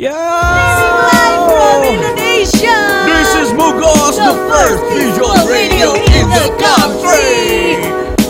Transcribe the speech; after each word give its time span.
From 0.00 1.84
Indonesia. 1.84 2.76
This 3.04 3.28
is 3.36 3.52
Mugos, 3.52 4.16
the 4.16 4.32
first 4.48 4.80
visual 4.88 5.36
radio 5.44 5.92
in 5.92 6.32
the 6.32 6.48
country. 6.56 7.76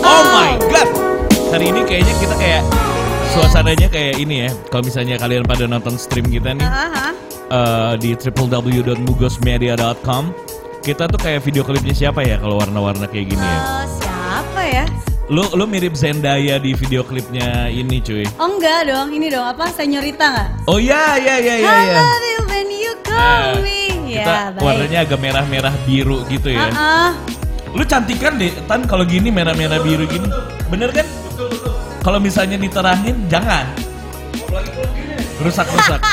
Oh 0.03 0.27
my 0.35 0.59
god. 0.67 0.91
Hari 1.55 1.71
ini 1.71 1.87
kayaknya 1.87 2.19
kita 2.19 2.35
kayak 2.35 2.67
suasananya 3.31 3.87
kayak 3.87 4.19
ini 4.19 4.43
ya. 4.43 4.51
Kalau 4.67 4.83
misalnya 4.83 5.15
kalian 5.15 5.47
pada 5.47 5.63
nonton 5.63 5.95
stream 5.95 6.27
kita 6.27 6.51
nih 6.51 6.67
eh, 7.47 7.95
di 7.95 8.11
www.mugosmedia.com, 8.11 10.23
kita 10.83 11.07
tuh 11.07 11.19
kayak 11.23 11.47
video 11.47 11.63
klipnya 11.63 11.95
siapa 11.95 12.27
ya 12.27 12.43
kalau 12.43 12.59
warna-warna 12.59 13.07
kayak 13.07 13.31
gini 13.31 13.39
ya? 13.39 13.59
Eh, 13.63 13.87
siapa 14.03 14.61
ya? 14.67 14.83
Lu 15.31 15.47
lu 15.55 15.63
mirip 15.63 15.95
Zendaya 15.95 16.59
di 16.59 16.75
video 16.75 16.99
klipnya 17.01 17.71
ini 17.71 18.03
cuy. 18.03 18.27
Oh 18.35 18.51
enggak 18.51 18.91
dong, 18.91 19.07
ini 19.09 19.31
dong 19.31 19.47
apa? 19.47 19.71
Senyorita 19.71 20.25
nggak? 20.27 20.49
Oh 20.67 20.75
iya 20.75 21.15
iya 21.15 21.35
iya 21.39 21.55
iya. 21.57 21.69
I 21.69 21.79
iya. 21.81 21.95
love 21.95 22.25
you 22.25 22.39
when 22.45 22.67
you 22.69 22.93
call 23.01 23.15
Nah, 23.15 23.55
me. 23.57 23.79
kita 24.03 24.19
Ya, 24.19 24.51
baik. 24.51 24.61
warnanya 24.61 24.99
agak 25.01 25.19
merah-merah 25.19 25.73
biru 25.83 26.27
gitu 26.27 26.51
ya. 26.51 26.67
Ah, 26.69 27.11
Lu 27.71 27.81
cantik 27.81 28.19
kan 28.19 28.35
deh, 28.35 28.51
Tan 28.67 28.83
kalau 28.83 29.01
gini 29.01 29.31
merah-merah 29.31 29.79
biru 29.79 30.03
gini. 30.05 30.27
Bener 30.67 30.91
kan? 30.91 31.07
Kalau 32.03 32.19
misalnya 32.19 32.59
diterangin 32.59 33.25
jangan. 33.25 33.65
Rusak-rusak. 35.39 36.03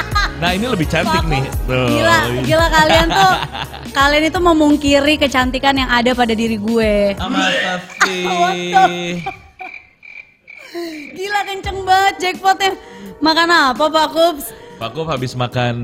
Nah 0.40 0.56
ini 0.56 0.66
lebih 0.72 0.88
cantik 0.88 1.20
nih. 1.28 1.44
Tuh. 1.68 1.86
Gila, 1.92 2.18
gila 2.48 2.66
kalian 2.72 3.06
tuh 3.12 3.32
kalian 3.92 4.24
itu 4.32 4.40
memungkiri 4.40 5.14
kecantikan 5.20 5.76
yang 5.76 5.92
ada 5.92 6.16
pada 6.16 6.32
diri 6.32 6.56
gue. 6.56 7.12
Gila 11.12 11.40
kenceng 11.44 11.78
banget 11.84 12.14
jackpotnya. 12.16 12.72
Makan 13.20 13.48
apa 13.52 13.84
Pak 13.84 14.08
Kups? 14.16 14.44
Pak 14.80 14.96
Kup 14.96 15.12
habis 15.12 15.36
makan 15.36 15.76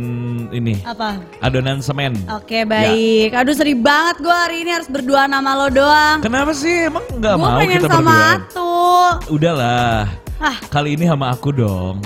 ini 0.56 0.80
Apa? 0.80 1.20
adonan 1.44 1.84
semen. 1.84 2.16
Oke 2.32 2.64
baik. 2.64 3.36
Aduh 3.36 3.52
sedih 3.52 3.76
banget 3.76 4.24
gue 4.24 4.32
hari 4.32 4.64
ini 4.64 4.72
harus 4.72 4.88
berdua 4.88 5.28
nama 5.28 5.52
lo 5.52 5.68
doang. 5.68 6.24
Kenapa 6.24 6.56
sih? 6.56 6.88
Emang 6.88 7.04
nggak 7.12 7.34
Gue 7.36 7.44
mau 7.44 7.60
pengen 7.60 7.84
kita 7.84 7.92
sama 7.92 8.08
berdua? 8.08 8.32
Atu. 8.40 8.72
Udahlah. 9.36 10.08
Ah. 10.40 10.56
Kali 10.72 10.96
ini 10.96 11.04
sama 11.04 11.28
aku 11.28 11.52
dong. 11.52 12.00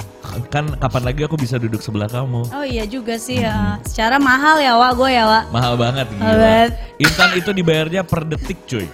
Kan 0.50 0.70
kapan 0.78 1.02
lagi 1.06 1.20
aku 1.26 1.34
bisa 1.34 1.58
duduk 1.58 1.82
sebelah 1.82 2.06
kamu? 2.06 2.46
Oh 2.50 2.64
iya 2.66 2.86
juga 2.86 3.18
sih 3.18 3.42
ya. 3.42 3.78
Secara 3.82 4.18
mahal 4.18 4.62
ya 4.62 4.78
Wak 4.78 4.92
gue 4.98 5.10
ya 5.10 5.24
Wak. 5.26 5.44
Mahal 5.50 5.74
banget 5.74 6.06
gila. 6.14 6.34
Banget. 6.34 6.70
Intan 6.98 7.30
itu 7.34 7.50
dibayarnya 7.50 8.02
per 8.06 8.22
detik 8.26 8.58
cuy. 8.66 8.86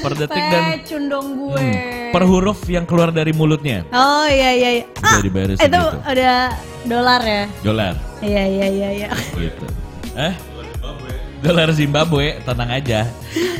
Per 0.00 0.12
detik 0.20 0.44
dan 0.52 0.62
Pecun 0.80 1.02
dong 1.08 1.26
gue. 1.36 1.60
hmm, 1.60 2.12
per 2.12 2.22
huruf 2.24 2.60
yang 2.68 2.84
keluar 2.84 3.08
dari 3.10 3.32
mulutnya. 3.32 3.84
Oh 3.92 4.28
iya 4.28 4.52
iya 4.52 4.70
iya. 4.80 4.84
Udah 5.00 5.22
dibayar 5.24 5.48
itu 5.56 5.82
udah 6.04 6.38
dolar 6.84 7.22
ya. 7.24 7.44
Dolar 7.60 7.94
Iya 8.20 8.42
iya 8.44 8.66
iya 8.68 8.88
iya. 9.04 9.08
gitu. 9.36 9.64
Eh? 10.12 10.34
Dolar 11.40 11.72
Zimbabwe, 11.72 12.36
tenang 12.44 12.68
aja. 12.68 13.08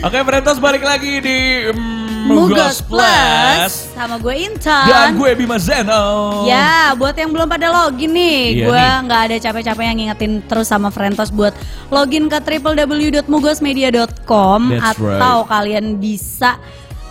Oke, 0.04 0.20
Frentos 0.20 0.60
balik 0.60 0.84
lagi 0.84 1.16
di 1.24 1.36
mm, 1.72 1.99
Mugos 2.10 2.82
Plus 2.84 3.72
sama 3.94 4.18
gue 4.18 4.34
Intan. 4.50 4.86
Dan 4.88 5.14
gue 5.14 5.30
Bima 5.38 5.58
Zeno. 5.62 6.42
Ya, 6.44 6.90
buat 6.98 7.14
yang 7.14 7.30
belum 7.30 7.46
pada 7.46 7.70
login 7.70 8.10
nih, 8.12 8.60
Iya 8.60 8.66
gue 8.66 8.84
nggak 9.06 9.20
ada 9.30 9.36
capek-capek 9.38 9.84
yang 9.86 9.96
ngingetin 10.02 10.42
terus 10.46 10.68
sama 10.68 10.90
Frentos 10.90 11.30
buat 11.30 11.54
login 11.88 12.26
ke 12.26 12.42
www.mugosmedia.com 12.42 14.60
That's 14.70 14.98
atau 14.98 15.46
kalian 15.46 16.02
bisa 16.02 16.58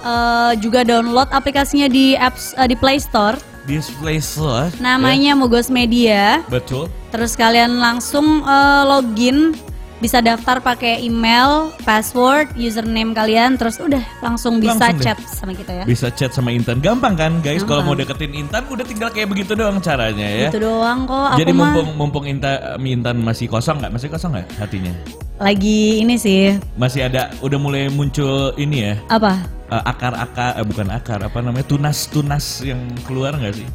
eh, 0.03 0.51
juga 0.59 0.83
download 0.83 1.31
aplikasinya 1.31 1.87
di 1.87 2.19
apps 2.19 2.51
eh, 2.59 2.67
di 2.67 2.75
Play 2.75 2.99
Store. 2.99 3.39
Display 3.69 4.17
Store. 4.17 4.73
Namanya 4.81 5.37
Mugos 5.37 5.69
Media. 5.69 6.41
Ya, 6.41 6.49
betul. 6.49 6.89
Terus 7.13 7.37
kalian 7.37 7.77
langsung 7.77 8.41
eh, 8.41 8.83
login, 8.87 9.53
bisa 9.99 10.23
daftar 10.23 10.63
pakai 10.63 11.03
email, 11.03 11.75
password, 11.83 12.55
username 12.55 13.11
kalian, 13.11 13.59
terus 13.59 13.79
udah 13.79 13.99
langsung 14.23 14.63
bisa 14.63 14.79
Langsung 14.79 14.95
deh. 14.95 15.05
chat 15.05 15.19
sama 15.27 15.51
kita 15.51 15.71
ya. 15.71 15.83
Bisa 15.83 16.07
chat 16.11 16.31
sama 16.31 16.55
Intan. 16.55 16.79
Gampang 16.79 17.19
kan, 17.19 17.43
guys? 17.43 17.67
Kalau 17.67 17.83
mau 17.83 17.95
deketin 17.95 18.31
Intan 18.31 18.63
udah 18.67 18.87
tinggal 18.87 19.11
kayak 19.11 19.27
begitu 19.27 19.53
doang 19.53 19.83
caranya 19.83 20.23
ya. 20.23 20.47
Itu 20.47 20.63
doang 20.63 21.03
kok. 21.03 21.35
Aku 21.35 21.39
Jadi 21.43 21.51
mah 21.51 21.71
mumpung 21.75 21.87
mumpung 21.99 22.25
Intan, 22.25 22.79
Intan 22.79 23.19
masih 23.19 23.51
kosong 23.51 23.83
nggak? 23.83 23.91
Masih 23.91 24.07
kosong 24.07 24.31
nggak 24.35 24.47
hatinya? 24.57 24.95
lagi 25.39 26.03
ini 26.03 26.19
sih 26.19 26.59
Masih 26.75 27.07
ada, 27.07 27.31
udah 27.39 27.55
mulai 27.55 27.87
muncul 27.87 28.51
ini 28.59 28.91
ya, 28.91 28.99
apa? 29.07 29.39
eh, 29.71 29.83
akar-akar, 29.87 30.59
eh, 30.59 30.67
bukan 30.67 30.91
akar, 30.91 31.23
apa 31.23 31.39
namanya, 31.39 31.63
tunas-tunas 31.63 32.59
yang 32.59 32.83
keluar 33.07 33.31
nggak 33.39 33.55
sih? 33.55 33.67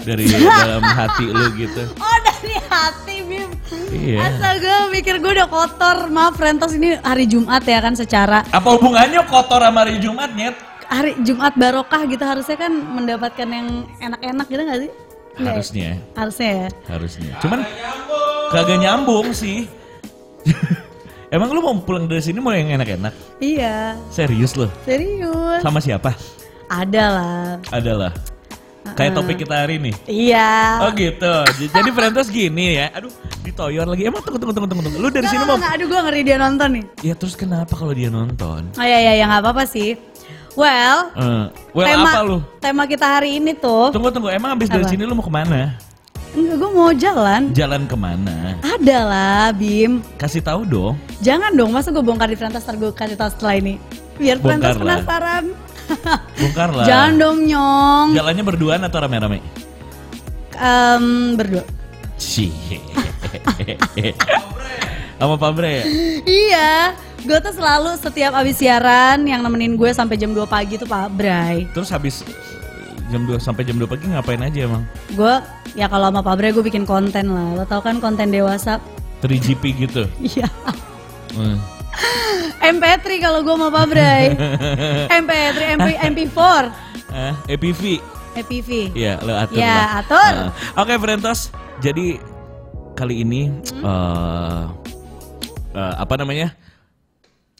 Dari 0.00 0.24
dalam 0.64 0.82
hati 0.82 1.24
lu 1.28 1.46
gitu. 1.54 1.82
Oh 1.96 2.16
dari 2.20 2.54
hati 2.66 3.16
Bim. 3.22 3.50
Iya. 3.90 4.18
Astaga 4.26 4.88
mikir 4.88 5.18
gue 5.18 5.32
udah 5.32 5.46
kotor. 5.46 6.08
Maaf 6.08 6.36
Rentos 6.36 6.72
ini 6.72 6.96
hari 7.00 7.24
Jumat 7.24 7.62
ya 7.62 7.78
kan 7.78 7.92
secara 7.92 8.42
Apa 8.48 8.74
hubungannya 8.74 9.20
kotor 9.26 9.60
sama 9.60 9.84
hari 9.84 10.00
Jumat, 10.00 10.32
Nyet? 10.32 10.56
hari 10.90 11.14
Jumat 11.22 11.54
barokah 11.54 12.02
gitu 12.02 12.24
harusnya 12.26 12.58
kan 12.58 12.74
mendapatkan 12.74 13.46
yang 13.46 13.68
enak-enak 14.02 14.46
gitu 14.46 14.62
gak 14.64 14.78
sih? 14.82 14.90
Nggak 15.38 15.46
ya? 15.46 15.54
Harusnya, 15.54 15.90
Harusnya 16.18 16.50
ya. 16.50 16.68
harusnya. 16.90 17.30
Cuman 17.38 17.60
kagak 18.50 18.78
nyambung 18.82 19.30
sih. 19.30 19.70
Emang 21.30 21.54
lu 21.54 21.62
mau 21.62 21.78
pulang 21.78 22.10
dari 22.10 22.18
sini 22.18 22.42
mau 22.42 22.50
yang 22.50 22.74
enak-enak? 22.74 23.14
Iya, 23.38 23.94
Serius 24.10 24.58
loh? 24.58 24.66
serius. 24.82 25.62
Sama 25.62 25.78
siapa? 25.78 26.10
Ada 26.66 27.04
lah. 27.06 27.46
Adalah. 27.70 28.10
Kayak 29.00 29.12
topik 29.16 29.36
kita 29.40 29.54
hari 29.56 29.74
ini. 29.80 29.92
Iya. 30.04 30.50
Oh 30.84 30.90
gitu. 30.92 31.34
Jadi 31.72 31.90
Frentos 31.90 32.28
gini 32.28 32.76
ya. 32.76 32.92
Aduh, 32.92 33.08
ditoyor 33.40 33.88
lagi. 33.88 34.02
Emang 34.04 34.20
tunggu 34.20 34.36
tunggu 34.36 34.52
tunggu 34.52 34.82
tunggu. 34.84 34.98
Lu 35.00 35.08
dari 35.08 35.24
sini 35.26 35.40
Nggak, 35.40 35.48
mau 35.48 35.56
nggak, 35.56 35.72
aduh 35.72 35.86
gue 35.88 36.00
ngeri 36.04 36.20
dia 36.20 36.36
nonton 36.36 36.68
nih. 36.76 36.84
Ya 37.00 37.14
terus 37.16 37.32
kenapa 37.32 37.72
kalau 37.72 37.96
dia 37.96 38.12
nonton? 38.12 38.68
Oh 38.76 38.84
iya 38.84 38.98
iya 39.00 39.12
ya 39.16 39.24
nggak 39.24 39.40
apa-apa 39.40 39.64
sih. 39.64 39.96
Well, 40.58 41.14
Eh, 41.14 41.44
well 41.72 41.86
tema 41.86 42.10
apa 42.10 42.20
lu? 42.26 42.38
tema 42.58 42.82
kita 42.84 43.06
hari 43.06 43.38
ini 43.38 43.54
tuh 43.54 43.94
Tunggu 43.94 44.10
tunggu. 44.10 44.28
Emang 44.28 44.58
abis 44.58 44.66
dari 44.66 44.82
Apa? 44.82 44.90
sini 44.90 45.06
lu 45.06 45.14
mau 45.14 45.24
ke 45.24 45.32
mana? 45.32 45.78
enggak 46.30 46.56
gue 46.62 46.70
mau 46.70 46.90
jalan. 46.94 47.42
Jalan 47.50 47.82
ke 47.90 47.96
mana? 47.98 48.54
Ada 48.62 48.98
lah, 49.02 49.46
Bim. 49.50 49.98
Kasih 50.14 50.38
tahu 50.38 50.62
dong. 50.62 50.94
Jangan 51.22 51.50
dong, 51.54 51.74
masa 51.74 51.90
gue 51.90 52.02
bongkar 52.02 52.30
di 52.30 52.38
ntar 52.38 52.62
gue 52.78 52.90
kasih 52.94 53.18
tahu 53.18 53.30
setelah 53.34 53.54
ini. 53.58 53.74
Biar 54.14 54.36
Bongkar 54.38 54.78
Frentos 54.78 55.06
lah. 55.06 55.42
Bongkar 56.40 56.70
lah. 56.72 56.86
Jangan 56.86 57.12
dong 57.18 57.38
nyong. 57.46 58.08
Jalannya 58.14 58.44
berduaan 58.44 58.80
atau 58.86 58.98
rame-rame? 59.02 59.38
Em, 60.56 61.04
berdua. 61.34 61.64
Cie. 62.20 62.52
Sama 65.20 65.36
Pak 65.36 65.52
Bre 65.52 65.70
ya? 65.80 65.84
Iya, 66.24 66.72
gue 67.24 67.38
tuh 67.44 67.52
selalu 67.52 67.92
setiap 68.00 68.32
abis 68.32 68.60
siaran 68.60 69.20
yang 69.28 69.44
nemenin 69.44 69.76
gue 69.76 69.92
sampai 69.92 70.16
jam 70.16 70.32
2 70.32 70.44
pagi 70.48 70.80
tuh 70.80 70.88
Pak 70.88 71.12
Bray. 71.12 71.68
Terus 71.76 71.92
habis 71.92 72.24
eh, 72.24 72.32
jam 73.12 73.28
2 73.28 73.36
sampai 73.36 73.68
jam 73.68 73.76
2 73.76 73.84
pagi 73.84 74.08
ngapain 74.08 74.40
aja 74.40 74.64
emang? 74.64 74.82
Gue 75.12 75.34
ya 75.76 75.92
kalau 75.92 76.08
sama 76.08 76.24
Pak 76.24 76.34
Bray 76.40 76.50
gue 76.56 76.64
bikin 76.64 76.88
konten 76.88 77.36
lah. 77.36 77.52
Lo 77.56 77.64
tau 77.68 77.84
kan 77.84 78.00
konten 78.00 78.32
dewasa? 78.32 78.80
3GP 79.20 79.62
gitu. 79.76 80.02
Iya. 80.24 80.48
Hmm. 81.36 81.60
MP3 82.70 83.06
kalau 83.18 83.38
gue 83.40 83.52
sama 83.52 83.68
Pak 83.68 83.84
Bray. 83.86 84.24
MP3, 85.20 85.58
MP, 85.74 85.88
MP4, 86.10 86.38
Eh, 87.10 87.34
EPV. 87.50 87.82
EPV. 88.32 88.70
Iya, 88.94 89.18
lo 89.20 89.34
atur 89.34 89.58
Ya, 89.58 89.74
lah. 89.74 89.88
atur. 90.00 90.32
Nah, 90.32 90.50
Oke, 90.78 90.94
Frentos. 90.96 91.50
Jadi 91.78 92.22
kali 92.92 93.22
ini 93.22 93.50
Hmm. 93.72 93.82
eh 93.82 94.62
eh, 95.72 95.94
apa 95.96 96.14
namanya? 96.14 96.54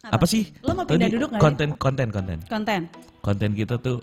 Apa, 0.01 0.25
sih? 0.25 0.49
Lo 0.61 0.73
mau 0.73 0.81
pindah 0.81 1.05
Tadi 1.05 1.13
duduk 1.13 1.29
nggak 1.29 1.37
ya? 1.37 1.43
konten 1.43 1.69
konten 1.75 2.07
konten. 2.09 2.37
Konten. 2.45 2.81
Konten 3.19 3.49
kita 3.51 3.75
tuh 3.77 3.99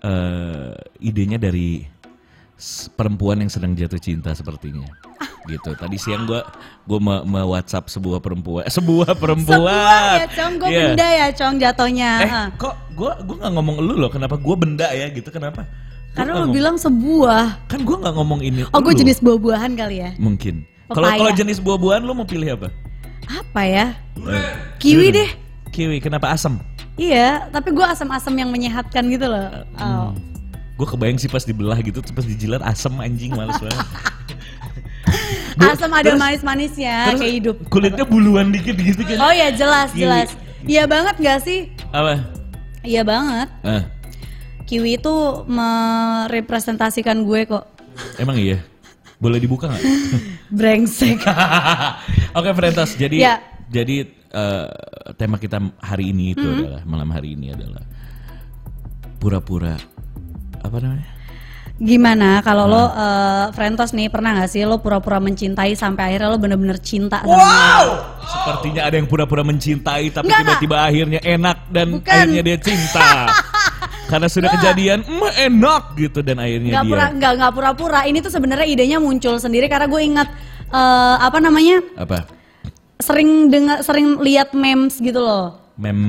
eh 0.00 0.72
idenya 1.00 1.36
dari 1.36 1.82
perempuan 2.94 3.42
yang 3.42 3.50
sedang 3.50 3.74
jatuh 3.74 3.98
cinta 3.98 4.32
sepertinya. 4.32 4.86
Gitu. 5.46 5.70
Tadi 5.72 5.96
siang 5.96 6.26
gua 6.26 6.42
gua 6.82 6.98
me, 6.98 7.14
me- 7.24 7.48
WhatsApp 7.48 7.86
sebuah 7.86 8.18
perempuan, 8.18 8.66
sebuah 8.66 9.14
perempuan. 9.14 9.62
Sebuah 9.62 10.02
ya 10.16 10.26
Cong, 10.28 10.52
gue 10.58 10.68
Iya. 10.68 10.82
benda 10.90 11.06
ya 11.06 11.26
Cong 11.32 11.54
jatohnya. 11.56 12.10
Eh, 12.18 12.30
kok 12.54 12.74
gua 12.92 13.14
gua 13.22 13.36
nggak 13.40 13.52
ngomong 13.54 13.76
lu 13.78 13.94
loh, 13.96 14.10
kenapa 14.10 14.34
gua 14.34 14.54
benda 14.54 14.90
ya 14.90 15.06
gitu 15.08 15.30
kenapa? 15.30 15.62
Gua 15.62 16.14
Karena 16.14 16.32
lo 16.32 16.38
ngomong- 16.42 16.54
bilang 16.54 16.76
sebuah. 16.76 17.44
Kan 17.66 17.80
gua 17.82 17.96
nggak 18.02 18.14
ngomong 18.14 18.40
ini. 18.42 18.66
Oh 18.70 18.80
gue 18.80 18.94
jenis 18.94 19.20
buah-buahan 19.20 19.72
kali 19.74 19.96
ya. 20.00 20.10
Mungkin. 20.16 20.66
Kalau 20.86 21.02
Papaya. 21.04 21.18
kalau 21.18 21.32
jenis 21.34 21.58
buah-buahan 21.58 22.02
lu 22.02 22.12
mau 22.12 22.24
pilih 22.24 22.54
apa? 22.54 22.70
Apa 23.26 23.62
ya? 23.62 23.86
Eh, 24.16 24.50
Kiwi 24.78 25.10
deh. 25.10 25.30
Kiwi, 25.68 25.98
kenapa 25.98 26.30
asam? 26.30 26.62
Iya, 26.96 27.50
tapi 27.50 27.68
gue 27.68 27.84
asam-asam 27.84 28.32
yang 28.32 28.48
menyehatkan 28.48 29.04
gitu 29.06 29.28
loh. 29.28 29.50
Oh. 29.76 30.14
Gue 30.74 30.86
kebayang 30.86 31.16
sih 31.16 31.26
pas 31.26 31.42
dibelah 31.42 31.76
gitu, 31.78 32.00
pas 32.00 32.24
dijilat 32.24 32.62
asam 32.62 32.96
anjing 32.96 33.30
males 33.30 33.58
banget. 33.58 33.76
Asam 35.58 35.88
ada 35.90 36.12
manis-manisnya 36.14 37.16
kayak 37.16 37.32
hidup. 37.34 37.56
Kulitnya 37.66 38.04
buluan 38.04 38.50
dikit 38.50 38.76
gitu 38.76 39.00
kan. 39.02 39.16
Oh 39.18 39.32
ya 39.32 39.48
jelas 39.50 39.88
Kiwi. 39.90 40.04
jelas. 40.04 40.28
Iya 40.62 40.84
banget 40.84 41.14
gak 41.16 41.40
sih? 41.40 41.72
Apa? 41.88 42.20
Iya 42.82 43.02
banget. 43.02 43.48
Ah, 43.62 43.82
Kiwi 44.62 44.96
itu 44.96 45.14
merepresentasikan 45.46 47.22
gue 47.22 47.40
kok. 47.46 47.64
emang 48.16 48.36
iya. 48.36 48.60
Boleh 49.16 49.40
dibuka 49.40 49.66
nggak? 49.66 49.84
Brengsek. 50.58 51.24
Oke, 52.36 52.52
Frentas. 52.52 52.92
Jadi 52.92 53.16
Ya. 53.18 53.40
jadi 53.66 54.04
eh, 54.28 54.66
tema 55.14 55.40
kita 55.40 55.56
hari 55.80 56.12
ini 56.12 56.36
itu 56.36 56.44
Mm-hmm. 56.44 56.60
adalah 56.60 56.82
malam 56.84 57.08
hari 57.08 57.32
ini 57.32 57.48
adalah 57.50 57.80
pura-pura 59.16 59.80
apa 60.60 60.76
namanya? 60.76 61.08
Gimana 61.76 62.40
kalau 62.40 62.64
lo 62.64 62.84
Hmm. 62.88 62.96
eh, 62.96 63.46
Frentos 63.52 63.92
nih 63.92 64.08
pernah 64.08 64.32
gak 64.34 64.48
sih 64.48 64.64
lo 64.64 64.80
pura-pura 64.80 65.20
mencintai 65.20 65.76
sampai 65.76 66.08
akhirnya 66.08 66.28
lo 66.28 66.40
bener-bener 66.40 66.80
cinta 66.80 67.20
sama 67.20 67.36
dia? 67.36 67.84
Sepertinya 68.26 68.82
ada 68.82 68.96
yang 68.96 69.04
pura-pura 69.04 69.44
mencintai 69.44 70.08
tapi 70.08 70.24
tiba-tiba 70.26 70.76
akhirnya 70.80 71.20
enak 71.20 71.68
dan 71.68 72.00
Bukan. 72.00 72.08
akhirnya 72.08 72.42
dia 72.42 72.56
cinta. 72.56 73.28
Karena 74.10 74.30
sudah 74.30 74.48
kejadian, 74.52 75.02
"Mm, 75.02 75.30
enak 75.50 75.82
gitu 75.96 76.22
dan 76.22 76.38
akhirnya 76.38 76.70
Nggak 76.72 76.84
dia 76.86 76.90
pura 76.90 77.04
nggak 77.12 77.32
nggak 77.36 77.52
pura-pura. 77.52 78.00
Ini 78.02 78.18
tuh 78.20 78.30
sebenarnya 78.30 78.64
idenya 78.64 78.96
muncul 78.96 79.36
sendiri 79.36 79.66
karena 79.66 79.84
gue 79.84 80.00
ingat 80.00 80.28
eh, 80.66 81.16
apa 81.18 81.38
namanya 81.38 81.82
apa? 81.94 82.24
sering 82.96 83.50
dengar 83.50 83.82
sering 83.82 84.16
lihat 84.18 84.54
memes 84.54 84.96
gitu 84.96 85.20
loh. 85.20 85.60
Mem 85.76 86.00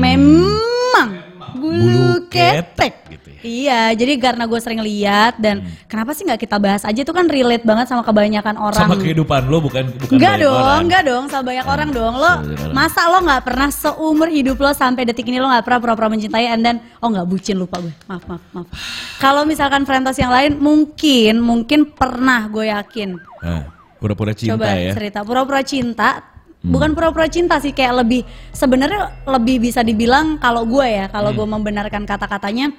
Memang 0.00 1.08
Bulu 1.54 1.76
bulu 1.76 2.08
ketek 2.26 2.72
ketek. 2.72 2.94
gitu. 3.12 3.23
Iya, 3.44 3.92
jadi 3.92 4.16
karena 4.16 4.48
gue 4.48 4.56
sering 4.56 4.80
lihat 4.80 5.36
dan 5.36 5.60
kenapa 5.84 6.10
sih 6.10 6.24
nggak 6.24 6.40
kita 6.40 6.56
bahas 6.56 6.80
aja 6.82 6.96
itu 6.96 7.12
kan 7.12 7.28
relate 7.28 7.60
banget 7.60 7.86
sama 7.86 8.00
kebanyakan 8.00 8.56
orang. 8.56 8.80
sama 8.80 8.96
kehidupan 8.96 9.44
lo 9.44 9.60
bukan 9.60 9.84
bukan 9.94 10.16
Enggak 10.16 10.40
dong, 10.40 10.56
orang. 10.56 10.80
enggak 10.80 11.02
dong, 11.04 11.24
sama 11.28 11.44
banyak 11.44 11.66
orang 11.66 11.88
dong. 11.90 12.14
Lo 12.14 12.32
masa 12.72 13.04
lo 13.06 13.20
nggak 13.20 13.44
pernah 13.44 13.68
seumur 13.68 14.28
hidup 14.28 14.56
lo 14.56 14.72
sampai 14.72 15.04
detik 15.04 15.28
ini 15.28 15.36
lo 15.36 15.46
nggak 15.46 15.60
pernah 15.60 15.76
pura-pura 15.78 16.08
mencintai 16.08 16.48
and 16.48 16.64
then 16.64 16.76
oh 16.98 17.12
nggak 17.12 17.28
bucin 17.28 17.54
lupa 17.54 17.78
gue. 17.78 17.92
Maaf, 18.08 18.24
maaf, 18.24 18.42
maaf. 18.50 18.66
Kalau 19.22 19.44
misalkan 19.44 19.84
Frentos 19.84 20.16
yang 20.16 20.32
lain 20.32 20.56
mungkin 20.56 21.36
mungkin 21.36 21.84
pernah 21.86 22.48
gue 22.48 22.72
yakin. 22.72 23.20
Nah, 23.44 23.68
pura-pura 23.98 24.32
cinta 24.32 24.56
Coba 24.56 24.72
ya. 24.72 24.96
cerita 24.96 25.20
pura-pura 25.20 25.60
cinta. 25.60 26.32
Bukan 26.64 26.96
pura-pura 26.96 27.28
cinta 27.28 27.60
sih 27.60 27.76
kayak 27.76 27.92
lebih 28.00 28.24
sebenarnya 28.48 29.20
lebih 29.28 29.60
bisa 29.60 29.84
dibilang 29.84 30.40
kalau 30.40 30.64
gue 30.64 30.88
ya, 30.88 31.12
kalau 31.12 31.28
Hmm. 31.28 31.36
gue 31.36 31.46
membenarkan 31.50 32.08
kata-katanya 32.08 32.72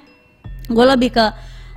gue 0.66 0.84
lebih 0.86 1.10
ke 1.10 1.24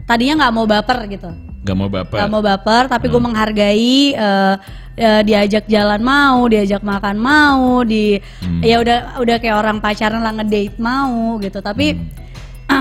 tadinya 0.04 0.46
nggak 0.46 0.54
mau 0.54 0.66
baper 0.66 1.00
gitu. 1.08 1.32
Gak 1.60 1.76
mau 1.76 1.92
baper. 1.92 2.18
Gak 2.18 2.32
mau 2.32 2.40
baper, 2.40 2.88
tapi 2.88 3.06
gue 3.08 3.20
menghargai 3.20 4.16
eh, 4.16 4.56
eh, 4.96 5.22
diajak 5.22 5.68
jalan 5.68 6.00
mau, 6.00 6.48
diajak 6.48 6.82
makan 6.82 7.20
mau, 7.20 7.84
di 7.84 8.16
ya 8.64 8.80
udah 8.80 9.20
udah 9.20 9.38
kayak 9.38 9.60
orang 9.60 9.78
pacaran 9.78 10.24
lah 10.24 10.34
ngedate 10.34 10.80
mau 10.80 11.36
gitu. 11.38 11.60
Tapi 11.60 12.00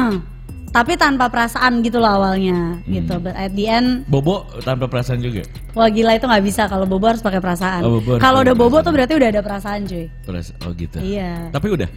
tapi 0.68 0.94
tanpa 0.94 1.26
perasaan 1.26 1.82
gitu 1.82 1.98
loh 1.98 2.22
awalnya 2.22 2.78
gitu. 2.86 3.18
But 3.18 3.34
at 3.34 3.52
the 3.52 3.66
end, 3.66 3.88
Bobo 4.06 4.46
tanpa 4.62 4.86
perasaan 4.86 5.20
juga. 5.20 5.42
wah 5.74 5.90
gila 5.90 6.14
itu 6.14 6.24
nggak 6.24 6.44
bisa 6.46 6.70
kalau 6.70 6.86
bobo 6.86 7.10
harus 7.10 7.20
pakai 7.20 7.42
perasaan. 7.42 7.82
Oh, 7.82 7.98
Kalau 8.16 8.46
udah 8.46 8.54
bobo 8.54 8.78
perasaan. 8.78 8.86
tuh 8.86 8.92
berarti 8.94 9.12
udah 9.18 9.28
ada 9.28 9.42
perasaan 9.42 9.80
cuy. 9.84 10.06
Peras 10.22 10.54
oh 10.62 10.72
gitu. 10.72 11.02
Iya. 11.02 11.50
Tapi 11.50 11.66
udah. 11.66 11.90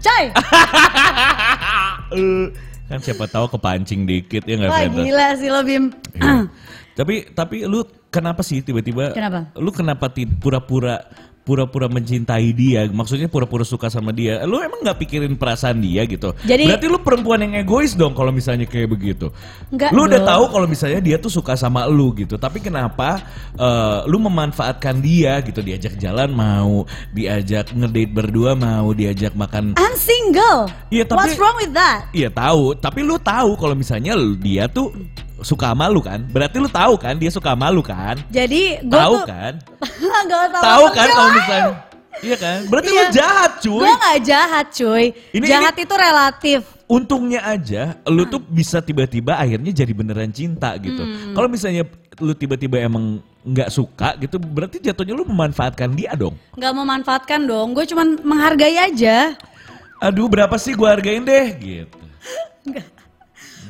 Coy, 0.00 0.24
kan 2.94 3.00
siapa 3.02 3.26
tahu 3.26 3.50
kepancing 3.58 4.06
dikit 4.06 4.46
ya 4.46 4.54
nggak 4.54 4.70
wah 4.70 4.80
Frentas? 4.86 5.04
gila 5.04 5.28
sih 5.34 5.48
lo 5.50 5.60
Bim. 5.66 5.84
Iya. 6.14 6.46
tapi 6.94 7.14
tapi 7.34 7.56
lu 7.66 7.82
kenapa 8.06 8.46
sih 8.46 8.62
tiba-tiba 8.62 9.10
Kenapa? 9.10 9.50
lu 9.58 9.74
kenapa 9.74 10.06
pura-pura 10.38 11.02
pura-pura 11.44 11.92
mencintai 11.92 12.50
dia. 12.56 12.88
Maksudnya 12.88 13.28
pura-pura 13.28 13.62
suka 13.62 13.92
sama 13.92 14.10
dia. 14.10 14.40
Lu 14.48 14.56
emang 14.58 14.80
nggak 14.80 14.96
pikirin 14.96 15.36
perasaan 15.36 15.76
dia 15.78 16.08
gitu? 16.08 16.32
Jadi- 16.42 16.64
berarti 16.64 16.86
lu 16.88 16.98
perempuan 17.04 17.44
yang 17.44 17.54
egois 17.60 17.92
dong 17.92 18.16
kalau 18.16 18.32
misalnya 18.32 18.64
kayak 18.64 18.88
begitu. 18.88 19.28
Nggak 19.68 19.92
lu 19.92 20.08
udah 20.08 20.24
tahu 20.24 20.44
kalau 20.48 20.64
misalnya 20.64 21.04
dia 21.04 21.20
tuh 21.20 21.28
suka 21.28 21.52
sama 21.54 21.84
lu 21.84 22.16
gitu. 22.16 22.40
Tapi 22.40 22.64
kenapa 22.64 23.20
eh, 23.54 23.98
lu 24.08 24.16
memanfaatkan 24.18 24.98
dia 24.98 25.38
gitu? 25.44 25.60
Diajak 25.60 26.00
jalan 26.00 26.32
mau 26.32 26.88
diajak 27.12 27.70
ngedate 27.70 28.10
berdua 28.10 28.56
mau 28.56 28.90
diajak 28.96 29.36
makan. 29.36 29.76
I'm 29.76 29.94
single. 29.94 30.72
Iya, 30.88 31.04
tapi- 31.04 31.28
What's 31.28 31.36
wrong 31.36 31.60
with 31.60 31.76
that? 31.76 32.08
Iya 32.16 32.32
tahu, 32.32 32.72
tapi 32.74 33.04
lu 33.04 33.20
tahu 33.20 33.52
kalau 33.60 33.76
misalnya 33.76 34.16
dia 34.40 34.64
tuh 34.64 34.90
suka 35.44 35.70
sama 35.70 35.86
lu 35.92 36.00
kan? 36.00 36.24
Berarti 36.26 36.56
lu 36.58 36.66
tahu 36.66 36.96
kan 36.96 37.14
dia 37.14 37.30
suka 37.30 37.52
sama 37.52 37.68
lu 37.70 37.84
kan? 37.84 38.16
Jadi 38.32 38.80
gue 38.80 38.98
Tahu 38.98 39.14
tuh 39.20 39.28
kan? 39.28 39.52
Gak 40.28 40.48
Tahu 40.58 40.84
ngomong 40.88 40.96
kan 40.96 41.08
kalau 41.12 41.30
misalnya 41.30 41.72
Iya 42.22 42.36
kan? 42.38 42.58
Berarti 42.70 42.88
lu 42.88 42.96
Iya. 42.96 43.10
jahat, 43.10 43.52
cuy. 43.58 43.80
Gue 43.82 43.92
gak 43.92 44.18
jahat 44.22 44.66
cuy 44.70 45.04
Ini- 45.34 45.48
Jahat 45.50 45.74
itu 45.76 45.94
relatif 45.94 46.60
Untungnya 46.84 47.40
aja 47.42 47.96
lu 48.06 48.28
tuh 48.28 48.38
bisa 48.40 48.84
tiba-tiba 48.84 49.40
akhirnya 49.40 49.72
jadi 49.72 49.92
beneran 49.96 50.28
cinta 50.30 50.76
gitu. 50.76 51.00
Hmm. 51.00 51.32
Kalau 51.32 51.48
misalnya 51.48 51.88
lu 52.20 52.36
tiba-tiba 52.36 52.76
emang 52.76 53.24
nggak 53.44 53.72
suka 53.72 54.16
gitu, 54.20 54.36
berarti 54.40 54.80
jatuhnya 54.80 55.16
lu 55.16 55.24
memanfaatkan 55.24 55.92
dia 55.96 56.12
dong. 56.12 56.36
Gak 56.56 56.72
memanfaatkan 56.72 57.44
dong 57.44 57.72
Gue 57.72 57.84
cuman 57.88 58.20
menghargai 58.20 58.76
aja 58.76 59.32
Aduh, 60.04 60.28
berapa 60.28 60.52
sih 60.60 60.76
gua 60.76 60.92
hargain 60.92 61.24
deh 61.24 61.46
gitu. 61.56 61.98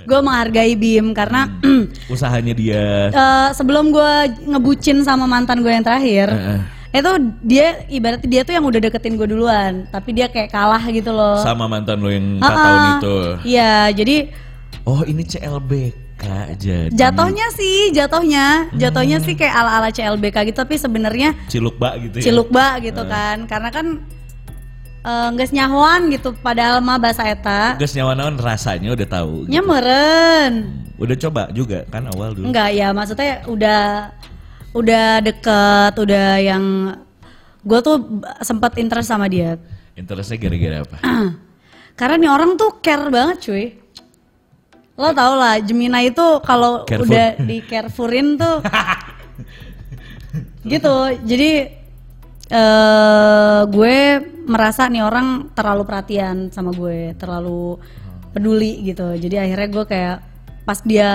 Gue 0.04 0.20
menghargai 0.20 0.74
Bim 0.74 1.10
Karena 1.10 1.48
Hmm. 1.58 1.88
Usahanya 2.12 2.52
dia. 2.52 3.08
eh, 3.08 3.48
Sebelum 3.50 3.88
gue 3.88 4.12
ngebucin 4.46 5.00
sama 5.00 5.24
mantan 5.24 5.60
gue 5.60 5.70
yang 5.70 5.82
terakhir 5.82 6.28
Eh, 6.28 6.50
eh. 6.50 6.60
Itu 6.94 7.10
dia 7.40 7.82
Ibaratnya 7.86 8.24
dia 8.24 8.42
tuh 8.42 8.52
yang 8.52 8.62
udah 8.62 8.80
deketin 8.80 9.14
gue 9.14 9.26
duluan 9.26 9.88
Tapi 9.88 10.12
dia 10.12 10.26
kayak 10.26 10.48
kalah 10.48 10.84
gitu 10.86 11.10
loh 11.10 11.38
sama 11.38 11.64
mantan 11.64 11.98
lu 11.98 12.08
yang 12.08 12.38
4 12.38 12.40
Ah, 12.40 12.54
tahun 12.54 12.78
ah. 12.78 12.92
itu. 12.94 13.16
Iya 13.46 13.72
jadi 13.92 14.16
Oh, 14.84 15.00
ini 15.00 15.24
CLBK 15.24 16.24
jadi. 16.56 16.92
Jatohnya 16.92 17.46
sih 17.50 17.88
Jatohnya 17.90 18.68
Hmm. 18.68 18.78
Jatohnya 18.78 19.16
sih 19.18 19.32
kayak 19.32 19.54
ala-ala 19.54 19.88
CLBK 19.88 20.36
gitu 20.46 20.58
Tapi 20.58 20.76
sebenarnya 20.76 21.32
Ciluk 21.46 21.76
bak 21.76 21.98
gitu 22.00 22.16
ya. 22.16 22.24
cilukba 22.24 22.66
gitu 22.78 23.02
kan 23.02 23.44
karena 23.44 23.68
kan 23.68 23.86
eh, 25.04 25.26
nggak 25.30 25.50
nyahoan 25.50 26.00
gitu 26.08 26.32
padahal 26.34 26.80
mah 26.80 26.96
bahasa 26.96 27.22
eta 27.24 27.76
Gas 27.76 27.92
nyawa-nawan 27.92 28.36
rasanya 28.36 28.88
udah 28.90 29.06
tahu. 29.06 29.44
gitu. 29.44 29.50
nyameren 29.52 30.52
Udah 30.94 31.16
coba 31.18 31.50
juga 31.50 31.82
kan 31.86 32.06
awal 32.06 32.32
dulu. 32.32 32.48
enggak 32.48 32.70
ya 32.70 32.90
maksudnya 32.90 33.42
udah 33.44 33.82
udah 34.72 35.20
deket 35.20 35.92
udah 35.94 36.28
yang 36.38 36.64
gue 37.60 37.78
tuh 37.80 37.96
sempat 38.40 38.76
interest 38.76 39.08
sama 39.08 39.26
dia 39.26 39.56
Interestnya 39.94 40.36
gara-gara 40.36 40.76
apa? 40.82 40.96
karena 41.94 42.14
nih 42.18 42.28
orang 42.28 42.50
tuh 42.54 42.78
care 42.78 43.06
banget 43.06 43.38
cuy 43.40 43.64
lo 44.94 45.10
tau 45.10 45.34
lah 45.34 45.58
Gemini 45.58 46.08
itu 46.08 46.26
kalau 46.40 46.84
udah 46.84 47.28
di 47.40 47.62
carefurin 47.62 48.34
tuh 48.34 48.62
gitu 50.64 50.94
jadi 51.22 51.70
eh 52.46 53.60
gue 53.66 53.96
merasa 54.44 54.84
nih 54.84 55.00
orang 55.00 55.48
terlalu 55.52 55.82
perhatian 55.82 56.52
sama 56.52 56.70
gue 56.70 57.16
terlalu 57.16 57.80
peduli 58.30 58.84
gitu 58.84 59.14
jadi 59.14 59.48
akhirnya 59.48 59.68
gue 59.70 59.84
kayak 59.84 60.16
pas 60.62 60.78
dia 60.80 61.10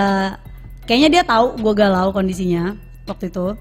kayaknya 0.83 1.09
dia 1.11 1.23
tahu 1.23 1.53
gue 1.55 1.73
galau 1.75 2.09
kondisinya 2.09 2.73
waktu 3.05 3.29
itu 3.29 3.53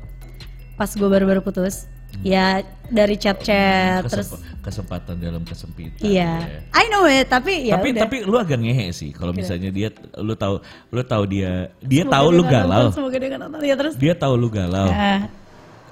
pas 0.75 0.88
gue 0.88 1.04
baru-baru 1.04 1.42
putus 1.42 1.84
ya 2.25 2.60
dari 2.88 3.14
chat-chat 3.14 4.08
terus 4.08 4.32
Kesemp- 4.32 4.46
kesempatan 4.64 5.16
dalam 5.18 5.44
kesempitan. 5.44 6.00
iya 6.02 6.40
ya. 6.40 6.60
I 6.72 6.88
know 6.88 7.04
it 7.04 7.28
tapi 7.28 7.68
ya 7.68 7.76
tapi 7.76 7.92
udah. 7.92 8.02
tapi 8.04 8.16
lu 8.25 8.37
agak 8.37 8.58
ngehe 8.58 8.88
sih 8.90 9.12
kalau 9.12 9.30
misalnya 9.30 9.68
dia 9.68 9.92
lu 10.16 10.32
tahu 10.32 10.56
lu 10.88 11.02
tahu 11.02 11.28
dia 11.28 11.68
dia 11.80 12.02
Semoga 12.02 12.16
tahu 12.16 12.26
dia 12.26 12.34
lu 12.34 12.42
galau. 12.44 12.80
nonton, 12.82 12.96
semoga 12.96 13.16
dia 13.18 13.28
nonton 13.37 13.60
ya 13.60 13.75
terus 13.76 13.94
Dia 13.94 14.14
tahu 14.14 14.34
lu 14.34 14.48
galau. 14.48 14.88
Ah, 14.88 15.28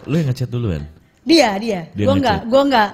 Lu 0.04 0.14
yang 0.14 0.30
ngechat 0.30 0.48
duluan. 0.48 0.82
Dia 1.26 1.58
dia 1.58 1.80
Dia 1.90 2.06
gue 2.06 2.14
enggak 2.14 2.40
gue 2.46 2.62
enggak 2.62 2.90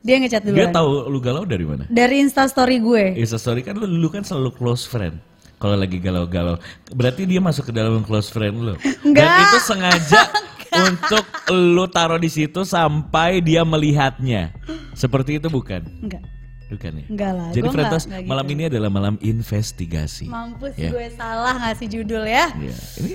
dia 0.00 0.14
ngechat 0.16 0.42
duluan 0.42 0.56
Dia 0.56 0.68
tahu 0.70 0.88
lu 1.06 1.18
galau 1.18 1.42
dari 1.42 1.62
mana? 1.62 1.84
dari 1.86 2.16
insta 2.18 2.46
story 2.46 2.78
gue 2.78 3.04
Insta 3.16 3.36
story 3.36 3.60
kan 3.60 3.74
lu 3.74 3.86
dulu 3.86 4.08
kan 4.08 4.22
selalu 4.22 4.50
close 4.52 4.82
friend. 4.84 5.18
Kalau 5.56 5.78
lagi 5.78 5.94
galau-galau, 5.96 6.58
berarti 6.90 7.22
dia 7.22 7.38
masuk 7.38 7.70
ke 7.70 7.72
dalam 7.72 8.02
close 8.02 8.26
friend 8.26 8.50
lu. 8.56 8.74
Dan 8.74 8.98
Enggak. 9.06 9.46
itu 9.46 9.58
sengaja 9.62 10.20
untuk 10.90 11.22
lu 11.48 11.86
taruh 11.86 12.18
di 12.18 12.26
situ 12.26 12.66
sampai 12.66 13.38
dia 13.38 13.62
melihatnya. 13.62 14.50
Seperti 14.92 15.38
itu 15.38 15.46
bukan? 15.46 15.86
enggak 16.02 16.18
Bukan 16.66 16.92
ya? 16.96 17.04
enggak 17.06 17.32
lah 17.36 17.48
Jadi 17.54 17.66
enggak, 17.68 17.94
enggak 17.94 18.26
malam 18.26 18.44
gitu. 18.44 18.54
ini 18.54 18.62
adalah 18.66 18.90
malam 18.90 19.14
investigasi. 19.22 20.26
mampus 20.26 20.74
Ya. 20.74 20.90
gue 20.90 21.06
salah 21.14 21.54
ngasih 21.60 21.86
judul 21.92 22.24
ya 22.24 22.50
Iya, 22.50 22.76
ini 22.98 23.12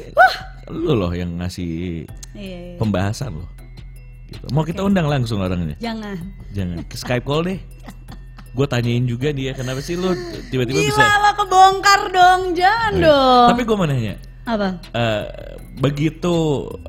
lu 0.69 0.93
loh 0.93 1.11
yang 1.11 1.35
ngasih 1.35 2.05
iya, 2.31 2.57
iya. 2.71 2.75
pembahasan 2.79 3.43
loh. 3.43 3.49
Gitu. 4.27 4.45
Mau 4.51 4.61
kita 4.61 4.83
undang 4.83 5.07
langsung 5.07 5.39
orangnya? 5.39 5.75
jangan 5.77 6.19
Jangan 6.51 6.83
ke 6.83 6.95
Skype 6.95 7.23
call 7.23 7.43
deh. 7.45 7.59
Gue 8.51 8.65
tanyain 8.65 9.03
juga 9.03 9.29
dia 9.29 9.53
kenapa 9.53 9.79
sih 9.79 9.93
lu 9.93 10.09
tiba-tiba 10.49 10.81
gila 10.81 10.89
bisa. 10.89 11.05
lah 11.21 11.33
kebongkar 11.33 12.01
dong 12.09 12.41
jangan 12.51 12.91
Iya. 12.91 13.05
dong 13.05 13.47
Tapi 13.47 13.61
gue 13.61 13.75
mau 13.75 13.85
nanya, 13.85 14.15
apa 14.43 14.67
eh, 14.89 15.23
begitu 15.77 16.35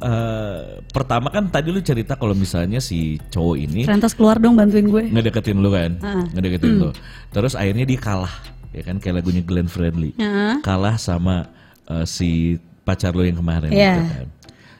eh, 0.01 0.59
pertama 0.89 1.29
kan 1.29 1.45
tadi 1.47 1.69
lu 1.69 1.79
cerita 1.79 2.17
kalau 2.17 2.33
misalnya 2.33 2.81
si 2.81 3.21
cowok 3.29 3.57
ini 3.61 3.85
Frentos 3.85 4.17
keluar 4.17 4.41
dong 4.41 4.57
bantuin 4.57 4.87
gue 4.87 5.13
ngedeketin 5.13 5.61
lu 5.61 5.69
kan, 5.69 6.01
Ah. 6.01 6.25
ngedeketin 6.31 6.73
lu. 6.75 6.89
Terus 7.29 7.53
akhirnya 7.53 7.85
dia 7.85 7.99
kalah, 7.99 8.33
ya 8.71 8.83
kan 8.83 8.97
kayak 8.97 9.21
lagunya 9.21 9.43
Glenn 9.43 9.69
Fredly. 9.69 10.17
Heeh. 10.17 10.65
Kalah 10.65 10.97
sama 10.97 11.53
eh, 11.85 12.05
si 12.05 12.57
pacar 12.81 13.13
lo 13.13 13.21
yang 13.21 13.37
kemarin 13.37 13.69
Iya. 13.69 13.93
gitu 13.93 14.05
kan. 14.09 14.27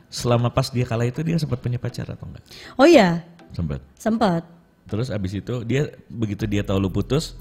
Selama 0.09 0.49
pas 0.49 0.69
dia 0.69 0.83
kalah 0.83 1.05
itu 1.05 1.21
dia 1.21 1.37
sempat 1.37 1.59
punya 1.59 1.77
pacar 1.77 2.09
atau 2.09 2.25
enggak? 2.25 2.45
Oh 2.75 2.85
iya, 2.85 3.21
Sempat. 3.51 3.81
sempet. 3.95 4.43
Terus 4.85 5.09
abis 5.09 5.37
itu 5.37 5.55
dia 5.63 5.93
begitu 6.09 6.45
dia 6.45 6.63
tahu 6.63 6.79
lu 6.79 6.89
putus, 6.89 7.37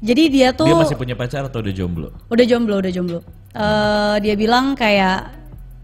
Jadi 0.00 0.32
dia 0.32 0.50
tuh 0.50 0.66
dia 0.66 0.74
masih 0.74 0.96
punya 0.96 1.12
pacar 1.12 1.44
atau 1.44 1.60
udah 1.60 1.70
jomblo? 1.70 2.08
udah 2.26 2.42
jomblo, 2.42 2.74
udah 2.76 2.90
jomblo. 2.90 3.20
Eh 3.52 4.16
dia 4.18 4.34
bilang 4.34 4.74
kayak 4.74 5.30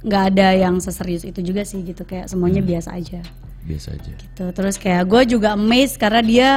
nggak 0.01 0.25
ada 0.33 0.49
yang 0.57 0.79
seserius 0.79 1.23
itu 1.23 1.39
juga 1.39 1.63
sih 1.63 1.83
gitu 1.83 2.03
kayak 2.03 2.27
semuanya 2.27 2.59
Hmm. 2.59 2.71
biasa 2.71 2.89
aja. 2.95 3.21
Biasa 3.63 3.89
aja. 3.93 4.11
Gitu. 4.11 4.45
Terus 4.49 4.75
kayak 4.75 5.05
gue 5.05 5.23
juga 5.29 5.53
amazed 5.53 5.99
karena 5.99 6.23
dia 6.25 6.49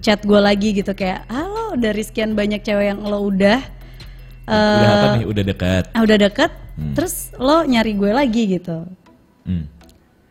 chat 0.00 0.24
gue 0.24 0.40
lagi 0.40 0.72
gitu 0.72 0.90
kayak 0.90 1.28
halo 1.28 1.76
dari 1.76 2.00
sekian 2.00 2.32
banyak 2.32 2.64
cewek 2.64 2.86
yang 2.88 3.04
lo 3.04 3.20
udah 3.22 3.60
udah 4.50 4.90
apa 4.90 5.06
eh 5.06 5.12
nih? 5.14 5.26
Udah 5.30 5.44
dekat. 5.46 5.84
ah, 5.94 6.02
udah 6.02 6.18
deket, 6.18 6.50
terus 6.98 7.30
lo 7.38 7.62
nyari 7.62 7.92
gue 7.94 8.10
lagi 8.10 8.42
gitu. 8.58 8.86
Hmm. 9.46 9.66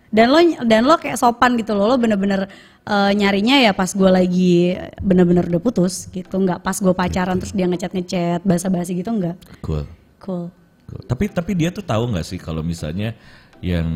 Dan 0.10 0.28
lo 0.34 0.40
dan 0.66 0.84
lo 0.84 0.96
kayak 1.00 1.16
sopan 1.16 1.56
gitu 1.56 1.72
lo, 1.78 1.88
lo 1.88 1.96
bener-bener 1.96 2.52
eh, 2.84 3.12
nyarinya 3.16 3.62
ya 3.64 3.72
pas 3.72 3.90
gue 3.90 4.10
lagi 4.10 4.76
bener-bener 5.00 5.48
udah 5.48 5.62
putus 5.62 6.12
gitu, 6.12 6.36
nggak 6.36 6.60
pas 6.60 6.76
gue 6.76 6.94
pacaran 6.94 7.40
terus 7.40 7.56
dia 7.56 7.70
ngechat 7.70 7.96
ngechat 7.96 8.42
basa-basi 8.44 8.98
gitu 9.00 9.10
nggak. 9.10 9.38
Cool. 9.64 9.88
Cool. 10.20 10.52
Cool. 10.90 11.02
Tapi 11.06 11.30
tapi 11.32 11.52
dia 11.56 11.70
tuh 11.70 11.86
tahu 11.86 12.12
nggak 12.12 12.26
sih 12.26 12.40
kalau 12.42 12.66
misalnya 12.66 13.14
yang 13.60 13.88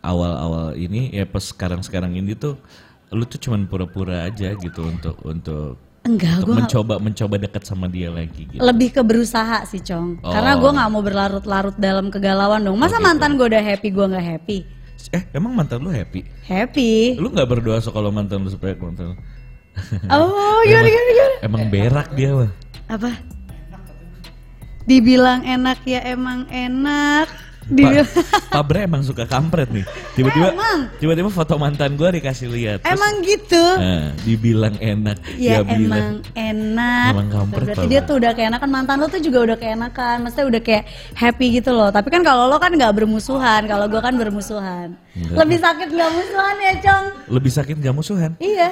awal-awal 0.00 0.72
ini 0.72 1.12
ya 1.12 1.28
pas 1.28 1.44
sekarang-sekarang 1.44 2.16
ini 2.16 2.32
tuh 2.32 2.56
lu 3.12 3.26
tuh 3.26 3.36
cuman 3.42 3.66
pura-pura 3.68 4.24
aja 4.24 4.54
gitu 4.56 4.86
untuk 4.86 5.16
untuk 5.26 5.76
Enggak, 6.00 6.42
gue 6.42 6.56
mencoba 6.56 6.96
mencoba 6.96 7.36
dekat 7.36 7.62
sama 7.62 7.84
dia 7.84 8.08
lagi 8.08 8.48
gitu. 8.48 8.56
lebih 8.58 8.88
ke 8.90 9.02
berusaha 9.02 9.62
sih 9.64 9.78
cong 9.78 10.16
Oh. 10.18 10.32
karena 10.32 10.56
gue 10.56 10.70
nggak 10.70 10.88
mau 10.88 11.00
berlarut-larut 11.00 11.76
dalam 11.76 12.08
kegalauan 12.08 12.60
dong 12.60 12.74
masa 12.74 12.96
gitu. 12.96 13.04
mantan 13.04 13.36
gue 13.36 13.46
udah 13.46 13.60
happy 13.60 13.88
gue 13.90 14.06
nggak 14.06 14.26
happy 14.28 14.58
Eh 15.10 15.24
emang 15.32 15.52
mantan 15.52 15.80
lu 15.80 15.88
happy? 15.88 16.24
happy 16.42 17.16
Lu 17.16 17.28
nggak 17.28 17.48
berdoa 17.48 17.80
so 17.80 17.88
kalau 17.88 18.08
mantan 18.08 18.40
lu 18.40 18.48
supaya 18.48 18.72
mantan 18.74 19.12
lu? 19.12 19.16
oh 20.08 20.60
gimana 20.66 20.86
gimana 20.86 21.10
gimana 21.10 21.36
Emang 21.40 21.62
berak 21.68 22.08
dia 22.12 22.30
mah. 22.34 22.50
apa 22.86 23.10
dibilang 24.82 25.40
enak 25.42 25.78
ya 25.84 26.00
emang 26.06 26.48
enak 26.48 27.28
Pak, 27.70 28.06
Pak 28.48 28.62
Bre 28.62 28.80
emang 28.82 29.00
suka 29.00 29.24
kampret 29.24 29.68
nih. 29.68 29.86
Tiba-tiba 30.12 30.50
tiba-tiba 30.96 31.28
foto 31.28 31.54
mantan 31.54 31.94
gua 31.94 32.10
dikasih 32.10 32.46
lihat. 32.46 32.78
Emang 32.82 33.20
gitu 33.20 33.62
Nah, 33.76 34.10
dibilang 34.20 34.74
enak. 34.74 35.16
ya 35.32 35.58
dia 35.58 35.64
bilang. 35.64 35.80
emang 35.80 36.06
enak 36.32 37.10
Emang 37.10 37.28
kampret, 37.28 37.64
berarti 37.64 37.78
Pak 37.78 37.88
dia 37.88 38.00
tuh 38.02 38.16
udah 38.16 38.32
keenakan 38.32 38.68
mantan 38.68 38.96
lo 38.96 39.06
tuh 39.06 39.18
juga 39.18 39.38
udah 39.44 39.56
keenakan 39.56 40.16
maksudnya 40.20 40.46
udah 40.48 40.60
kayak 40.60 40.84
happy 41.14 41.46
gitu 41.54 41.70
loh 41.70 41.88
tapi 41.88 42.08
kan 42.08 42.20
kalau 42.20 42.46
lo 42.46 42.56
kan 42.56 42.70
nggak 42.70 42.90
bermusuhan 42.92 43.64
kalau 43.64 43.86
gue 43.86 43.98
kan 43.98 44.12
bermusuhan 44.12 44.88
Enggak. 45.12 45.36
lebih 45.38 45.58
sakit 45.58 45.88
nggak 45.88 46.10
musuhan 46.10 46.54
ya 46.56 46.72
cong 46.80 47.04
Lebih 47.28 47.52
sakit 47.52 47.76
gak 47.76 47.94
musuhan? 47.94 48.30
iya 48.38 48.70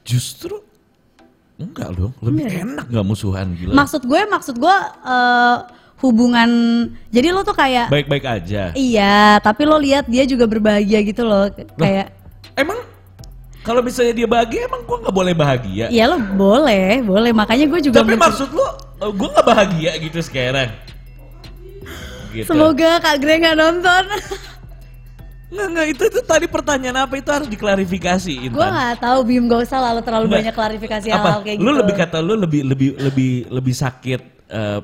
Justru 0.00 0.56
enggak 1.56 1.92
dong, 1.92 2.12
lebih 2.20 2.48
enak 2.48 2.86
gak 2.86 3.04
musuhan 3.04 3.52
gila. 3.52 3.76
maksud 3.76 4.00
gue 4.02 4.20
maksud 4.26 4.56
gue 4.56 4.76
eh, 5.04 5.56
hubungan 6.00 6.50
jadi 7.08 7.28
lo 7.28 7.40
tuh 7.40 7.52
kayak 7.52 7.88
Baik-baik 7.88 8.24
aja. 8.24 8.72
iya 8.72 9.36
tapi 9.38 9.62
lo 9.62 9.76
lihat 9.76 10.04
dia 10.04 10.24
juga 10.24 10.44
berbahagia 10.44 11.00
gitu 11.00 11.22
loh 11.22 11.46
kayak 11.74 12.12
Emang 12.52 12.76
kalau 13.60 13.80
misalnya 13.80 14.14
dia 14.14 14.24
bahagia 14.24 14.64
emang 14.64 14.82
gua 14.82 14.98
nggak 14.98 15.12
boleh 15.14 15.32
bahagia? 15.32 15.86
ya 15.88 16.04
lo 16.04 16.16
boleh 16.16 17.00
boleh 17.00 17.30
makanya 17.30 17.64
gue 17.66 17.80
juga 17.82 18.00
Tapi 18.00 18.16
maksud 18.16 18.48
lu 18.48 18.64
eh, 18.98 19.12
gua 19.12 19.28
nggak 19.30 19.46
bahagia 19.46 19.90
gitu 19.98 20.18
sekarang? 20.18 20.72
Gitu. 22.30 22.46
semoga 22.46 22.96
kak 22.98 23.18
Gre 23.18 23.36
nggak 23.38 23.56
nonton 23.56 24.04
Nggak, 25.50 25.66
nggak, 25.68 25.86
itu, 25.90 26.02
itu 26.06 26.20
tadi 26.22 26.46
pertanyaan 26.46 26.98
apa 27.02 27.18
itu 27.18 27.26
harus 27.26 27.50
diklarifikasi 27.50 28.32
gue 28.38 28.46
Intan. 28.46 28.70
nggak 28.70 29.02
tahu 29.02 29.18
Bim 29.26 29.44
gak 29.44 29.66
usah 29.66 29.82
lalu 29.82 30.00
terlalu 30.00 30.24
Nggak. 30.24 30.38
banyak 30.38 30.54
klarifikasi 30.54 31.08
Apa? 31.10 31.16
hal-hal 31.18 31.40
kayak 31.42 31.56
lu 31.58 31.66
gitu 31.66 31.74
lebih 31.76 31.94
kata 31.96 32.16
lu 32.18 32.34
lebih 32.38 32.60
lebih 32.64 32.88
lebih 32.96 33.32
lebih 33.50 33.74
sakit 33.74 34.20
eh, 34.50 34.80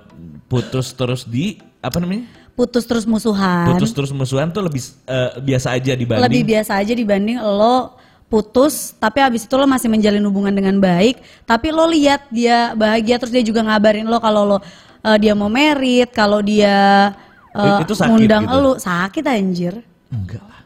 putus 0.47 0.95
terus 0.95 1.27
di 1.27 1.59
apa 1.83 1.99
namanya? 1.99 2.25
putus 2.57 2.89
terus 2.89 3.05
musuhan 3.05 3.69
Putus 3.77 3.93
terus 3.93 4.09
musuhan 4.17 4.49
tuh 4.49 4.65
lebih 4.65 4.81
eh, 5.05 5.31
biasa 5.45 5.77
aja 5.77 5.93
dibanding 5.93 6.25
lebih 6.25 6.43
biasa 6.49 6.81
aja 6.81 6.97
dibanding 6.97 7.37
lo 7.37 7.93
putus 8.27 8.97
tapi 8.97 9.21
habis 9.21 9.45
itu 9.45 9.55
lo 9.55 9.69
masih 9.69 9.87
menjalin 9.93 10.25
hubungan 10.25 10.51
dengan 10.51 10.81
baik 10.81 11.21
tapi 11.45 11.69
lo 11.69 11.85
lihat 11.85 12.27
dia 12.33 12.73
bahagia 12.73 13.21
terus 13.21 13.31
dia 13.31 13.45
juga 13.45 13.61
ngabarin 13.61 14.09
lo 14.09 14.19
kalau 14.19 14.57
lo 14.57 14.59
eh, 15.05 15.19
dia 15.21 15.37
mau 15.37 15.53
merit 15.53 16.09
kalau 16.11 16.41
dia 16.41 17.13
eh, 17.53 17.79
Itu 17.85 17.93
sakit 17.93 18.09
ngundang 18.09 18.45
gitu? 18.49 18.57
lo 18.57 18.73
sakit 18.81 19.25
anjir 19.29 19.75
enggak 20.09 20.41
lah. 20.43 20.61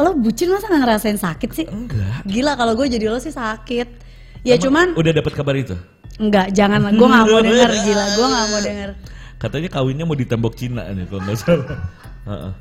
lo 0.00 0.10
bucin 0.16 0.48
masa 0.48 0.66
nggak 0.72 0.80
ngerasain 0.80 1.18
sakit 1.20 1.50
sih 1.52 1.66
Enggak. 1.68 2.24
gila 2.24 2.56
kalau 2.56 2.72
gue 2.72 2.88
jadi 2.88 3.06
lo 3.12 3.20
sih 3.20 3.36
sakit 3.36 3.88
ya 4.48 4.56
cuman 4.56 4.96
Udah 4.96 5.12
dapat 5.12 5.32
kabar 5.36 5.54
itu? 5.60 5.76
Enggak 6.16 6.46
jangan 6.50 6.80
gue 6.88 7.06
nggak 7.06 7.24
mau 7.24 7.40
denger 7.46 7.70
gila 7.78 8.04
gue 8.10 8.26
nggak 8.26 8.46
mau 8.46 8.60
denger 8.60 8.90
Katanya 9.36 9.68
kawinnya 9.68 10.08
mau 10.08 10.16
di 10.16 10.24
tembok 10.24 10.56
Cina 10.56 10.80
nih 10.88 11.04
kalau 11.04 11.20
nggak 11.20 11.36
salah. 11.36 11.68
Heeh. 12.24 12.52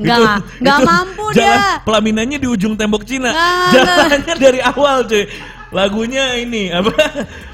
Nggak, 0.00 0.16
Itu- 0.16 0.40
nggak 0.58 0.78
itu 0.78 0.88
mampu 0.88 1.24
jalan- 1.28 1.36
dia. 1.36 1.84
Pelaminannya 1.84 2.38
di 2.40 2.48
ujung 2.48 2.74
tembok 2.74 3.04
Cina. 3.04 3.28
Jalannya 3.68 4.34
dari 4.40 4.64
awal 4.64 5.04
cuy. 5.04 5.28
Lagunya 5.68 6.40
ini 6.40 6.72
apa? 6.72 6.96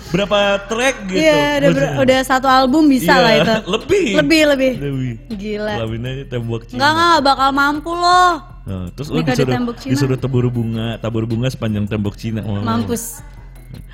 Berapa 0.09 0.39
track 0.65 1.11
gitu. 1.11 1.19
Iya, 1.19 1.59
udah, 1.59 1.71
ber- 1.73 1.95
udah 1.99 2.19
satu 2.23 2.47
album 2.47 2.87
bisa 2.87 3.11
Iya, 3.11 3.19
lah 3.19 3.33
itu. 3.37 3.55
Lebih. 3.69 4.07
Lebih, 4.17 4.43
lebih. 4.55 4.73
Lebih. 4.79 5.13
Gila. 5.35 5.75
Pelaminannya 5.77 6.25
tembok 6.25 6.63
Cina. 6.65 6.79
Enggak, 6.79 6.91
enggak, 6.91 7.09
nggak 7.11 7.23
bakal 7.27 7.51
mampu 7.51 7.91
loh. 7.91 8.33
Nah, 8.69 8.85
terus 8.93 9.09
lu 9.09 9.19
Nikah 9.19 9.27
di 9.27 9.35
disuruh, 9.35 9.55
Cina. 9.75 9.91
disuruh 9.91 10.17
tabur 10.17 10.47
bunga, 10.47 10.89
tabur 10.97 11.27
bunga 11.27 11.51
sepanjang 11.51 11.91
tembok 11.91 12.15
Cina. 12.15 12.47
Oh. 12.47 12.63
Mampus. 12.63 13.19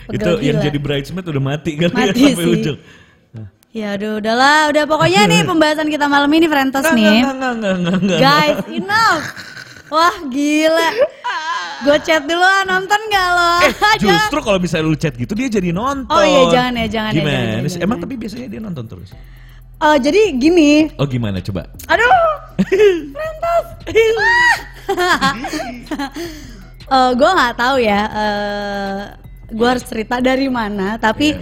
Itu 0.07 0.21
Pegel 0.21 0.35
yang 0.43 0.57
gila. 0.59 0.67
jadi 0.67 0.79
bridesmaid 0.79 1.27
udah 1.27 1.43
mati 1.43 1.71
kan 1.75 1.91
Mati 1.91 2.21
sampai 2.29 2.45
sih. 2.45 2.55
ujung. 2.55 2.79
Ya 3.75 3.99
aduh, 3.99 4.23
udahlah, 4.23 4.71
udah 4.71 4.85
pokoknya 4.87 5.27
nih 5.27 5.41
pembahasan 5.51 5.89
kita 5.89 6.07
malam 6.07 6.31
ini 6.31 6.47
Frentos 6.47 6.81
Enggak, 6.81 6.95
nih. 6.95 7.11
enggak, 7.19 7.35
enggak, 7.35 7.53
enggak, 7.53 7.75
enggak, 7.75 7.97
enggak. 7.99 8.19
Guys, 8.23 8.59
enough. 8.71 9.25
Wah, 9.91 10.17
gila. 10.27 10.89
Gue 11.83 11.97
chat 12.01 12.23
dulu 12.23 12.41
ah, 12.41 12.63
nonton 12.65 13.01
gak 13.09 13.29
lo? 13.31 13.53
Eh, 13.61 13.73
justru 14.03 14.39
kalau 14.41 14.59
misalnya 14.59 14.87
lu 14.87 14.95
chat 14.95 15.13
gitu 15.13 15.35
dia 15.35 15.51
jadi 15.51 15.71
nonton. 15.71 16.07
Oh 16.09 16.23
iya, 16.23 16.43
jangan 16.49 16.73
ya, 16.77 16.87
jangan 16.89 17.11
ya, 17.11 17.17
Gimana? 17.17 17.31
jangan, 17.33 17.45
jangan, 17.45 17.63
sih? 17.65 17.73
jangan. 17.75 17.85
Emang 17.85 17.99
tapi 17.99 18.15
biasanya 18.15 18.47
dia 18.49 18.61
nonton 18.63 18.85
terus. 18.87 19.11
Eh, 19.77 19.97
jadi 20.01 20.21
gini, 20.35 20.71
Oh 20.95 21.05
gimana 21.05 21.39
coba? 21.41 21.67
aduh, 21.85 22.11
Frentos. 23.11 23.67
Eh, 26.85 27.11
gue 27.13 27.31
nggak 27.33 27.55
tahu 27.57 27.77
ya. 27.81 28.01
Eh, 28.07 29.01
gue 29.55 29.67
harus 29.67 29.83
cerita 29.83 30.19
dari 30.19 30.47
mana, 30.49 30.99
tapi 30.99 31.33
Iya. 31.33 31.41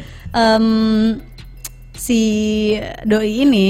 em, 0.54 0.66
si 1.92 2.20
doi 3.02 3.42
ini 3.42 3.68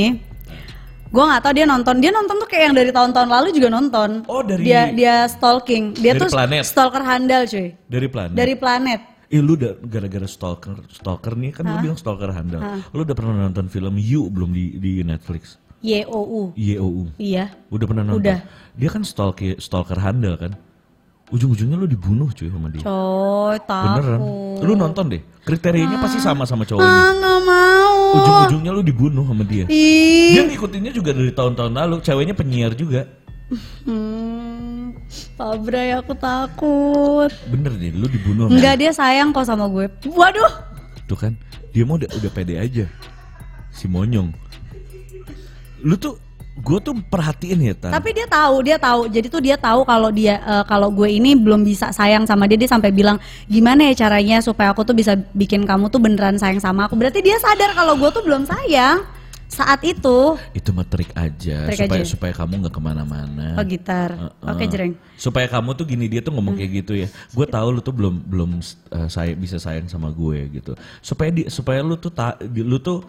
gue 1.07 1.21
nggak 1.21 1.43
tahu 1.43 1.53
dia 1.53 1.65
nonton 1.65 1.97
dia 1.99 2.09
nonton 2.09 2.37
tuh 2.37 2.47
kayak 2.47 2.65
yang 2.67 2.75
dari 2.75 2.89
tahun-tahun 2.89 3.29
lalu 3.29 3.53
juga 3.53 3.69
nonton 3.69 4.25
Oh, 4.27 4.41
dari- 4.41 4.65
dia 4.65 4.89
dia 4.91 5.15
stalking 5.27 5.93
dia 5.93 6.13
Dari 6.13 6.21
tuh 6.21 6.29
planet. 6.31 6.65
stalker 6.65 7.03
handal 7.03 7.45
cuy 7.45 7.77
Dari 7.85 8.09
planet. 8.09 8.35
dari 8.35 8.55
planet 8.55 9.01
Eh 9.29 9.41
lu 9.41 9.57
udah 9.57 9.81
gara-gara 9.83 10.25
stalker 10.27 10.77
stalker 10.89 11.33
nih 11.35 11.51
kan 11.51 11.65
lu 11.65 11.81
bilang 11.81 11.97
stalker 11.97 12.29
handal. 12.29 12.61
Lu 12.93 13.01
udah 13.01 13.17
pernah 13.17 13.33
nonton 13.43 13.65
film 13.67 13.97
You 13.97 14.29
belum 14.29 14.53
di 14.53 14.77
di 14.77 15.01
Netflix? 15.01 15.57
YOU 15.81 16.53
YOU. 16.55 17.09
iya 17.17 17.49
Udah 17.69 17.87
pernah 17.89 18.05
nonton? 18.05 18.21
Udah. 18.21 18.45
Dia 18.73 18.89
kan 18.89 19.01
stalker 19.03 19.57
stalker 19.57 19.97
handal 19.97 20.37
kan. 20.37 20.53
Ujung-ujungnya 21.33 21.81
lu 21.81 21.89
dibunuh 21.89 22.29
cuy 22.29 22.53
sama 22.53 22.69
dia. 22.69 22.85
coy 22.85 23.57
Beneran. 23.57 24.21
takut 24.21 24.61
Lu 24.61 24.73
nonton 24.77 25.05
deh. 25.09 25.23
Kriterianya 25.43 25.97
pasti 25.99 26.21
sama 26.21 26.45
sama 26.45 26.69
cowok 26.69 26.85
ini. 26.85 26.93
ah 26.93 27.11
nggak 27.17 27.39
mau 27.43 27.97
Ujung-ujungnya 28.21 28.71
lu 28.71 28.83
dibunuh 28.85 29.25
sama 29.25 29.43
dia. 29.43 29.65
ih 29.67 30.37
Dia 30.37 30.45
ngikutinnya 30.45 30.93
juga 30.93 31.17
dari 31.17 31.33
tahun-tahun 31.33 31.73
lalu. 31.73 31.95
Ceweknya 32.05 32.37
penyiar 32.37 32.77
juga. 32.77 33.09
hmm, 33.89 34.93
Pak 35.37 35.55
Bray 35.61 35.93
aku 35.93 36.12
takut 36.17 37.29
Bener 37.49 37.73
deh, 37.77 37.93
lu 37.93 38.09
dibunuh. 38.09 38.49
sama 38.49 38.57
Enggak 38.57 38.75
dia 38.81 38.93
sayang 38.93 39.33
kok 39.33 39.45
sama 39.45 39.69
gue 39.69 39.89
waduh 40.09 40.53
Tuh 41.05 41.17
kan, 41.19 41.33
dia 41.73 41.85
mau 41.85 41.97
udah, 42.01 42.09
udah 42.12 42.31
pede 42.33 42.57
aja. 42.57 42.87
Si 43.69 43.89
monyong. 43.89 44.33
Lu 45.83 45.97
tuh, 45.97 46.17
gue 46.53 46.79
tuh 46.85 46.93
perhatiin 47.09 47.61
ya, 47.65 47.75
Tan. 47.75 47.93
Tapi 47.97 48.13
dia 48.13 48.29
tahu, 48.29 48.57
dia 48.61 48.77
tahu. 48.77 49.09
Jadi 49.09 49.27
tuh 49.33 49.41
dia 49.41 49.57
tahu 49.57 49.89
kalau 49.89 50.13
dia 50.13 50.37
eh, 50.37 50.65
kalau 50.69 50.93
gue 50.93 51.09
ini 51.09 51.33
belum 51.33 51.65
bisa 51.65 51.89
sayang 51.91 52.29
sama 52.29 52.45
dia, 52.45 52.61
dia 52.61 52.69
sampai 52.69 52.93
bilang 52.93 53.17
gimana 53.49 53.89
ya 53.89 54.05
caranya 54.07 54.45
supaya 54.45 54.69
aku 54.71 54.85
tuh 54.85 54.93
bisa 54.93 55.17
bikin 55.33 55.65
kamu 55.65 55.89
tuh 55.89 55.99
beneran 55.99 56.37
sayang 56.37 56.61
sama 56.61 56.85
aku. 56.85 56.95
Berarti 57.01 57.25
dia 57.25 57.41
sadar 57.41 57.73
kalau 57.73 57.97
gue 57.97 58.11
tuh 58.13 58.21
belum 58.21 58.45
sayang 58.45 59.01
saat 59.49 59.85
itu. 59.85 60.37
Itu 60.57 60.73
mah 60.73 60.89
trik 60.89 61.13
aja, 61.13 61.69
Trik 61.69 61.85
supaya 61.85 62.01
aja. 62.01 62.09
supaya 62.09 62.33
kamu 62.33 62.53
nggak 62.65 62.75
ke 62.77 62.81
mana-mana. 62.81 63.47
Oh 63.61 63.65
gitar. 63.69 64.11
Heeh. 64.17 64.49
Oke 64.53 64.65
jreng. 64.65 64.93
Supaya 65.17 65.45
kamu 65.49 65.77
tuh 65.77 65.85
gini 65.85 66.09
dia 66.09 66.25
tuh 66.25 66.33
ngomong 66.33 66.57
kayak 66.57 66.73
gitu 66.85 66.97
ya. 66.97 67.09
Gue 67.37 67.45
tahu 67.45 67.69
lu 67.77 67.81
tuh 67.85 67.93
belum 67.93 68.29
belum 68.29 68.51
uh, 68.93 69.09
say- 69.13 69.37
bisa 69.37 69.61
sayang 69.61 69.89
sama 69.93 70.09
gue 70.09 70.53
gitu. 70.53 70.73
Supaya 71.05 71.29
di, 71.33 71.49
supaya 71.53 71.85
lu 71.85 72.01
tuh 72.01 72.13
ta, 72.13 72.37
lu 72.41 72.81
tuh 72.81 73.05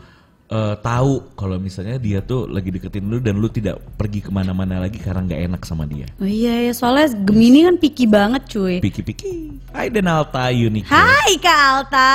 eh, 0.53 0.75
tahu 0.77 1.33
kalau 1.33 1.57
misalnya 1.57 1.97
dia 1.97 2.21
tuh 2.21 2.45
lagi 2.45 2.69
deketin 2.69 3.03
lu 3.03 3.17
dan 3.17 3.35
lu 3.35 3.49
tidak 3.49 3.81
pergi 3.97 4.21
ke 4.21 4.29
mana-mana 4.29 4.77
lagi 4.77 5.01
karena 5.01 5.25
nggak 5.25 5.41
enak 5.49 5.61
sama 5.65 5.83
dia. 5.83 6.05
Oh 6.17 6.29
iya 6.29 6.61
ya, 6.61 6.71
soalnya 6.71 7.09
Gemini 7.25 7.65
kan 7.65 7.75
picky 7.75 8.05
banget 8.05 8.45
cuy. 8.47 8.77
Piki-piki. 8.77 9.57
Hai 9.73 9.89
Denalta 9.89 10.47
Unik. 10.47 10.85
Hai 10.85 11.31
Kak 11.41 11.59
Alta. 11.73 12.13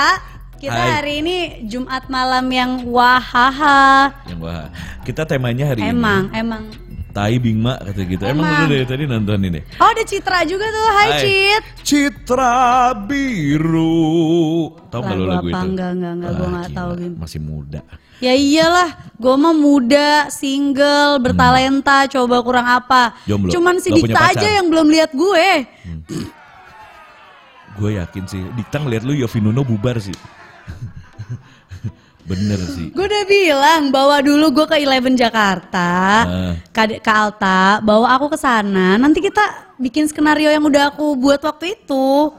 Kita 0.58 0.74
Hai. 0.74 0.90
hari 0.92 1.12
ini 1.22 1.36
Jumat 1.66 2.06
malam 2.06 2.42
yang 2.50 2.82
wahaha. 2.82 4.10
Yang 4.26 4.40
wah, 4.42 4.66
kita 5.02 5.22
temanya 5.22 5.70
hari 5.70 5.86
Emang, 5.86 6.26
ini. 6.30 6.34
emang. 6.34 6.64
Tai 7.08 7.34
Bing 7.38 7.58
Mak 7.58 7.78
kata 7.82 8.02
gitu. 8.04 8.22
Emang, 8.26 8.42
Emang. 8.42 8.66
lu 8.66 8.74
dari 8.74 8.82
tadi 8.84 9.02
nonton 9.06 9.38
ini. 9.42 9.60
Oh 9.78 9.86
ada 9.86 10.02
Citra 10.02 10.42
juga 10.44 10.66
tuh, 10.66 10.88
hai, 10.92 11.08
Hai. 11.08 11.20
Cit. 11.22 11.62
Citra 11.82 12.58
Biru. 13.06 14.70
Tahu 14.86 15.00
nggak 15.00 15.16
lu 15.16 15.24
Lagu 15.24 15.30
lagu 15.30 15.46
apa? 15.46 15.50
itu? 15.50 15.66
Enggak, 15.72 15.90
enggak, 15.94 16.12
enggak, 16.14 16.30
gua 16.30 16.42
Ah, 16.42 16.50
nggak 16.50 16.68
tahu, 16.70 16.90
gila, 16.90 17.00
Bim. 17.00 17.12
Masih 17.18 17.40
muda. 17.40 17.80
Ya 18.18 18.34
iyalah, 18.34 19.14
gue 19.14 19.34
mah 19.34 19.54
muda, 19.54 20.26
single, 20.28 21.22
bertalenta, 21.22 22.10
coba 22.10 22.42
kurang 22.42 22.66
apa. 22.66 23.14
Jomblo. 23.24 23.54
Cuman 23.54 23.78
si 23.78 23.94
Dikta 23.94 24.34
aja 24.34 24.48
yang 24.58 24.66
belum 24.66 24.90
lihat 24.90 25.14
gue. 25.14 25.46
Gue 27.78 27.90
yakin 27.94 28.24
sih. 28.26 28.42
Dikta 28.58 28.82
ngeliat 28.82 29.06
lu 29.06 29.14
Yofi 29.14 29.38
Nuno 29.38 29.62
bubar 29.62 30.02
sih. 30.02 30.14
Bener 32.28 32.58
sih. 32.58 32.90
Gue 32.90 33.06
udah 33.06 33.24
bilang 33.24 33.82
bawa 33.88 34.18
dulu 34.18 34.50
gue 34.52 34.66
ke 34.66 34.76
Eleven 34.82 35.14
Jakarta, 35.14 35.90
Ah. 36.26 36.52
ke, 36.74 36.98
ke 36.98 37.12
Alta, 37.14 37.78
bawa 37.80 38.18
aku 38.18 38.28
ke 38.28 38.36
sana. 38.36 38.98
Nanti 38.98 39.22
kita 39.22 39.40
bikin 39.78 40.10
skenario 40.10 40.50
yang 40.50 40.66
udah 40.66 40.90
aku 40.90 41.14
buat 41.14 41.38
waktu 41.38 41.78
itu. 41.78 42.34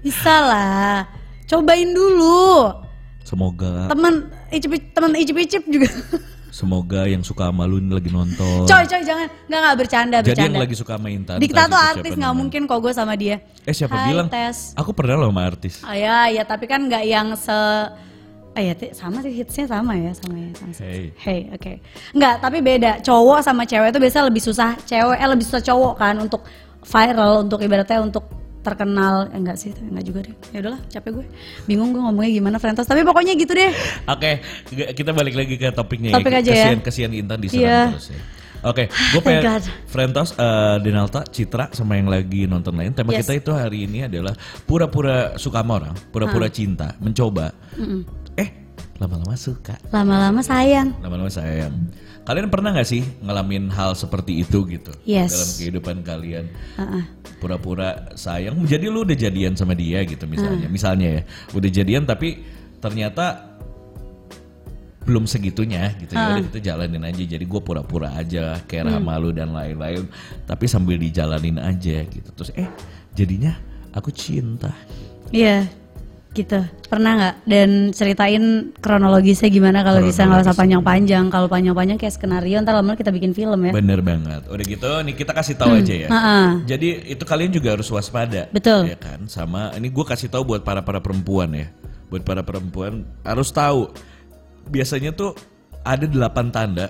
Bisa 0.00 0.32
lah, 0.40 1.04
cobain 1.44 1.92
dulu. 1.92 2.72
Semoga 3.20 3.92
Temen 3.92 4.32
icip 4.52 4.72
temen 4.92 5.10
icip 5.16 5.36
icip 5.36 5.62
juga. 5.68 5.88
semoga 6.48 7.04
yang 7.04 7.20
suka 7.22 7.52
sama 7.52 7.68
lu 7.68 7.78
ini 7.78 7.92
lagi 7.92 8.10
nonton. 8.10 8.64
coy 8.66 8.84
coy 8.88 9.02
jangan, 9.04 9.28
nggak 9.46 9.60
nggak 9.62 9.76
bercanda 9.76 10.16
Jadi 10.18 10.26
yang 10.26 10.36
bercanda. 10.36 10.58
lagi 10.64 10.74
suka 10.74 10.92
sama 10.96 11.08
Intan. 11.12 11.36
Dikta 11.38 11.62
tuh 11.68 11.78
artis 11.78 12.12
nggak 12.16 12.34
mungkin 12.34 12.60
kok 12.64 12.78
gue 12.80 12.92
sama 12.96 13.14
dia. 13.14 13.36
Eh 13.68 13.74
siapa 13.76 13.94
Hai, 13.94 14.06
bilang? 14.10 14.26
Tes. 14.32 14.72
Aku 14.74 14.90
pernah 14.96 15.20
loh 15.20 15.28
sama 15.30 15.42
artis. 15.44 15.84
Oh 15.84 15.94
ya, 15.94 16.32
ya 16.32 16.42
tapi 16.42 16.64
kan 16.66 16.88
nggak 16.88 17.04
yang 17.04 17.36
se 17.36 17.56
Eh 18.58 18.74
ya, 18.74 18.74
sama 18.90 19.22
sih 19.22 19.30
hitsnya 19.30 19.70
sama 19.70 19.94
ya, 19.94 20.10
sama 20.18 20.34
ya. 20.34 20.50
Sama. 20.58 20.74
Hey. 20.82 21.14
Hey, 21.14 21.40
oke. 21.54 21.78
Nggak, 22.10 22.34
tapi 22.42 22.58
beda. 22.58 22.98
Cowok 23.06 23.38
sama 23.38 23.62
cewek 23.62 23.94
itu 23.94 24.02
biasanya 24.02 24.26
lebih 24.26 24.42
susah. 24.42 24.74
Cewek 24.82 25.14
eh, 25.14 25.28
lebih 25.30 25.46
susah 25.46 25.62
cowok 25.62 25.94
kan 25.94 26.18
untuk 26.18 26.42
viral, 26.82 27.46
untuk 27.46 27.62
ibaratnya 27.62 28.02
untuk 28.02 28.26
terkenal. 28.60 29.28
Eh, 29.28 29.36
enggak 29.36 29.56
sih, 29.56 29.70
enggak 29.72 30.04
juga 30.04 30.18
deh. 30.24 30.34
Ya 30.50 30.58
udahlah, 30.60 30.80
capek 30.86 31.10
gue. 31.14 31.26
Bingung 31.64 31.90
gue 31.90 32.00
ngomongnya 32.00 32.32
gimana 32.32 32.56
Frentos. 32.56 32.84
Tapi 32.84 33.02
pokoknya 33.02 33.34
gitu 33.34 33.52
deh. 33.52 33.70
Oke, 34.04 34.42
g- 34.68 34.90
kita 34.92 35.10
balik 35.10 35.34
lagi 35.34 35.54
ke 35.54 35.68
topiknya 35.70 36.12
Topik 36.12 36.30
ya. 36.30 36.38
aja 36.38 36.50
ya. 36.50 36.56
kesian, 36.68 36.80
Kesian 36.80 37.12
Intan 37.12 37.38
diserang 37.38 37.62
Iya. 37.62 37.82
terus 37.92 38.08
ya. 38.08 38.20
Oke, 38.58 38.90
gue 38.90 38.96
Thank 39.14 39.22
pengen 39.38 39.42
God. 39.44 39.64
Frentos, 39.86 40.30
eh, 40.34 40.76
Denalta, 40.80 41.22
Citra 41.24 41.70
sama 41.70 41.94
yang 41.94 42.10
lagi 42.10 42.44
nonton 42.44 42.74
lain. 42.74 42.90
Tema 42.90 43.14
Yes. 43.14 43.22
kita 43.22 43.32
itu 43.38 43.50
hari 43.54 43.86
ini 43.86 44.04
adalah 44.04 44.34
pura-pura 44.64 45.38
suka 45.38 45.62
sama 45.62 45.78
orang, 45.78 45.94
pura-pura 46.10 46.50
cinta, 46.50 46.90
mencoba. 46.98 47.54
Eh, 47.78 48.02
lama-lama 48.98 49.38
suka, 49.38 49.78
Lama-lama 49.94 50.42
sayang. 50.42 50.90
lama-lama 50.98 51.30
sayang. 51.30 51.70
Kalian 52.26 52.50
pernah 52.52 52.74
nggak 52.74 52.84
sih 52.84 53.00
ngalamin 53.24 53.70
hal 53.72 53.94
seperti 53.94 54.42
itu 54.42 54.66
gitu? 54.68 54.92
Yes. 55.06 55.32
dalam 55.32 55.50
kehidupan 55.56 55.96
kalian? 56.02 56.50
Heeh. 56.76 57.04
Pura-pura 57.38 58.10
sayang, 58.18 58.58
jadi 58.66 58.90
lu 58.90 59.06
udah 59.06 59.14
jadian 59.14 59.54
sama 59.54 59.72
dia 59.78 60.02
gitu 60.02 60.26
misalnya, 60.26 60.66
misalnya 60.66 61.08
ya, 61.08 61.22
udah 61.54 61.70
jadian 61.70 62.02
tapi 62.04 62.42
ternyata 62.82 63.48
belum 65.08 65.24
segitunya 65.24 65.96
gitu 65.96 66.12
ya. 66.12 66.36
Udah 66.36 66.44
kita 66.52 66.60
jalanin 66.60 67.00
aja. 67.00 67.22
Jadi 67.24 67.44
gue 67.48 67.60
pura-pura 67.64 68.12
aja 68.12 68.60
care 68.68 68.92
sama 68.92 69.16
lu 69.16 69.32
dan 69.32 69.56
lain-lain. 69.56 70.04
Tapi 70.44 70.68
sambil 70.68 71.00
dijalanin 71.00 71.56
aja 71.56 72.04
gitu. 72.04 72.28
Terus 72.36 72.52
eh 72.52 72.68
jadinya 73.16 73.56
aku 73.96 74.12
cinta. 74.12 74.68
Iya, 75.32 75.64
gitu. 76.38 76.62
Pernah 76.86 77.12
nggak? 77.18 77.34
Dan 77.44 77.90
ceritain 77.90 78.70
kronologisnya 78.78 79.50
gimana 79.50 79.82
kalau 79.82 79.98
bisa 80.00 80.22
nggak 80.22 80.46
usah 80.46 80.54
panjang-panjang. 80.54 81.26
Kalau 81.28 81.50
panjang-panjang 81.50 81.98
kayak 81.98 82.14
skenario, 82.14 82.62
ntar 82.62 82.78
lama 82.78 82.94
kita 82.94 83.10
bikin 83.10 83.34
film 83.34 83.58
ya. 83.66 83.72
bener 83.74 84.00
banget 84.04 84.42
udah 84.46 84.64
gitu 84.64 84.90
nih 85.06 85.14
kita 85.14 85.32
kasih 85.34 85.54
tahu 85.58 85.72
aja 85.78 85.94
ya 85.94 86.08
Heeh. 86.10 86.46
jadi 86.66 86.88
itu 87.16 87.24
kalian 87.24 87.50
juga 87.50 87.74
harus 87.74 87.88
waspada 87.90 88.46
Betul. 88.50 88.90
ya 88.90 88.96
kan 88.98 89.26
sama 89.26 89.72
ini 89.74 89.88
gue 89.90 90.04
kasih 90.04 90.28
tahu 90.30 90.54
buat 90.54 90.62
para 90.62 90.82
para 90.84 91.02
perempuan 91.02 91.50
ya 91.54 91.66
buat 92.12 92.22
para 92.22 92.42
perempuan 92.44 93.02
harus 93.24 93.48
tahu 93.50 93.90
biasanya 94.68 95.14
tuh 95.14 95.34
ada 95.82 96.04
delapan 96.04 96.50
tanda 96.52 96.86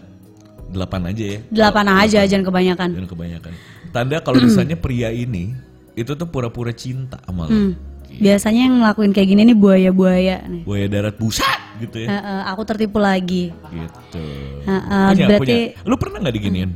delapan 0.68 1.12
aja 1.12 1.24
ya 1.24 1.38
Delapan 1.48 1.87
aja, 1.96 2.20
jangan 2.28 2.44
kebanyakan. 2.44 2.88
Jangan 2.92 3.08
kebanyakan. 3.08 3.52
Tanda 3.88 4.16
kalau 4.20 4.38
misalnya 4.44 4.76
pria 4.76 5.08
ini 5.08 5.56
itu 5.96 6.12
tuh 6.12 6.28
pura-pura 6.28 6.76
cinta 6.76 7.16
sama 7.24 7.48
lo. 7.48 7.52
Hmm. 7.56 7.72
Biasanya 8.16 8.61
yang 8.64 8.75
ngelakuin 8.81 9.12
kayak 9.12 9.29
gini 9.29 9.42
nih 9.53 9.57
buaya-buaya 9.59 10.37
nih. 10.49 10.62
Buaya 10.64 10.87
darat 10.88 11.21
buset 11.21 11.61
gitu 11.79 12.03
ya. 12.03 12.09
Heeh, 12.09 12.40
aku 12.49 12.62
tertipu 12.64 12.97
lagi. 12.97 13.53
Gitu. 13.53 14.25
Heeh, 14.64 15.07
Punya, 15.12 15.27
berarti- 15.29 15.77
punya. 15.77 15.87
Lu 15.87 15.94
pernah 16.01 16.18
nggak 16.25 16.37
diginiin? 16.40 16.71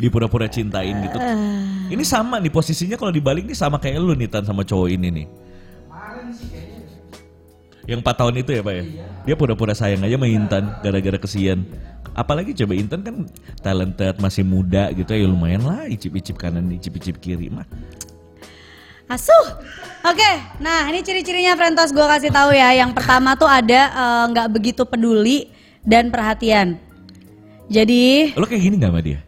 Di 0.00 0.08
pura-pura 0.10 0.48
cintain 0.48 0.96
gitu. 1.04 1.18
Eh. 1.20 1.94
Ini 1.94 2.02
sama 2.02 2.40
nih 2.40 2.50
posisinya 2.50 2.96
kalau 2.96 3.12
dibalik 3.12 3.44
nih 3.46 3.54
sama 3.54 3.76
kayak 3.78 4.00
lu 4.00 4.16
nih 4.16 4.26
Tan 4.26 4.42
sama 4.42 4.64
cowok 4.64 4.88
ini 4.90 5.08
nih. 5.12 5.26
Yang 7.82 7.98
4 8.06 8.14
tahun 8.14 8.34
itu 8.38 8.50
ya 8.54 8.62
Pak 8.62 8.74
ya? 8.78 8.84
Dia 9.26 9.34
pura-pura 9.34 9.74
sayang 9.74 10.06
aja 10.06 10.14
sama 10.14 10.30
Intan 10.30 10.64
gara-gara 10.86 11.18
kesian. 11.18 11.66
Apalagi 12.14 12.54
coba 12.54 12.78
Intan 12.78 13.00
kan 13.02 13.14
talented, 13.58 14.22
masih 14.22 14.46
muda 14.46 14.94
gitu 14.94 15.10
ya 15.10 15.26
lumayan 15.26 15.66
lah 15.66 15.90
icip-icip 15.90 16.38
kanan, 16.38 16.70
icip-icip 16.78 17.18
kiri 17.18 17.50
mah. 17.50 17.66
Asuh. 19.08 19.46
Oke, 20.02 20.30
nah 20.58 20.90
ini 20.90 20.98
ciri-cirinya 21.00 21.54
Frentos 21.54 21.94
gue 21.94 22.02
kasih 22.02 22.34
tahu 22.34 22.50
ya. 22.50 22.74
Yang 22.74 22.98
pertama 22.98 23.38
tuh 23.38 23.46
ada 23.46 23.80
eh, 23.92 24.24
nggak 24.34 24.48
begitu 24.50 24.82
peduli 24.82 25.50
dan 25.82 26.10
perhatian. 26.10 26.78
Jadi 27.70 28.34
Lo 28.34 28.44
kayak 28.44 28.62
gini 28.62 28.76
gak 28.76 28.90
sama 28.92 29.00
dia? 29.00 29.20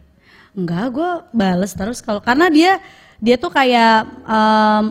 Enggak, 0.55 0.85
gue 0.93 1.09
bales 1.31 1.71
terus 1.73 1.99
kalau 1.99 2.19
karena 2.19 2.47
dia 2.47 2.79
dia 3.19 3.35
tuh 3.35 3.49
kayak 3.49 4.05
em, 4.23 4.85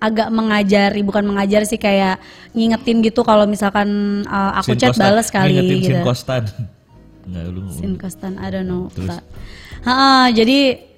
agak 0.00 0.28
mengajari, 0.32 1.00
bukan 1.04 1.24
mengajar 1.28 1.62
sih 1.68 1.76
kayak 1.76 2.16
ngingetin 2.56 3.04
gitu 3.04 3.20
kalau 3.20 3.44
misalkan 3.44 3.88
eh, 4.24 4.52
aku 4.58 4.72
Sin 4.74 4.80
chat 4.80 4.90
Kostan. 4.96 5.04
bales 5.04 5.28
kali 5.28 5.52
Ngingetin 5.52 5.76
gitu. 5.78 5.88
Sin 5.92 6.00
Kostan. 6.02 6.42
Enggak 7.28 7.44
lu. 7.54 7.60
Sin 7.70 7.92
Kostan, 8.00 8.32
I 8.40 8.48
don't 8.48 8.66
know. 8.66 8.88
Terus? 8.90 9.20
Ha-ha, 9.80 10.28
jadi 10.32 10.89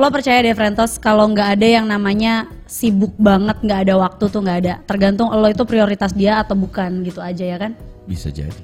lo 0.00 0.08
percaya 0.08 0.40
deh 0.40 0.56
Frentos 0.56 0.96
kalau 0.96 1.28
nggak 1.28 1.60
ada 1.60 1.66
yang 1.68 1.84
namanya 1.84 2.48
sibuk 2.64 3.12
banget 3.20 3.60
nggak 3.60 3.80
ada 3.84 3.94
waktu 4.00 4.24
tuh 4.32 4.40
nggak 4.40 4.58
ada. 4.64 4.74
Tergantung 4.88 5.28
lo 5.28 5.44
itu 5.44 5.60
prioritas 5.68 6.16
dia 6.16 6.40
atau 6.40 6.56
bukan 6.56 7.04
gitu 7.04 7.20
aja 7.20 7.44
ya 7.44 7.60
kan? 7.60 7.76
Bisa 8.08 8.32
jadi. 8.32 8.56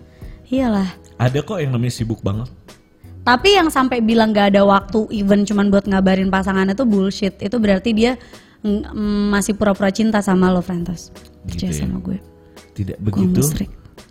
Iyalah. 0.49 0.89
Ada 1.21 1.45
kok 1.45 1.61
yang 1.61 1.77
namanya 1.77 1.93
sibuk 1.93 2.25
banget. 2.25 2.49
Tapi 3.27 3.59
yang 3.59 3.69
sampai 3.69 3.99
bilang 3.99 4.31
gak 4.31 4.55
ada 4.55 4.63
waktu 4.63 5.11
even 5.11 5.43
cuman 5.43 5.67
buat 5.67 5.91
ngabarin 5.91 6.31
pasangannya 6.31 6.79
tuh 6.79 6.87
bullshit. 6.87 7.35
Itu 7.43 7.59
berarti 7.59 7.91
dia 7.91 8.15
mm, 8.63 9.35
masih 9.35 9.59
pura-pura 9.59 9.91
cinta 9.91 10.23
sama 10.23 10.47
lo, 10.55 10.63
Frentos. 10.63 11.11
Percaya 11.43 11.75
Gitu 11.75 11.75
ya. 11.75 11.83
sama 11.83 11.99
gue. 12.07 12.23
Tidak 12.79 13.03
begitu 13.03 13.43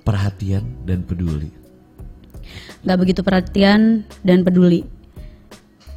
perhatian 0.04 0.68
dan 0.84 1.08
peduli. 1.08 1.48
Gak 2.84 2.98
begitu 3.00 3.24
perhatian 3.24 4.04
dan 4.22 4.44
peduli. 4.44 4.84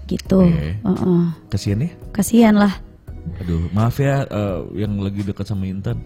Gitu. 0.09 0.41
Oke. 0.41 0.81
Heeh. 0.81 1.23
Kasian 1.53 1.85
ya? 1.85 1.91
Kasihan 2.11 2.57
lah. 2.57 2.73
Aduh, 3.39 3.69
maaf 3.71 4.01
ya 4.01 4.25
eh, 4.25 4.59
yang 4.81 4.97
lagi 4.99 5.21
dekat 5.21 5.45
sama 5.45 5.69
Intan. 5.69 6.01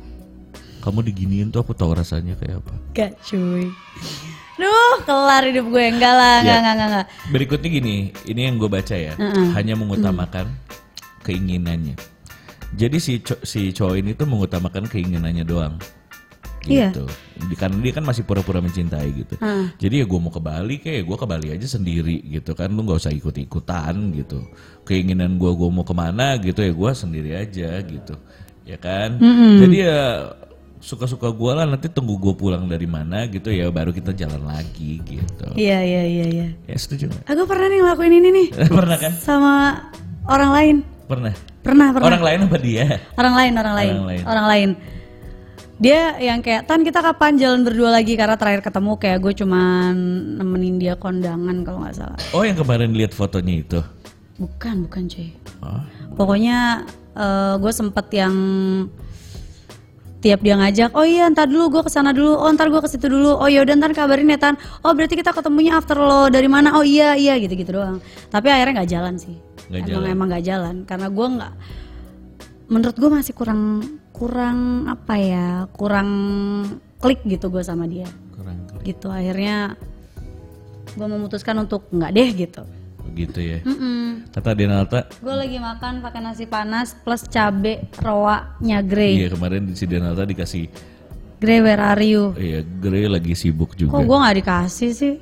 Kamu 0.83 0.99
diginiin 1.01 1.49
tuh 1.49 1.63
aku 1.63 1.73
tahu 1.73 1.95
rasanya 1.95 2.35
kayak 2.35 2.59
apa. 2.59 2.75
Gak 2.93 3.13
cuy. 3.23 3.71
Duh, 4.59 4.97
kelar 5.07 5.47
hidup 5.47 5.71
gue. 5.71 5.85
Enggak 5.89 6.11
lah, 6.13 6.43
enggak, 6.43 6.51
Ya. 6.51 6.59
enggak, 6.59 6.75
enggak, 6.75 6.89
enggak. 6.91 7.07
Berikutnya 7.31 7.69
gini, 7.71 7.97
ini 8.27 8.41
yang 8.43 8.59
gue 8.59 8.67
baca 8.67 8.97
ya, 8.99 9.15
hanya 9.55 9.75
mengutamakan 9.79 10.51
keinginannya. 11.23 11.95
Jadi 12.73 12.99
si 12.99 13.23
co- 13.23 13.39
si 13.45 13.71
cowok 13.71 13.97
ini 13.97 14.11
tuh 14.13 14.27
mengutamakan 14.27 14.91
keinginannya 14.91 15.45
doang. 15.45 15.79
Iya. 16.65 16.91
Gitu. 16.91 17.05
Di- 17.43 17.55
Karena 17.55 17.79
dia 17.79 17.93
kan 17.93 18.03
masih 18.03 18.23
pura-pura 18.23 18.59
mencintai 18.59 19.09
gitu. 19.13 19.35
Jadi 19.75 19.95
ya 19.99 20.05
gue 20.05 20.19
mau 20.19 20.29
ke 20.29 20.39
Bali 20.39 20.79
kayak 20.79 21.03
gue 21.03 21.17
ke 21.17 21.27
Bali 21.27 21.49
aja 21.51 21.67
sendiri 21.67 22.23
gitu 22.25 22.53
kan. 22.53 22.69
Lu 22.69 22.83
nggak 22.83 22.99
usah 22.99 23.11
ikut-ikutan 23.11 23.95
gitu. 24.15 24.47
Keinginan 24.83 25.37
gue 25.37 25.51
gue 25.51 25.69
mau 25.69 25.83
ke 25.83 25.93
mana 25.93 26.37
gitu 26.37 26.59
ya 26.59 26.71
gue 26.71 26.91
sendiri 26.93 27.31
aja 27.33 27.81
gitu. 27.81 28.15
Ya 28.63 28.77
kan. 28.77 29.19
Jadi 29.59 29.77
ya 29.81 30.31
suka-suka 30.79 31.31
gue 31.31 31.53
lah 31.53 31.63
nanti 31.63 31.87
tunggu 31.87 32.15
gue 32.17 32.35
pulang 32.35 32.67
dari 32.67 32.87
mana 32.87 33.27
gitu 33.27 33.49
ya 33.49 33.71
baru 33.71 33.91
kita 33.91 34.11
jalan 34.13 34.43
lagi 34.43 34.99
gitu. 35.01 35.47
Iya, 35.55 35.79
iya, 35.79 36.03
iya, 36.03 36.27
iya. 36.29 36.47
Ya 36.65 36.77
setuju? 36.77 37.07
Aku 37.25 37.43
pernah 37.45 37.67
nih 37.67 37.79
ngelakuin 37.81 38.15
ini 38.17 38.29
nih 38.33 38.49
Pernah 38.79 38.99
kan? 38.99 39.13
sama 39.15 39.53
orang 40.27 40.51
lain. 40.53 40.77
Pernah. 41.07 41.35
Pernah, 41.63 41.95
pernah. 41.95 42.07
Orang 42.11 42.23
lain 42.23 42.39
apa 42.47 42.59
dia? 42.59 42.87
Orang 43.15 43.35
lain, 43.35 43.53
orang 43.55 43.75
lain, 43.77 43.93
Orang 43.95 44.07
lain. 44.11 44.23
orang 44.27 44.47
lain. 44.51 44.71
Dia 45.83 46.15
yang 46.23 46.39
kayak 46.39 46.71
tan 46.71 46.87
kita 46.87 47.03
kapan 47.03 47.35
jalan 47.35 47.67
berdua 47.67 47.91
lagi? 47.91 48.15
Karena 48.15 48.39
terakhir 48.39 48.63
ketemu 48.63 49.03
kayak 49.03 49.19
gue 49.19 49.33
cuman 49.43 49.93
nemenin 50.39 50.79
dia 50.79 50.95
kondangan 50.95 51.67
kalau 51.67 51.83
nggak 51.83 51.97
salah. 51.99 52.19
Oh 52.31 52.47
yang 52.47 52.55
kemarin 52.55 52.95
lihat 52.95 53.11
fotonya 53.11 53.67
itu. 53.67 53.81
bukan 54.39 54.89
bukan 54.89 55.07
cuy. 55.07 55.31
Oh. 55.63 55.83
pokoknya 56.19 56.83
eh, 57.15 57.55
gue 57.61 57.73
sempet 57.75 58.07
yang 58.11 58.35
tiap 60.23 60.43
dia 60.43 60.55
ngajak 60.59 60.95
oh 60.95 61.07
iya 61.07 61.31
ntar 61.31 61.47
dulu 61.51 61.79
gue 61.79 61.83
ke 61.87 61.91
sana 61.91 62.15
dulu. 62.15 62.39
Oh 62.39 62.51
ntar 62.55 62.71
gue 62.71 62.79
ke 62.79 62.87
situ 62.87 63.11
dulu. 63.11 63.35
Oh 63.35 63.51
yaudah 63.51 63.75
ntar 63.75 63.91
kabarin 63.91 64.31
ya 64.31 64.39
tan. 64.39 64.55
Oh 64.87 64.95
berarti 64.95 65.19
kita 65.19 65.35
ketemunya 65.35 65.75
after 65.79 65.99
lo. 65.99 66.31
Dari 66.31 66.47
mana? 66.47 66.79
Oh 66.79 66.87
iya 66.87 67.19
iya 67.19 67.35
gitu 67.43 67.59
gitu 67.59 67.83
doang. 67.83 67.99
Tapi 68.31 68.47
akhirnya 68.55 68.83
nggak 68.83 68.91
jalan 68.91 69.15
sih. 69.19 69.35
Nggak 69.67 69.83
emang 69.83 69.91
jalan. 69.91 70.15
emang 70.15 70.27
nggak 70.31 70.45
jalan. 70.47 70.75
Karena 70.87 71.07
gue 71.11 71.27
nggak 71.27 71.53
menurut 72.71 72.97
gue 72.97 73.11
masih 73.11 73.35
kurang 73.35 73.61
kurang 74.23 74.87
apa 74.87 75.19
ya 75.19 75.47
kurang 75.75 76.09
klik 77.03 77.27
gitu 77.27 77.51
gue 77.51 77.59
sama 77.67 77.91
dia 77.91 78.07
Kurang 78.31 78.55
gitu 78.87 79.11
akhirnya 79.11 79.75
gue 80.95 81.07
memutuskan 81.11 81.59
untuk 81.59 81.91
nggak 81.91 82.15
deh 82.15 82.31
gitu 82.31 82.63
gitu 83.13 83.45
ya. 83.45 83.59
Mm-mm. 83.67 84.31
Kata 84.33 84.57
Denalta, 84.57 85.05
Gue 85.21 85.37
lagi 85.37 85.61
makan 85.61 86.01
pakai 86.01 86.25
nasi 86.25 86.49
panas 86.49 86.97
plus 86.97 87.27
cabe 87.29 87.85
rawanya 88.01 88.81
Grey. 88.81 89.21
iya 89.21 89.29
kemarin 89.29 89.75
si 89.77 89.85
Denalta 89.85 90.25
dikasih, 90.25 90.71
Grey 91.37 91.61
where 91.61 91.83
are 91.83 92.01
you? 92.01 92.33
iya 92.41 92.63
Grey 92.65 93.11
lagi 93.11 93.35
sibuk 93.37 93.75
juga. 93.77 93.99
Kok 93.99 94.07
gue 94.07 94.17
nggak 94.17 94.37
dikasih 94.41 94.91
sih? 94.95 95.15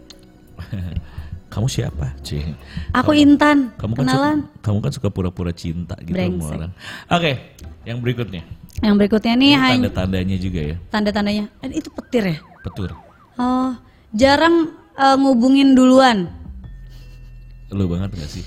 Kamu 1.51 1.67
siapa? 1.67 2.15
Cie. 2.23 2.55
Aku 2.95 3.11
Intan. 3.11 3.75
Kamu 3.75 3.99
kan 3.99 4.07
Kenalan. 4.07 4.39
suka, 4.47 4.63
kamu 4.63 4.79
kan 4.87 4.93
suka 4.95 5.09
pura-pura 5.11 5.51
cinta 5.51 5.99
gitu 6.07 6.15
sama 6.15 6.47
orang. 6.47 6.73
Oke, 7.11 7.59
yang 7.83 7.99
berikutnya. 7.99 8.47
Yang 8.81 8.95
berikutnya 8.97 9.35
nih 9.35 9.53
tanda-tandanya 9.59 10.37
juga 10.39 10.61
ya. 10.63 10.77
tanda-tandanya. 10.89 11.45
Eh, 11.67 11.83
itu 11.83 11.91
petir 11.91 12.23
ya? 12.23 12.39
Petur. 12.63 12.95
Oh, 13.35 13.75
jarang 14.15 14.71
eh, 14.95 15.17
ngubungin 15.19 15.75
duluan. 15.75 16.31
Lu 17.75 17.91
banget 17.91 18.15
gak 18.15 18.31
sih? 18.31 18.47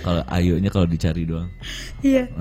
Kalau 0.00 0.24
ayonya 0.28 0.72
kalau 0.72 0.88
dicari 0.88 1.28
doang. 1.28 1.52
Iya. 2.00 2.32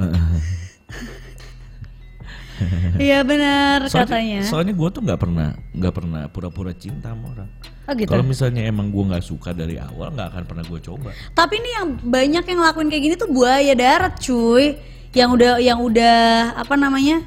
Iya 3.05 3.21
benar 3.27 3.91
katanya. 3.91 4.41
Soalnya 4.47 4.71
gue 4.71 4.89
tuh 4.91 5.01
nggak 5.03 5.19
pernah 5.19 5.53
nggak 5.75 5.93
pernah 5.93 6.21
pura-pura 6.31 6.71
cinta 6.71 7.11
sama 7.11 7.35
orang. 7.35 7.49
Oh 7.85 7.93
gitu. 7.93 8.09
Kalau 8.09 8.23
misalnya 8.25 8.65
emang 8.65 8.89
gue 8.89 9.03
nggak 9.03 9.23
suka 9.23 9.51
dari 9.53 9.77
awal 9.77 10.09
nggak 10.15 10.27
akan 10.33 10.43
pernah 10.47 10.63
gue 10.65 10.79
coba. 10.81 11.09
Tapi 11.35 11.53
ini 11.59 11.69
yang 11.75 11.87
banyak 12.01 12.43
yang 12.47 12.57
ngelakuin 12.63 12.87
kayak 12.89 13.03
gini 13.03 13.15
tuh 13.19 13.29
buaya 13.29 13.73
darat, 13.75 14.15
cuy. 14.17 14.79
Yang 15.15 15.29
udah 15.39 15.53
yang 15.63 15.79
udah 15.79 16.17
apa 16.59 16.75
namanya? 16.75 17.23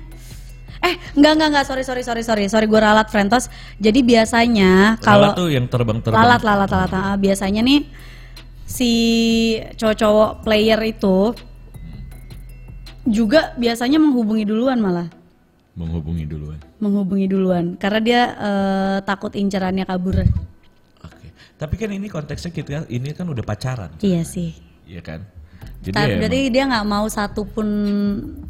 Eh, 0.78 0.94
enggak 1.18 1.32
enggak 1.34 1.48
enggak, 1.50 1.64
sorry 1.66 1.82
sorry 1.82 2.02
sorry 2.06 2.22
sorry. 2.22 2.44
Sorry 2.46 2.66
gue 2.70 2.80
ralat 2.80 3.08
Frentos. 3.10 3.50
Jadi 3.80 4.00
biasanya 4.06 4.96
kalau 5.02 5.34
Kalau 5.34 5.40
tuh 5.44 5.48
yang 5.50 5.66
terbang-terbang. 5.66 6.16
lalat 6.16 6.42
lalat 6.44 6.70
lalat 6.70 6.92
ah, 6.94 7.16
biasanya 7.18 7.60
nih 7.64 7.82
si 8.68 8.92
cowok-cowok 9.80 10.44
player 10.44 10.76
itu 10.84 11.32
juga 13.08 13.52
biasanya 13.54 13.96
menghubungi 13.96 14.44
duluan 14.44 14.78
malah 14.78 15.08
menghubungi 15.72 16.24
duluan. 16.24 16.58
menghubungi 16.76 17.26
duluan 17.26 17.64
karena 17.74 18.00
dia 18.00 18.20
eh, 18.34 18.98
takut 19.02 19.32
incerannya 19.32 19.82
kabur 19.82 20.22
Oke. 21.00 21.26
Tapi 21.54 21.74
kan 21.74 21.88
ini 21.88 22.06
konteksnya 22.06 22.50
kita 22.50 22.86
ini 22.86 23.10
kan 23.10 23.24
udah 23.24 23.42
pacaran, 23.42 23.90
iya 24.00 24.22
sih 24.22 24.54
ya 24.84 24.98
kan? 24.98 25.22
Jadi 25.78 25.94
Ta- 25.94 26.06
ya 26.06 26.18
berarti 26.18 26.40
dia 26.48 26.64
nggak 26.66 26.86
mau 26.86 27.06
satu 27.06 27.42
pun 27.44 27.66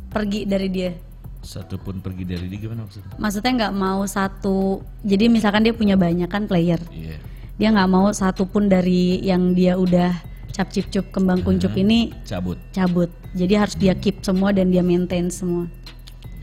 pergi 0.09 0.45
dari 0.45 0.69
dia 0.69 0.93
emang 1.39 1.45
satu 1.45 1.77
pun 1.77 2.01
pergi 2.01 2.25
dari 2.25 2.47
dia 2.47 2.59
gimana 2.59 2.83
maksudnya? 2.83 3.15
maksudnya 3.15 3.53
nggak 3.55 3.75
mau 3.77 4.03
satu 4.05 4.59
jadi 5.01 5.25
misalkan 5.29 5.63
dia 5.63 5.73
punya 5.73 5.95
banyak 5.95 6.27
kan 6.27 6.45
player 6.45 6.81
Iya. 6.91 7.17
dia 7.55 7.69
nggak 7.71 7.87
mau 7.87 8.11
satu 8.11 8.43
pun 8.45 8.67
dari 8.67 9.23
yang 9.23 9.53
dia 9.53 9.77
udah 9.77 10.13
cap 10.51 10.69
cip 10.69 10.89
cup 10.89 11.07
kembang 11.09 11.41
kuncup 11.41 11.71
ini 11.75 12.11
Cabut 12.25 12.59
cabut 12.73 13.07
jadi 13.33 13.55
harus 13.61 13.75
dia 13.75 13.93
keep 13.93 14.21
semua 14.21 14.53
dan 14.53 14.71
dia 14.71 14.81
maintain 14.81 15.29
semua. 15.29 15.69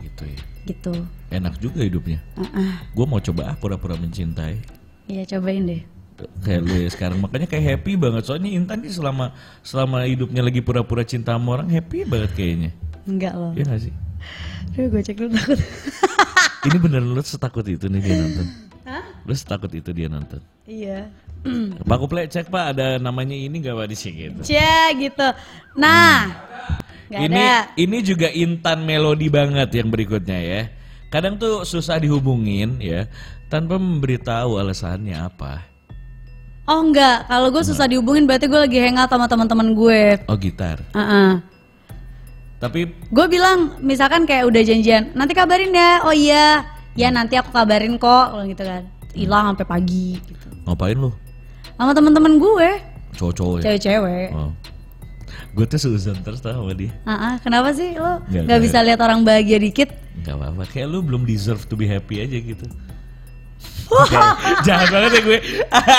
Gitu 0.01 0.23
ya. 0.25 0.39
gitu. 0.65 0.93
Enak 1.29 1.57
juga 1.57 1.81
hidupnya. 1.81 2.21
Ah, 2.37 2.81
Gue 2.93 3.05
mau 3.05 3.19
coba 3.19 3.53
ah 3.53 3.55
pura-pura 3.57 3.97
mencintai. 3.97 4.61
iya 5.05 5.25
cobain 5.25 5.65
deh. 5.65 5.81
Kayak 6.41 6.61
lu 6.63 6.73
ya 6.79 6.89
sekarang. 6.89 7.17
Makanya 7.19 7.45
kayak 7.45 7.65
happy 7.75 7.99
banget. 7.99 8.23
Soalnya 8.23 8.49
Intan 8.49 8.79
nih 8.81 8.93
selama 8.93 9.35
selama 9.61 10.07
hidupnya 10.07 10.41
lagi 10.41 10.63
pura-pura 10.63 11.03
cinta 11.03 11.35
sama 11.35 11.59
orang 11.59 11.67
happy 11.69 12.07
banget 12.07 12.31
kayaknya. 12.33 12.71
Enggak 13.05 13.33
loh. 13.35 13.51
Ya 13.53 13.67
gak 13.67 13.81
sih? 13.83 13.93
Aduh 14.73 14.87
gue 14.89 15.01
cek 15.03 15.17
dulu 15.19 15.29
takut. 15.35 15.59
Ini 16.65 16.77
bener 16.81 17.01
lu 17.05 17.21
setakut 17.21 17.65
itu 17.67 17.85
nih 17.85 18.01
dia 18.01 18.15
nonton. 18.17 18.45
Hah? 18.85 19.05
lu 19.25 19.33
setakut 19.33 19.69
itu 19.73 19.89
dia 19.93 20.07
nonton. 20.09 20.41
Iya 20.65 21.09
Pak 21.85 21.97
Kuple 22.01 22.25
cek 22.25 22.49
pak 22.49 22.73
ada 22.73 22.97
namanya 22.97 23.37
ini 23.37 23.61
gak 23.61 23.77
pak 23.77 23.87
di 23.93 23.97
sini? 23.97 24.33
Gitu. 24.33 24.41
Cia 24.53 24.89
gitu. 24.97 25.27
Nah 25.77 26.33
nggak 27.05 27.21
ini 27.21 27.37
ada. 27.37 27.69
ini 27.77 27.97
juga 28.01 28.33
Intan 28.33 28.81
melodi 28.81 29.29
banget 29.29 29.69
yang 29.77 29.93
berikutnya 29.93 30.39
ya. 30.41 30.61
Kadang 31.13 31.37
tuh 31.37 31.61
susah 31.61 32.01
dihubungin 32.01 32.81
ya 32.81 33.05
tanpa 33.47 33.77
memberitahu 33.77 34.57
alasannya 34.57 35.13
apa. 35.13 35.61
Oh 36.65 36.81
enggak 36.81 37.29
kalau 37.29 37.53
gue 37.53 37.61
susah 37.61 37.85
dihubungin 37.85 38.25
berarti 38.25 38.49
gue 38.49 38.57
lagi 38.57 38.81
hangout 38.81 39.13
sama 39.13 39.29
teman-teman 39.29 39.77
gue. 39.77 40.01
Oh 40.25 40.37
gitar. 40.37 40.81
Heeh. 40.97 41.53
tapi 42.55 42.87
gue 42.89 43.25
bilang 43.29 43.77
misalkan 43.83 44.25
kayak 44.25 44.49
udah 44.49 44.63
janjian 44.65 45.13
nanti 45.13 45.37
kabarin 45.37 45.69
ya. 45.69 46.01
Oh 46.01 46.15
iya. 46.15 46.65
Ya 46.97 47.13
nanti 47.13 47.37
aku 47.37 47.53
kabarin 47.53 48.01
kok. 48.01 48.33
Kalau 48.33 48.43
gitu 48.49 48.63
kan. 48.65 48.89
Hilang 49.13 49.53
sampai 49.53 49.67
pagi 49.69 50.17
gitu. 50.25 50.47
Ngapain 50.65 50.97
lu 50.97 51.13
sama 51.75 51.91
teman-teman 51.91 52.33
gue 52.35 52.69
cowok-cowok 53.13 53.55
ya 53.57 53.63
cewek-cewek 53.65 54.27
oh. 54.31 54.51
gue 55.51 55.65
tuh 55.65 55.79
seuzon 55.79 56.17
terus 56.19 56.39
tau 56.39 56.51
sama 56.53 56.71
dia 56.71 56.91
Ah, 57.03 57.13
ah, 57.13 57.33
kenapa 57.39 57.71
sih 57.71 57.95
lo 57.95 58.19
Nggak, 58.21 58.27
nggak 58.27 58.43
nggak. 58.45 58.59
bisa 58.61 58.77
lihat 58.81 58.99
orang 58.99 59.21
bahagia 59.21 59.57
dikit 59.57 59.89
Gak 60.15 60.31
apa-apa, 60.33 60.63
kayak 60.65 60.87
lu 60.87 60.99
belum 60.99 61.21
deserve 61.21 61.67
to 61.67 61.75
be 61.75 61.85
happy 61.85 62.17
aja 62.17 62.33
gitu. 62.33 62.65
Jahat 64.63 64.87
banget 64.89 65.11
ya 65.11 65.21
gue. 65.21 65.39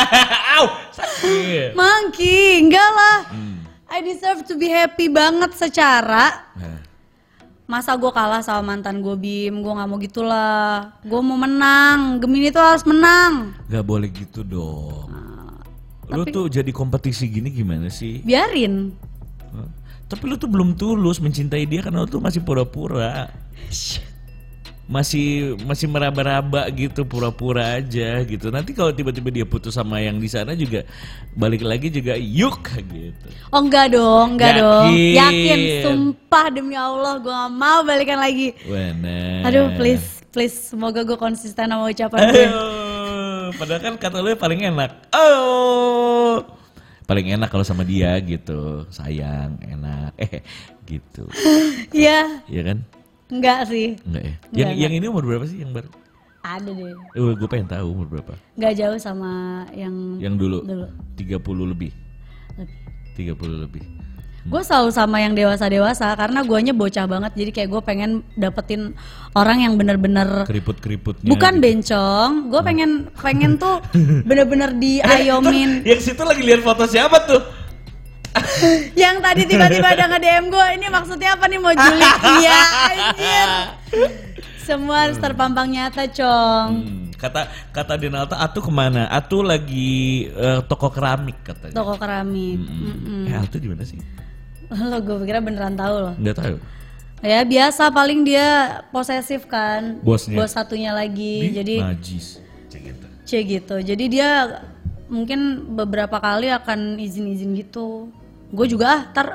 Au, 0.57 0.65
sakit. 0.91 1.77
Monkey, 1.77 2.65
enggak 2.65 2.91
lah. 2.91 3.19
Hmm. 3.31 3.57
I 3.87 4.03
deserve 4.03 4.43
to 4.45 4.57
be 4.57 4.67
happy 4.67 5.07
banget 5.07 5.55
secara 5.55 6.43
Nah, 6.59 6.81
masa 7.67 7.95
gue 7.95 8.11
kalah 8.11 8.43
sama 8.43 8.75
mantan 8.75 8.99
gue 8.99 9.15
Bim, 9.15 9.63
gue 9.63 9.73
nggak 9.73 9.87
mau 9.87 9.99
gitulah. 10.01 10.97
Gue 11.03 11.21
mau 11.21 11.39
menang, 11.39 12.19
Gemini 12.19 12.51
tuh 12.51 12.65
harus 12.65 12.83
menang. 12.83 13.55
gak 13.69 13.85
boleh 13.85 14.11
gitu 14.11 14.43
dong. 14.43 15.13
Lu 16.11 16.23
tuh 16.27 16.47
jadi 16.47 16.71
kompetisi 16.71 17.27
gini 17.27 17.51
gimana 17.51 17.91
sih? 17.91 18.23
Biarin. 18.23 18.95
Tapi 20.07 20.23
lu 20.31 20.39
tuh 20.39 20.47
belum 20.47 20.79
tulus 20.79 21.19
mencintai 21.19 21.67
dia 21.67 21.83
karena 21.83 22.07
lu 22.07 22.09
tuh 22.09 22.23
masih 22.23 22.39
pura-pura. 22.47 23.27
Masih 24.87 25.59
masih 25.67 25.91
meraba-raba 25.91 26.63
gitu, 26.71 27.03
pura-pura 27.03 27.75
aja 27.75 28.23
gitu. 28.23 28.55
Nanti 28.55 28.71
kalau 28.71 28.95
tiba-tiba 28.95 29.35
dia 29.35 29.43
putus 29.43 29.75
sama 29.75 29.99
yang 29.99 30.23
di 30.23 30.31
sana 30.31 30.55
juga 30.55 30.87
balik 31.35 31.67
lagi 31.67 31.91
juga 31.91 32.15
yuk 32.15 32.71
gitu. 32.87 33.27
Oh 33.51 33.67
enggak 33.67 33.99
dong, 33.99 34.39
enggak 34.39 34.55
Yakin. 34.55 34.63
dong. 34.63 34.91
Yakin, 34.95 35.59
sumpah 35.83 36.47
demi 36.55 36.79
Allah 36.79 37.19
gue 37.19 37.35
gak 37.35 37.51
mau 37.51 37.83
balikan 37.83 38.23
lagi. 38.23 38.55
Bener. 38.63 39.43
Aduh 39.43 39.75
please, 39.75 40.23
please 40.31 40.55
semoga 40.55 41.03
gue 41.03 41.19
konsisten 41.19 41.67
sama 41.67 41.91
ucapan 41.91 42.19
gue. 42.31 42.47
Aduh, 43.47 43.63
padahal 43.63 43.79
kan 43.79 43.95
kata 43.95 44.19
lu 44.27 44.35
paling 44.35 44.59
enak. 44.59 45.07
Oh, 45.15 46.43
paling 47.07 47.31
enak 47.31 47.47
kalau 47.47 47.63
sama 47.63 47.87
dia 47.87 48.19
gitu, 48.19 48.83
sayang, 48.91 49.55
enak, 49.63 50.19
eh 50.27 50.43
gitu, 50.83 51.31
Iya, 51.95 52.43
Iya 52.51 52.63
kan? 52.67 52.79
enggak 53.31 53.71
sih. 53.71 53.95
Enggak 54.03 54.23
ya? 54.27 54.35
Enggak, 54.35 54.51
yang 54.51 54.67
enggak. 54.67 54.83
yang 54.83 54.93
ini 54.99 55.07
umur 55.07 55.23
berapa 55.23 55.47
sih 55.47 55.63
yang 55.63 55.71
baru? 55.71 55.87
Ada 56.43 56.75
deh. 56.75 56.91
Eh, 56.91 57.35
gue 57.39 57.47
pengen 57.47 57.71
tahu 57.71 57.87
umur 57.87 58.07
berapa. 58.11 58.35
Enggak 58.59 58.75
jauh 58.83 58.99
sama 58.99 59.31
yang 59.71 59.95
Yang 60.19 60.35
dulu, 60.43 60.59
dulu. 60.67 60.87
30 61.15 61.71
lebih, 61.71 61.93
30 63.15 63.63
lebih. 63.63 63.87
Gue 64.47 64.63
selalu 64.63 64.95
sama 64.95 65.19
yang 65.19 65.35
dewasa-dewasa 65.35 66.15
karena 66.15 66.47
guanya 66.47 66.71
bocah 66.71 67.03
banget 67.05 67.35
jadi 67.35 67.51
kayak 67.51 67.69
gue 67.69 67.83
pengen 67.83 68.11
dapetin 68.39 68.95
orang 69.35 69.67
yang 69.67 69.75
bener-bener 69.75 70.47
Keriput-keriputnya. 70.47 71.27
bukan 71.27 71.59
gitu. 71.59 71.63
bencong, 71.67 72.31
gue 72.55 72.61
pengen 72.63 72.91
pengen 73.19 73.59
tuh 73.59 73.83
bener-bener 74.29 74.71
diayomin. 74.73 75.83
Yang 75.91 76.13
situ 76.13 76.23
lagi 76.23 76.47
lihat 76.47 76.63
foto 76.63 76.87
siapa 76.87 77.27
tuh? 77.27 77.43
yang 79.01 79.25
tadi 79.25 79.49
tiba-tiba 79.49 79.97
ada 79.97 80.13
nge 80.13 80.21
DM 80.21 80.45
gue, 80.53 80.67
ini 80.77 80.87
maksudnya 80.93 81.41
apa 81.41 81.49
nih 81.49 81.57
mau 81.57 81.73
julik? 81.73 82.15
Iya 82.37 82.61
anjir. 82.85 83.49
Semua 84.61 85.09
harus 85.09 85.17
terpampang 85.17 85.65
nyata, 85.65 86.05
Cong. 86.13 86.71
Hmm, 86.85 87.09
kata 87.17 87.49
kata 87.73 87.97
Denalta, 87.97 88.37
Atu 88.37 88.61
ke 88.61 88.69
mana? 88.69 89.09
Atu 89.09 89.41
lagi 89.41 90.29
eh, 90.29 90.61
toko 90.69 90.93
keramik 90.93 91.41
katanya. 91.41 91.73
Toko 91.73 91.97
keramik. 91.97 92.61
Mm-mm. 92.61 93.25
Mm-mm. 93.25 93.31
Eh, 93.31 93.37
Atu 93.41 93.57
di 93.57 93.73
mana 93.73 93.89
sih? 93.89 93.97
Lo 94.71 94.99
gue 95.03 95.17
pikir 95.23 95.39
beneran 95.43 95.75
tahu 95.79 95.95
loh. 96.11 96.15
Nggak 96.19 96.37
tahu. 96.43 96.57
Ya 97.25 97.41
biasa 97.43 97.89
paling 97.91 98.23
dia 98.29 98.81
posesif 98.93 99.49
kan. 99.49 99.99
Bosnya. 100.05 100.37
Bos 100.37 100.53
satunya 100.53 100.93
lagi. 100.93 101.51
Ih, 101.51 101.53
Jadi 101.63 101.75
najis. 101.81 102.27
Cek 102.69 102.81
gitu. 102.83 103.07
C 103.27 103.31
gitu. 103.43 103.77
Jadi 103.81 104.05
dia 104.11 104.61
mungkin 105.09 105.73
beberapa 105.75 106.19
kali 106.19 106.53
akan 106.53 107.01
izin-izin 107.01 107.57
gitu. 107.57 108.11
Gue 108.53 108.67
juga 108.69 108.87
ah, 108.91 109.01
ntar 109.11 109.27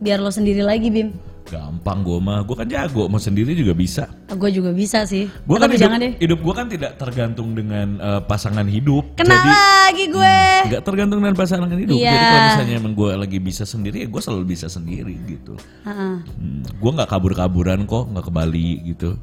biar 0.00 0.18
lo 0.22 0.32
sendiri 0.32 0.64
lagi 0.64 0.88
Bim. 0.88 1.12
Gampang 1.46 2.02
gue 2.02 2.18
mah, 2.18 2.42
gue 2.42 2.52
kan 2.52 2.66
jago, 2.66 3.06
mau 3.06 3.16
sendiri 3.16 3.54
juga 3.54 3.70
bisa. 3.70 4.10
Gue 4.28 4.50
juga 4.50 4.70
bisa 4.70 5.02
sih. 5.02 5.30
Gue 5.40 5.56
Eh, 5.56 5.60
kan 5.60 5.68
hidup, 5.68 5.78
jangan 5.80 5.98
deh. 6.00 6.12
hidup 6.18 6.38
gue 6.38 6.50
kan 6.52 6.66
tidak 6.66 6.92
tergantung 6.96 7.48
dengan 7.52 7.86
eh, 7.96 8.20
pasangan 8.20 8.66
hidup. 8.66 9.14
Kena 9.14 9.30
Jadi 9.32 9.48
lagi 9.48 10.04
gue. 10.10 10.38
nggak 10.66 10.82
tergantung 10.82 11.18
dengan 11.18 11.34
pasangan 11.34 11.70
hidup. 11.70 11.94
Iya. 11.94 12.10
Jadi 12.10 12.24
kalau 12.26 12.42
misalnya 12.48 12.74
emang 12.76 12.94
gue 12.94 13.10
lagi 13.16 13.38
bisa 13.38 13.62
sendiri, 13.62 14.02
ya 14.02 14.08
gue 14.08 14.18
selalu 14.20 14.44
bisa 14.48 14.66
sendiri 14.66 15.14
gitu. 15.24 15.54
Heeh. 15.82 16.14
Hmm, 16.26 16.60
gue 16.66 16.90
nggak 16.92 17.08
kabur-kaburan 17.08 17.86
kok, 17.86 18.10
nggak 18.10 18.24
ke 18.24 18.32
Bali 18.32 18.70
gitu. 18.84 19.14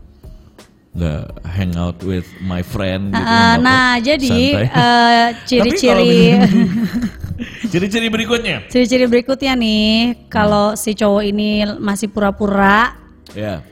Nggak 0.94 1.24
hang 1.50 1.74
out 1.74 1.98
with 2.02 2.24
my 2.40 2.62
friend 2.62 3.12
gitu. 3.12 3.20
Kok. 3.20 3.58
nah 3.60 3.98
jadi 3.98 4.32
eh, 4.64 5.28
Tapi 5.60 5.70
kalau 5.76 6.06
ciri-ciri 7.66 8.08
berikutnya. 8.08 8.66
ciri-ciri 8.68 9.06
berikutnya 9.06 9.54
nih 9.54 9.92
kalau 10.28 10.74
si 10.74 10.92
cowok 10.92 11.24
ini 11.24 11.50
masih 11.78 12.08
pura-pura 12.08 12.94
Ya, 13.32 13.66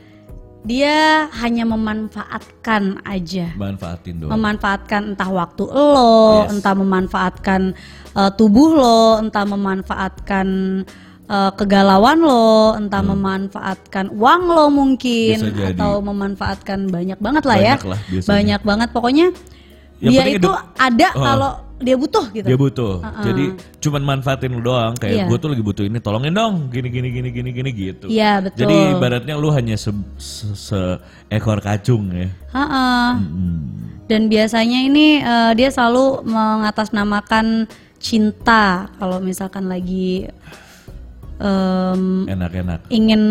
dia 0.60 0.98
hanya 1.36 1.62
memanfaatkan 1.64 2.82
aja 3.04 3.54
manfaatin 3.54 4.18
doang. 4.18 4.30
memanfaatkan 4.32 5.00
entah 5.08 5.28
waktu 5.28 5.64
lo, 5.64 6.44
Yes. 6.44 6.50
entah 6.52 6.74
memanfaatkan 6.74 7.60
uh, 8.12 8.30
tubuh 8.32 8.70
lo, 8.72 9.02
entah 9.18 9.42
memanfaatkan 9.44 10.46
uh, 11.24 11.50
kegalauan 11.52 12.18
lo, 12.18 12.74
entah 12.74 13.02
memanfaatkan 13.02 14.10
uang 14.10 14.42
lo 14.48 14.66
mungkin 14.68 15.36
Hmm. 15.40 15.50
Jadi. 15.52 15.74
atau 15.74 15.98
memanfaatkan 16.00 16.78
banyak 16.88 17.18
banget 17.18 17.44
lah 17.44 17.56
ya. 17.56 17.74
Banyak 17.76 17.86
lah 17.88 18.00
biasanya. 18.04 18.30
banyak 18.32 18.60
banget 18.64 18.88
pokoknya 18.90 19.26
Yang 19.98 20.10
dia 20.10 20.22
itu 20.24 20.30
hidup- 20.42 20.62
ada 20.76 21.08
Oh. 21.08 21.22
kalau 21.22 21.50
dia 21.82 21.96
butuh 21.98 22.24
gitu. 22.30 22.46
Dia 22.46 22.56
butuh. 22.56 22.94
Jadi 23.20 23.44
cuman 23.78 24.02
manfaatin 24.02 24.50
lu 24.50 24.62
doang 24.62 24.94
kayak 24.94 25.14
Iya. 25.14 25.24
gue 25.26 25.36
tuh 25.36 25.50
lagi 25.50 25.60
butuh 25.60 25.84
ini 25.84 25.98
tolongin 25.98 26.30
dong 26.30 26.70
gini 26.70 26.88
gini 26.88 27.10
gini 27.10 27.28
gini 27.28 27.50
gini 27.50 27.70
gitu. 27.70 28.06
Iya, 28.06 28.40
betul. 28.40 28.58
Jadi 28.62 28.76
ibaratnya 28.94 29.34
lu 29.34 29.50
hanya 29.50 29.74
se, 29.74 29.90
se- 30.16 30.54
seekor 31.28 31.58
kacung 31.58 32.08
ya. 32.08 32.30
Ha-ha. 32.50 33.18
Hmm. 33.18 34.00
Dan 34.06 34.26
biasanya 34.26 34.78
ini 34.80 35.18
eh, 35.18 35.52
dia 35.52 35.68
selalu 35.68 36.22
mengatasnamakan 36.24 37.66
cinta 37.98 38.90
kalau 38.96 39.18
misalkan 39.18 39.66
lagi 39.66 40.26
Enak-enak. 41.42 42.86
ingin 42.88 43.22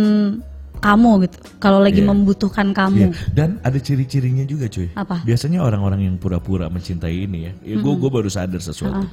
kamu 0.82 1.30
gitu. 1.30 1.38
Kalau 1.62 1.78
lagi 1.78 2.02
Iya. 2.02 2.10
membutuhkan 2.10 2.74
Iya. 2.74 2.76
kamu. 2.76 3.06
Dan 3.32 3.50
ada 3.62 3.78
ciri-cirinya 3.78 4.44
juga 4.44 4.66
cuy. 4.66 4.90
Apa? 4.98 5.22
Biasanya 5.22 5.62
orang-orang 5.62 6.10
yang 6.10 6.16
pura-pura 6.18 6.68
mencintai 6.68 7.30
ini 7.30 7.40
ya. 7.48 7.54
Ya 7.62 7.76
gue 7.78 8.10
baru 8.10 8.28
sadar 8.28 8.60
sesuatu. 8.60 9.06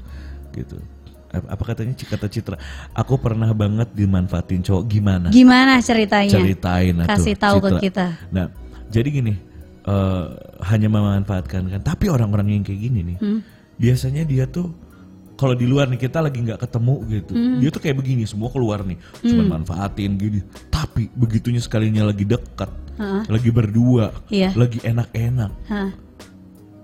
Gitu. 0.57 0.81
Apa 1.28 1.61
katanya 1.61 1.92
kata 1.92 2.24
Citra? 2.33 2.57
Aku 2.96 3.20
pernah 3.20 3.52
banget 3.52 3.92
dimanfaatin 3.92 4.64
cowok 4.64 4.85
gimana? 4.88 5.28
Gimana 5.28 5.76
ceritanya? 5.85 6.33
Ceritain 6.33 7.04
atuh, 7.04 7.09
Kasih 7.12 7.37
tahu 7.37 7.57
ke 7.61 7.92
kita. 7.92 8.16
Nah, 8.33 8.48
jadi 8.88 9.09
gini, 9.12 9.37
eh, 9.85 10.24
hanya 10.64 10.88
memanfaatkan 10.88 11.68
kan. 11.68 11.81
Tapi 11.85 12.09
orang-orang 12.09 12.57
yang 12.57 12.62
kayak 12.64 12.81
gini 12.81 13.00
nih, 13.12 13.16
Hmm. 13.20 13.40
biasanya 13.76 14.24
dia 14.24 14.48
tuh 14.48 14.72
kalau 15.38 15.55
di 15.55 15.64
luar 15.64 15.87
nih 15.87 15.96
kita 15.96 16.18
lagi 16.18 16.42
nggak 16.42 16.59
ketemu 16.59 16.94
gitu, 17.09 17.33
Hmm. 17.33 17.62
dia 17.62 17.70
tuh 17.70 17.79
kayak 17.79 17.96
begini 17.96 18.27
semua 18.27 18.51
keluar 18.51 18.83
nih, 18.83 18.98
cuma 19.22 19.55
manfaatin 19.55 20.18
gini. 20.18 20.42
Tapi 20.68 21.07
begitunya 21.14 21.62
sekalinya 21.62 22.03
lagi 22.05 22.27
dekat, 22.27 22.68
lagi 23.24 23.48
berdua, 23.48 24.11
Iya. 24.29 24.51
lagi 24.53 24.83
enak-enak, 24.83 25.53
Hah. 25.70 25.90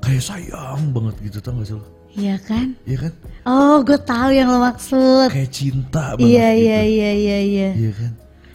kayak 0.00 0.22
sayang 0.22 0.94
banget 0.94 1.14
gitu 1.20 1.42
tau 1.42 1.58
gak 1.58 1.66
sih 1.66 1.74
lo? 1.74 1.84
Iya 2.14 2.38
kan? 2.38 2.78
Iya 2.86 3.10
kan? 3.10 3.12
Oh, 3.42 3.82
gue 3.82 3.98
tahu 3.98 4.30
yang 4.30 4.46
lo 4.46 4.62
maksud. 4.62 5.34
Kayak 5.34 5.50
cinta 5.50 6.14
banget 6.14 6.30
Iya, 6.30 6.46
gitu. 6.54 6.62
iya, 6.62 6.80
iya, 6.86 7.10
iya, 7.10 7.38
iya. 7.42 7.70
Iya 7.74 7.90
kan? 7.90 8.12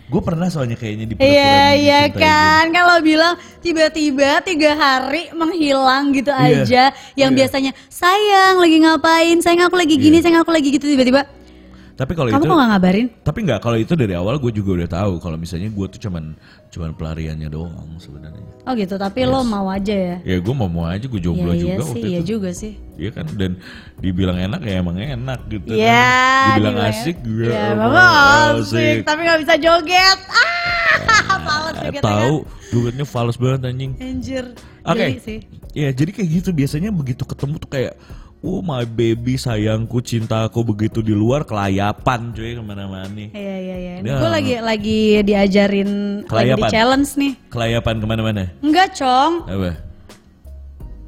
Gue 0.10 0.22
pernah 0.26 0.50
soalnya 0.50 0.74
kayaknya 0.74 1.06
di 1.06 1.14
Iya 1.22 1.78
iya 1.78 2.02
kan? 2.10 2.74
Kalau 2.74 2.98
bilang 3.06 3.38
tiba-tiba 3.62 4.42
tiga 4.42 4.74
hari 4.74 5.30
menghilang 5.30 6.10
gitu 6.18 6.34
Iya, 6.34 6.66
aja 6.66 6.84
yang 7.14 7.38
iya. 7.38 7.38
biasanya 7.46 7.72
sayang 7.94 8.58
lagi 8.58 8.78
ngapain? 8.82 9.38
Sayang 9.38 9.70
aku 9.70 9.78
lagi 9.78 9.96
gini 10.02 10.18
sayang 10.18 10.42
aku 10.42 10.50
lagi 10.50 10.74
gitu 10.74 10.90
tiba-tiba 10.90 11.30
Tapi 12.00 12.12
kalau 12.14 12.30
kamu 12.30 12.40
itu 12.40 12.48
kok 12.48 12.56
nggak 12.56 12.70
ngabarin 12.72 13.08
Tapi 13.20 13.40
nggak 13.44 13.60
kalau 13.60 13.76
itu 13.76 13.92
dari 13.94 14.14
awal 14.14 14.36
gue 14.38 14.52
juga 14.52 14.72
udah 14.74 14.90
tahu 14.90 15.12
kalau 15.20 15.36
misalnya 15.36 15.68
gue 15.68 15.86
tuh 15.90 16.00
cuman 16.00 16.32
cuman 16.70 16.90
pelariannya 16.92 17.50
doang 17.50 17.76
sebenarnya. 17.98 18.40
oh 18.62 18.74
gitu 18.74 18.96
tapi 18.96 19.20
lo 19.22 19.44
mau 19.44 19.68
aja 19.68 19.92
ya 19.92 20.18
Ya 20.24 20.38
gue 20.38 20.54
mau 20.54 20.66
mau 20.66 20.86
aja 20.86 21.04
gue 21.04 21.18
jomblo 21.18 21.52
Iya 21.52 21.60
iya 21.60 21.60
juga 21.60 21.76
sih 21.76 21.92
waktu 21.92 22.08
iya 22.08 22.18
itu. 22.18 22.28
juga 22.30 22.50
sih 22.52 22.74
Iya 22.96 23.10
kan 23.12 23.26
dan 23.34 23.52
dibilang 23.98 24.38
enak 24.38 24.62
ya 24.62 24.74
emang 24.78 24.96
enak 24.96 25.40
gitu 25.46 25.70
Iya 25.70 25.92
kan. 25.92 26.48
Dibilang 26.48 26.56
dibilang- 26.74 26.96
asik 26.96 27.18
gue 27.20 27.46
Iya 27.46 27.62
emang 27.70 27.92
memang 27.92 28.56
asik 28.56 28.96
tapi 29.04 29.20
nggak 29.22 29.40
bisa 29.42 29.56
joget 29.58 30.20
ah 30.26 30.56
males 31.42 31.76
Eh, 31.76 31.84
jogetnya 31.86 32.02
tahu 32.02 32.36
kan. 32.38 32.70
jogetnya 32.70 33.06
fals 33.06 33.36
banget 33.36 33.60
anjing. 33.66 33.92
anjir 33.98 34.46
Oke. 34.82 35.04
Geli 35.06 35.20
sih 35.20 35.40
Ya 35.70 35.90
jadi 35.90 36.10
kayak 36.12 36.30
gitu 36.34 36.50
biasanya 36.52 36.90
begitu 36.90 37.22
ketemu 37.24 37.56
tuh 37.58 37.70
kayak 37.70 37.94
Oh 38.40 38.64
my 38.64 38.88
baby 38.88 39.36
sayangku 39.36 40.00
cintaku 40.00 40.64
begitu 40.64 41.04
di 41.04 41.12
luar 41.12 41.44
kelayapan 41.44 42.32
cuy 42.32 42.56
ke 42.56 42.64
mana-mana 42.64 43.04
nih 43.06 43.36
Iya 43.36 43.56
iya 43.58 43.76
iya. 43.76 43.94
Ya. 44.00 44.16
Gue 44.16 44.30
lagi 44.32 44.54
lagi 44.58 45.00
diajarin 45.22 45.90
lagi 46.24 46.24
di 46.24 46.30
Kelayapan. 46.56 46.70
challenge 46.72 47.10
nih. 47.16 47.34
Kelayapan 47.52 47.96
ke 48.00 48.06
mana-mana 48.08 48.46
Enggak 48.60 48.96
cong, 48.96 49.44
Apa? 49.44 49.72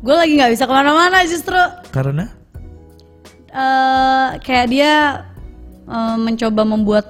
gue 0.01 0.15
lagi 0.17 0.33
nggak 0.33 0.51
bisa 0.51 0.65
ke 0.65 0.73
mana-mana 0.73 1.17
justru. 1.23 1.55
Karena 1.89 2.25
eh 3.47 4.27
kayak 4.39 4.67
dia 4.67 4.93
eh, 5.85 6.15
mencoba 6.17 6.61
membuat 6.63 7.05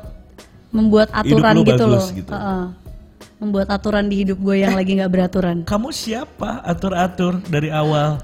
membuat 0.70 1.10
aturan 1.12 1.62
gitu 1.62 1.82
bagus 1.82 2.06
loh. 2.08 2.08
gitu. 2.14 2.32
Heeh. 2.32 2.64
membuat 3.38 3.74
aturan 3.74 4.06
di 4.06 4.22
hidup 4.22 4.38
gue 4.38 4.54
yang 4.56 4.78
lagi 4.78 5.02
nggak 5.02 5.10
beraturan. 5.10 5.58
Kamu 5.66 5.90
siapa 5.90 6.62
atur-atur 6.62 7.42
dari 7.44 7.74
awal? 7.74 8.22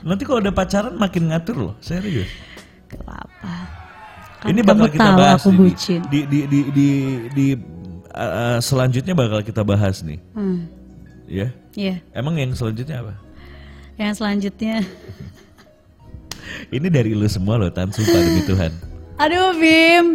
Nanti 0.00 0.22
kalau 0.22 0.38
udah 0.38 0.50
pacaran 0.50 0.94
makin 0.94 1.28
ngatur 1.28 1.56
loh, 1.56 1.74
serius. 1.78 2.28
Apa-apa. 2.90 3.54
Kan 4.40 4.48
Ini 4.50 4.60
bakal 4.62 4.88
kita 4.88 5.10
bahas 5.12 5.38
aku 5.38 5.50
nih, 5.50 5.58
bucin. 5.60 6.00
di 6.08 6.20
di 6.24 6.38
di 6.44 6.60
di, 6.70 6.88
di 7.28 7.46
uh, 8.10 8.56
selanjutnya 8.58 9.12
bakal 9.12 9.40
kita 9.40 9.60
bahas 9.60 10.00
nih, 10.00 10.16
Hmm, 10.32 10.64
ya. 11.26 11.52
Iya. 11.72 12.00
Emang 12.10 12.34
yang 12.34 12.50
selanjutnya 12.50 13.00
apa? 13.00 13.14
Yang 13.94 14.12
selanjutnya, 14.16 14.74
Ini 16.74 16.88
dari 16.88 17.12
lu 17.12 17.26
semua 17.26 17.54
loh, 17.56 17.68
Tan, 17.68 17.90
sumpah 17.90 18.16
demi 18.16 18.42
Tuhan. 18.48 18.72
aduh 19.16 19.52
Bim. 19.54 20.06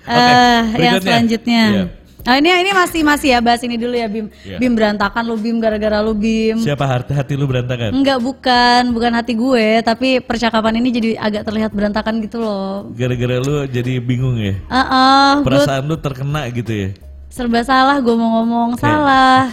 Oke, 0.00 0.14
Eh, 0.14 0.62
yang 0.78 1.02
selanjutnya. 1.02 1.62
Iya. 1.68 1.84
Oh, 2.28 2.36
ini 2.36 2.52
ini 2.52 2.76
masih 2.76 3.00
masih 3.00 3.28
ya 3.32 3.40
bahas 3.40 3.64
ini 3.64 3.80
dulu 3.80 3.96
ya 3.96 4.04
Bim. 4.04 4.28
Iya. 4.44 4.60
Bim 4.60 4.76
berantakan 4.76 5.24
lu 5.24 5.40
Bim 5.40 5.56
gara-gara 5.64 6.04
lu 6.04 6.12
Bim. 6.12 6.60
Siapa 6.60 6.84
hati 6.84 7.16
hati 7.16 7.32
lu 7.40 7.48
berantakan? 7.48 7.88
Enggak 7.96 8.20
bukan, 8.20 8.92
bukan 8.92 9.12
hati 9.16 9.32
gue, 9.32 9.80
tapi 9.80 10.20
percakapan 10.20 10.76
ini 10.76 10.92
jadi 10.92 11.10
agak 11.16 11.48
terlihat 11.48 11.72
berantakan 11.72 12.20
gitu 12.20 12.44
loh. 12.44 12.92
Gara-gara 12.92 13.40
lu 13.40 13.64
jadi 13.64 13.96
bingung 13.96 14.36
ya? 14.36 14.60
Ah, 14.68 14.76
ah, 14.76 15.30
gue 15.40 15.48
Perasaan 15.48 15.88
lu 15.88 15.96
terkena 15.96 16.44
gitu 16.52 16.68
ya? 16.68 16.90
serba 17.28 17.60
salah, 17.62 18.02
gue 18.02 18.14
mau 18.18 18.40
ngomong 18.40 18.74
salah. 18.80 19.52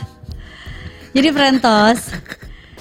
Jadi 1.16 1.30
Frentos, 1.32 2.12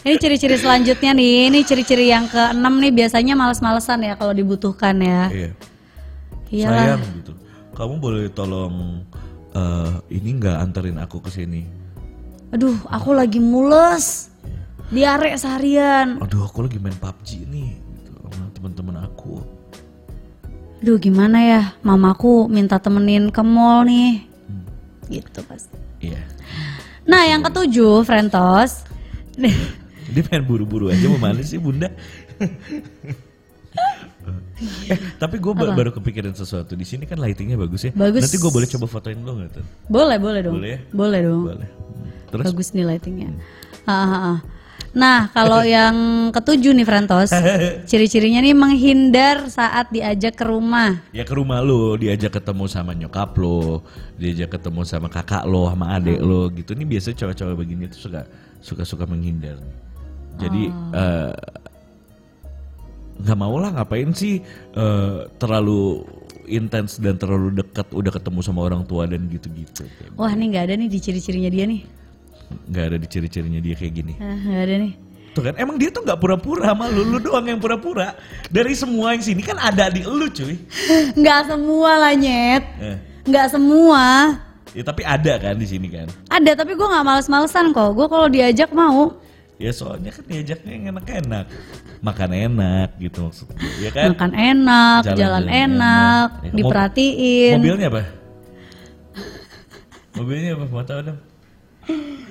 ini 0.02 0.16
ciri-ciri 0.18 0.56
selanjutnya 0.58 1.12
nih, 1.14 1.52
ini 1.52 1.60
ciri-ciri 1.62 2.10
yang 2.10 2.26
keenam 2.26 2.80
nih 2.82 2.90
biasanya 2.90 3.36
males-malesan 3.38 4.00
ya 4.00 4.18
kalau 4.18 4.32
dibutuhkan 4.34 4.96
ya. 4.98 5.30
Iya. 5.30 5.50
Iyalah. 6.50 6.98
Sayang 6.98 7.02
gitu. 7.20 7.32
Kamu 7.74 7.94
boleh 7.98 8.30
tolong 8.30 9.02
eh, 9.54 9.94
ini 10.10 10.28
nggak 10.38 10.56
anterin 10.60 10.98
aku 10.98 11.22
ke 11.22 11.30
sini? 11.30 11.64
Aduh, 12.54 12.76
aku 12.86 13.14
lagi 13.14 13.38
mules. 13.42 14.30
Diare 14.92 15.34
seharian. 15.34 16.20
Aduh, 16.20 16.44
aku 16.46 16.68
lagi 16.68 16.78
main 16.78 16.94
PUBG 16.94 17.48
nih 17.48 17.80
gitu, 17.98 18.12
sama 18.30 18.52
teman-teman 18.52 18.96
aku. 19.02 19.42
Aduh, 20.84 21.00
gimana 21.00 21.40
ya? 21.40 21.62
Mamaku 21.80 22.46
minta 22.46 22.76
temenin 22.76 23.32
ke 23.32 23.40
mall 23.40 23.88
nih. 23.88 24.28
Gitu 25.08 25.40
pasti. 25.48 25.74
Iya. 26.04 26.20
Nah, 27.08 27.24
yang 27.24 27.40
ketujuh, 27.42 28.04
Frentos. 28.04 28.84
Dia 30.14 30.22
pengen 30.22 30.44
buru-buru 30.46 30.92
aja 30.92 31.08
mau 31.10 31.18
mana 31.18 31.40
sih 31.42 31.58
bunda? 31.58 31.90
eh, 34.88 34.98
tapi 35.18 35.42
gue 35.42 35.52
baru 35.52 35.90
kepikiran 35.90 36.34
sesuatu 36.34 36.78
di 36.78 36.86
sini 36.86 37.04
kan 37.04 37.18
lightingnya 37.18 37.58
bagus 37.58 37.86
ya. 37.88 37.92
Bagus. 37.94 38.22
Nanti 38.26 38.36
gue 38.38 38.50
boleh 38.50 38.68
coba 38.70 38.86
fotoin 38.86 39.18
lo 39.20 39.32
nggak 39.38 39.50
tuh? 39.50 39.64
boleh, 39.90 40.16
boleh 40.18 40.40
dong. 40.42 40.56
Boleh 40.58 40.70
ya? 40.70 40.78
Boleh 40.94 41.20
dong. 41.22 41.42
Boleh. 41.50 41.68
Hmm. 41.68 42.10
Terus 42.30 42.44
Bagus 42.50 42.68
nih 42.74 42.84
lightingnya. 42.86 43.30
Ah, 43.84 43.92
ah, 43.92 44.14
ah. 44.14 44.38
Nah, 44.94 45.28
kalau 45.34 45.60
yang 45.76 46.30
ketujuh 46.30 46.70
nih 46.70 46.86
Frantos, 46.86 47.34
ciri-cirinya 47.90 48.40
nih 48.40 48.54
menghindar 48.54 49.50
saat 49.50 49.90
diajak 49.90 50.38
ke 50.38 50.44
rumah. 50.46 51.02
Ya 51.10 51.26
ke 51.26 51.34
rumah 51.34 51.58
lu, 51.60 51.98
diajak 51.98 52.38
ketemu 52.38 52.64
sama 52.70 52.94
nyokap 52.94 53.34
lo, 53.38 53.82
diajak 54.16 54.54
ketemu 54.54 54.86
sama 54.86 55.10
kakak 55.10 55.44
lo, 55.44 55.66
sama 55.66 55.98
adik 55.98 56.22
lo 56.22 56.46
gitu. 56.54 56.78
Ini 56.78 56.86
biasanya 56.86 57.16
cowok-cowok 57.26 57.54
begini 57.58 57.90
tuh 57.90 58.00
suka 58.06 58.22
suka 58.62 58.82
suka 58.86 59.04
menghindar. 59.04 59.58
Jadi 60.34 60.66
eh, 60.70 61.32
nggak 63.14 63.38
mau 63.38 63.54
lah 63.56 63.70
ngapain 63.72 64.10
sih 64.10 64.42
eh, 64.74 65.16
terlalu 65.38 66.02
intens 66.44 67.00
dan 67.00 67.16
terlalu 67.16 67.56
dekat 67.56 67.88
udah 67.88 68.12
ketemu 68.12 68.40
sama 68.44 68.60
orang 68.62 68.84
tua 68.84 69.08
dan 69.08 69.24
gitu-gitu. 69.28 69.88
Wah, 70.14 70.34
nih 70.36 70.52
nggak 70.52 70.64
ada 70.68 70.74
nih 70.76 70.88
di 70.90 70.98
ciri-cirinya 71.00 71.48
dia 71.48 71.64
nih. 71.64 71.82
nggak 72.68 72.84
ada 72.84 72.96
di 73.00 73.06
ciri-cirinya 73.08 73.58
dia 73.58 73.74
kayak 73.74 73.92
gini. 73.96 74.14
Ah, 74.20 74.36
nggak 74.36 74.62
ada 74.68 74.74
nih. 74.84 74.92
Tuh 75.34 75.42
kan 75.42 75.54
emang 75.56 75.80
dia 75.80 75.90
tuh 75.90 76.04
nggak 76.04 76.20
pura-pura 76.20 76.70
sama 76.70 76.86
lu, 76.86 77.02
lu 77.02 77.18
doang 77.18 77.42
yang 77.48 77.58
pura-pura. 77.58 78.14
Dari 78.52 78.76
semua 78.76 79.16
yang 79.16 79.24
sini 79.24 79.42
kan 79.42 79.56
ada 79.58 79.88
di 79.88 80.04
lu 80.04 80.28
cuy. 80.28 80.54
Nggak 81.16 81.40
semua 81.50 81.90
lah 81.98 82.12
nyet. 82.14 82.64
Eh, 82.78 82.98
Nggak 83.24 83.46
semua. 83.50 84.04
ya 84.76 84.82
tapi 84.82 85.00
ada 85.00 85.38
kan 85.40 85.54
di 85.56 85.64
sini 85.64 85.88
kan. 85.88 86.06
Ada 86.28 86.60
tapi 86.60 86.76
gue 86.76 86.86
nggak 86.86 87.02
males-malesan 87.02 87.72
kok. 87.72 87.94
Gue 87.96 88.06
kalau 88.06 88.28
diajak 88.28 88.68
mau. 88.70 89.16
Ya 89.54 89.70
soalnya 89.70 90.10
kan 90.10 90.26
diajaknya 90.26 90.70
yang 90.74 90.84
enak-enak. 90.90 91.46
Makan 92.02 92.30
enak 92.34 92.88
gitu 92.98 93.30
maksudnya. 93.30 93.54
Ya 93.78 93.90
kan? 93.94 94.10
Makan 94.12 94.32
enak, 94.34 95.00
Jalan-jalan 95.06 95.14
jalan, 95.14 95.44
enak. 95.46 95.60
enak, 95.62 96.28
Ya, 96.42 96.50
diperhatiin. 96.58 97.54
Mobilnya 97.62 97.86
apa? 97.86 98.02
Mobilnya 100.14 100.50
apa? 100.58 100.64
Mau 100.66 100.82
tahu 100.82 101.00
dong? 101.06 101.18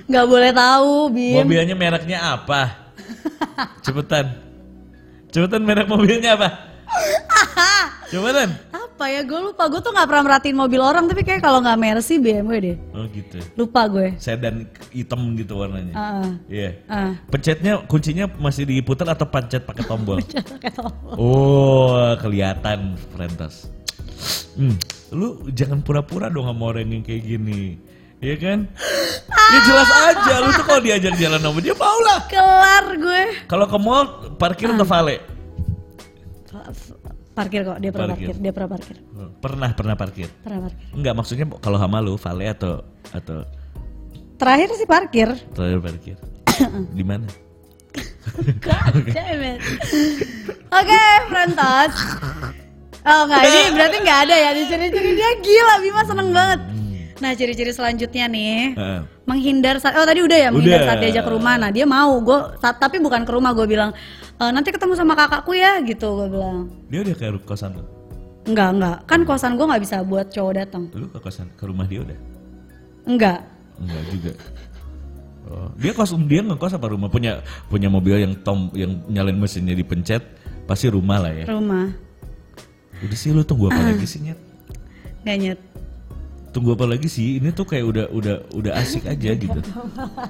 Nggak 0.04 0.26
boleh 0.28 0.50
tahu, 0.52 0.92
Bim. 1.10 1.36
Mobilnya 1.40 1.74
mereknya 1.74 2.18
apa? 2.36 2.62
Cepetan. 3.80 4.26
Cepetan 5.32 5.62
merek 5.64 5.88
mobilnya 5.88 6.36
apa? 6.36 6.48
Cepetan. 8.12 8.50
Apa 9.04 9.12
ya? 9.12 9.20
Gue 9.20 9.36
lupa. 9.36 9.68
Gue 9.68 9.84
tuh 9.84 9.92
nggak 9.92 10.08
pernah 10.08 10.24
merhatiin 10.24 10.56
mobil 10.56 10.80
orang. 10.80 11.04
Tapi 11.04 11.28
kayak 11.28 11.44
kalau 11.44 11.60
nggak 11.60 11.76
Mercy 11.76 12.16
BMW 12.16 12.52
deh. 12.56 12.76
Oh 12.96 13.04
gitu. 13.12 13.36
Lupa 13.52 13.84
gue. 13.84 14.16
Sedan 14.16 14.64
hitam 14.96 15.36
gitu 15.36 15.60
warnanya. 15.60 15.92
Ah, 15.92 16.32
Iya. 16.48 16.80
ah. 16.88 17.12
Pencetnya 17.28 17.84
kuncinya 17.84 18.24
masih 18.40 18.64
diputar 18.64 19.04
atau 19.12 19.28
pencet 19.28 19.68
pakai 19.68 19.84
tombol? 19.84 20.24
Pakai 20.56 20.72
tombol. 20.72 21.12
Oh, 21.20 22.16
kelihatan 22.16 22.96
Frentas. 23.12 23.68
Hmm, 24.56 24.72
lu 25.12 25.52
jangan 25.52 25.84
pura-pura 25.84 26.32
dong 26.32 26.48
sama 26.48 26.72
orang 26.72 26.88
yang 26.88 27.04
kayak 27.04 27.28
gini. 27.28 27.76
Iya 28.24 28.40
kan? 28.40 28.58
Ya 29.28 29.58
jelas 29.68 29.90
aja 29.92 30.34
lu 30.40 30.48
tuh 30.56 30.64
kalau 30.64 30.80
diajak 30.80 31.12
jalan 31.20 31.44
sama 31.44 31.60
dia 31.60 31.76
mau 31.76 31.98
lah. 32.08 32.24
Kelar 32.24 32.84
gue. 32.96 33.22
Kalau 33.52 33.68
ke 33.68 33.76
mall 33.76 34.32
parkir 34.40 34.72
atau 34.72 34.88
vale? 34.88 35.20
Parkir 37.34 37.66
kok. 37.66 37.78
Dia 37.82 37.90
pernah 37.90 38.14
Parkir. 38.14 38.26
parkir. 38.30 38.42
Dia 38.42 38.52
pernah 38.54 38.70
parkir. 38.70 38.96
Pernah 39.42 39.70
pernah 39.74 39.94
parkir. 39.98 40.28
Pernah 40.40 40.60
parkir. 40.64 40.86
Enggak 40.94 41.14
maksudnya 41.18 41.46
kalau 41.58 41.78
sama 41.78 41.98
lu 41.98 42.14
vale 42.14 42.46
atau 42.46 42.80
atau 43.10 43.42
Terakhir 44.34 44.68
sih 44.74 44.86
parkir. 44.86 45.28
terakhir 45.54 45.80
parkir. 45.82 46.16
Di 46.98 47.02
mana? 47.02 47.26
God 48.62 48.94
damn 49.10 49.42
it. 49.44 49.58
Oke, 50.70 51.02
Frentos. 51.28 51.94
Oh 53.04 53.20
enggak, 53.28 53.42
ini 53.44 53.60
berarti 53.76 53.96
nggak 54.00 54.20
ada 54.26 54.34
ya. 54.34 54.50
Di 54.50 54.62
ciri-ciri 54.64 55.10
dia 55.12 55.30
gila, 55.38 55.74
Bima 55.78 56.02
seneng 56.02 56.28
banget. 56.32 56.60
Nah, 57.20 57.30
ciri-ciri 57.32 57.70
selanjutnya 57.70 58.26
nih. 58.26 58.74
Heeh. 58.74 59.00
Menghindar 59.24 59.80
saat 59.80 59.96
oh 59.96 60.04
tadi 60.04 60.20
udah 60.20 60.38
ya 60.38 60.48
menghindar 60.52 60.84
Udah. 60.84 60.88
saat 60.92 60.98
diajak 61.00 61.24
ke 61.24 61.32
rumah 61.32 61.54
nah 61.56 61.70
dia 61.72 61.88
mau 61.88 62.12
gue 62.20 62.38
tapi 62.60 63.00
bukan 63.00 63.24
ke 63.24 63.32
rumah 63.32 63.56
gue 63.56 63.64
bilang 63.64 63.90
"E, 64.36 64.44
nanti 64.52 64.68
ketemu 64.68 64.92
sama 64.92 65.16
kakakku 65.16 65.56
ya 65.56 65.80
gitu 65.80 66.12
gue 66.20 66.28
bilang 66.28 66.68
Dia 66.92 67.00
udah 67.00 67.14
ke 67.16 67.26
kosan 67.48 67.72
lu. 67.72 67.84
enggak 68.44 68.68
enggak 68.76 68.96
kan 69.08 69.20
kosan 69.24 69.56
gue 69.56 69.64
nggak 69.64 69.80
bisa 69.80 69.96
buat 70.04 70.28
cowok 70.28 70.52
datang 70.52 70.84
Lu 70.92 71.08
ke 71.08 71.16
kosan 71.18 71.48
ke 71.56 71.64
rumah 71.64 71.88
dia 71.88 72.04
udah? 72.04 72.18
enggak 73.04 73.40
Enggak 73.74 74.02
juga. 74.06 74.32
Oh, 75.44 75.68
dia 75.76 75.92
kos 75.92 76.14
dia 76.24 76.40
ngekos 76.40 76.72
apa 76.72 76.86
rumah 76.88 77.12
punya 77.12 77.42
punya 77.68 77.92
mobil 77.92 78.16
yang 78.16 78.32
tom 78.40 78.72
yang 78.72 79.02
nyalain 79.10 79.36
mesinnya 79.36 79.76
dipencet 79.76 80.24
pasti 80.64 80.88
rumah 80.88 81.20
lah 81.20 81.32
ya. 81.34 81.44
rumah 81.52 81.92
Udah 83.04 83.18
sih 83.18 83.28
lu 83.28 83.44
tunggu 83.44 83.68
apa 83.68 83.76
lagi 83.82 84.06
sih 84.06 84.24
Nyet? 84.24 84.38
nggak 85.20 85.36
nyet 85.36 85.60
Tunggu 86.54 86.78
apa 86.78 86.86
lagi 86.86 87.10
sih? 87.10 87.42
Ini 87.42 87.50
tuh 87.50 87.66
kayak 87.66 87.82
udah 87.82 88.06
udah 88.14 88.36
udah 88.54 88.72
asik 88.78 89.02
aja 89.04 89.34
gitu. 89.34 89.58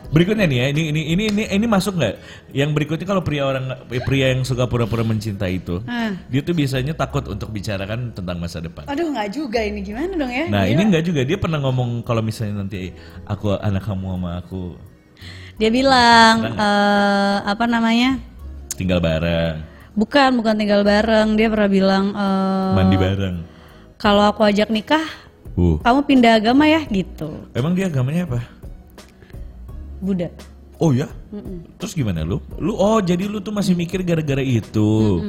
Berikutnya 0.09 0.49
nih 0.49 0.57
ya, 0.57 0.67
ini 0.73 0.83
ini 0.89 1.01
ini 1.13 1.23
ini, 1.29 1.43
ini 1.53 1.67
masuk 1.69 2.01
nggak? 2.01 2.15
Yang 2.49 2.71
berikutnya 2.73 3.05
kalau 3.05 3.21
pria 3.21 3.45
orang 3.45 3.77
pria 4.03 4.33
yang 4.33 4.41
suka 4.41 4.65
pura-pura 4.65 5.05
mencintai 5.05 5.61
itu, 5.61 5.85
Ah. 5.85 6.17
dia 6.33 6.41
tuh 6.41 6.57
biasanya 6.57 6.97
takut 6.97 7.29
untuk 7.29 7.53
bicarakan 7.53 8.11
tentang 8.11 8.41
masa 8.41 8.59
depan. 8.59 8.89
aduh 8.89 9.13
nggak 9.13 9.29
juga 9.31 9.61
ini 9.61 9.85
gimana 9.85 10.17
dong 10.17 10.33
ya 10.33 10.49
Nah 10.49 10.65
Gila. 10.65 10.73
ini 10.73 10.81
enggak 10.89 11.05
juga 11.05 11.21
dia 11.23 11.37
pernah 11.37 11.61
ngomong 11.61 12.01
kalau 12.01 12.25
misalnya 12.25 12.65
nanti 12.65 12.89
aku 13.25 13.53
anak 13.55 13.85
kamu 13.85 14.17
sama 14.17 14.31
aku 14.41 14.81
dia 15.55 15.69
bilang 15.69 16.35
eh, 16.57 17.37
apa 17.45 17.65
namanya 17.69 18.17
tinggal 18.75 18.99
bareng, 18.99 19.61
bukan 19.93 20.31
bukan 20.35 20.55
tinggal 20.57 20.81
bareng 20.83 21.37
dia 21.37 21.53
pernah 21.53 21.69
bilang 21.69 22.05
eh, 22.11 22.73
mandi 22.73 22.97
bareng. 22.97 23.37
kalau 23.97 24.25
aku 24.25 24.41
ajak 24.43 24.73
nikah 24.73 25.05
Uh, 25.55 25.79
kamu 25.81 26.01
pindah 26.03 26.33
agama 26.35 26.67
ya 26.67 26.83
gitu 26.85 27.31
emang 27.55 27.73
dia 27.73 27.87
agamanya 27.87 28.27
apa? 28.27 28.41
Buddha 30.03 30.29
Oh 30.77 30.91
ya? 30.91 31.07
Terus 31.79 31.95
gimana 31.95 32.27
lu? 32.27 32.43
Lu 32.59 32.75
oh 32.75 32.99
jadi 32.99 33.31
lu 33.31 33.39
tuh 33.39 33.55
masih 33.55 33.79
mikir 33.79 34.03
gara-gara 34.03 34.43
itu? 34.43 35.23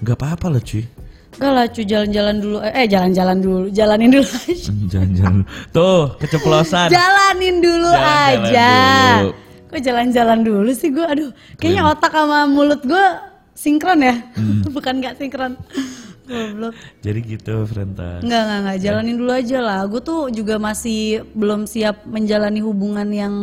Gak 0.00 0.14
apa-apa 0.14 0.54
lah 0.54 0.62
cuy. 0.62 0.86
Enggak 1.34 1.52
lah 1.52 1.66
cuy 1.66 1.82
jalan-jalan 1.82 2.36
dulu 2.38 2.56
Eh 2.62 2.86
jalan-jalan 2.86 3.36
dulu 3.42 3.66
Jalanin 3.68 4.10
dulu 4.14 4.22
aja 4.46 4.70
Jangan-jangan. 4.86 5.42
Tuh 5.74 6.14
keceplosan. 6.14 6.88
Jalanin 6.94 7.56
dulu 7.58 7.90
Jalan-jalan 7.90 8.38
aja 8.46 8.70
dulu. 9.18 9.30
Kok 9.66 9.80
jalan-jalan 9.82 10.38
dulu 10.46 10.70
sih 10.70 10.88
gue 10.94 11.06
Aduh 11.10 11.30
kayaknya 11.58 11.82
otak 11.90 12.12
sama 12.14 12.46
mulut 12.46 12.80
gue 12.86 13.04
Sinkron 13.58 13.98
ya 13.98 14.14
Hmm. 14.38 14.62
Bukan 14.78 15.02
gak 15.02 15.18
sinkron 15.18 15.58
Goblok 16.32 16.74
Jadi 17.04 17.20
gitu 17.28 17.54
Frenta. 17.68 18.24
Enggak, 18.24 18.42
enggak, 18.48 18.58
enggak. 18.64 18.76
Jalanin 18.80 19.16
dulu 19.20 19.32
aja 19.36 19.58
lah. 19.60 19.80
Gue 19.84 20.00
tuh 20.00 20.32
juga 20.32 20.56
masih 20.56 21.28
belum 21.36 21.68
siap 21.68 22.08
menjalani 22.08 22.64
hubungan 22.64 23.08
yang 23.12 23.34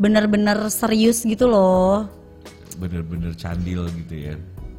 benar-benar 0.00 0.56
serius 0.72 1.20
gitu 1.22 1.44
loh. 1.50 2.08
Bener-bener 2.80 3.36
candil 3.36 3.90
gitu 3.92 4.14
ya. 4.14 4.34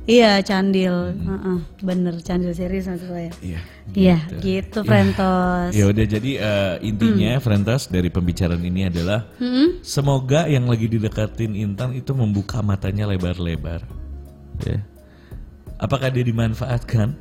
Iya, 0.09 0.41
candil. 0.41 1.13
Heeh, 1.13 1.57
bener, 1.85 2.17
candil 2.25 2.49
serius 2.57 2.89
maksud 2.89 3.13
saya. 3.13 3.29
Iya. 3.45 3.61
Iya, 3.93 4.17
gitu, 4.41 4.81
Frentos. 4.81 5.69
Ya 5.69 5.85
udah 5.85 6.05
jadi 6.09 6.31
eh, 6.41 6.75
intinya 6.81 7.37
Frentas 7.37 7.85
dari 7.85 8.09
pembicaraan 8.09 8.61
ini 8.65 8.89
adalah 8.89 9.29
Hmm? 9.37 9.85
semoga 9.85 10.49
yang 10.49 10.65
lagi 10.65 10.89
didekatin 10.89 11.53
Intan 11.53 11.93
itu 11.93 12.09
membuka 12.17 12.65
matanya 12.65 13.05
lebar-lebar. 13.05 13.85
Ya. 14.65 14.81
Apakah 15.79 16.11
dia 16.11 16.27
dimanfaatkan 16.27 17.15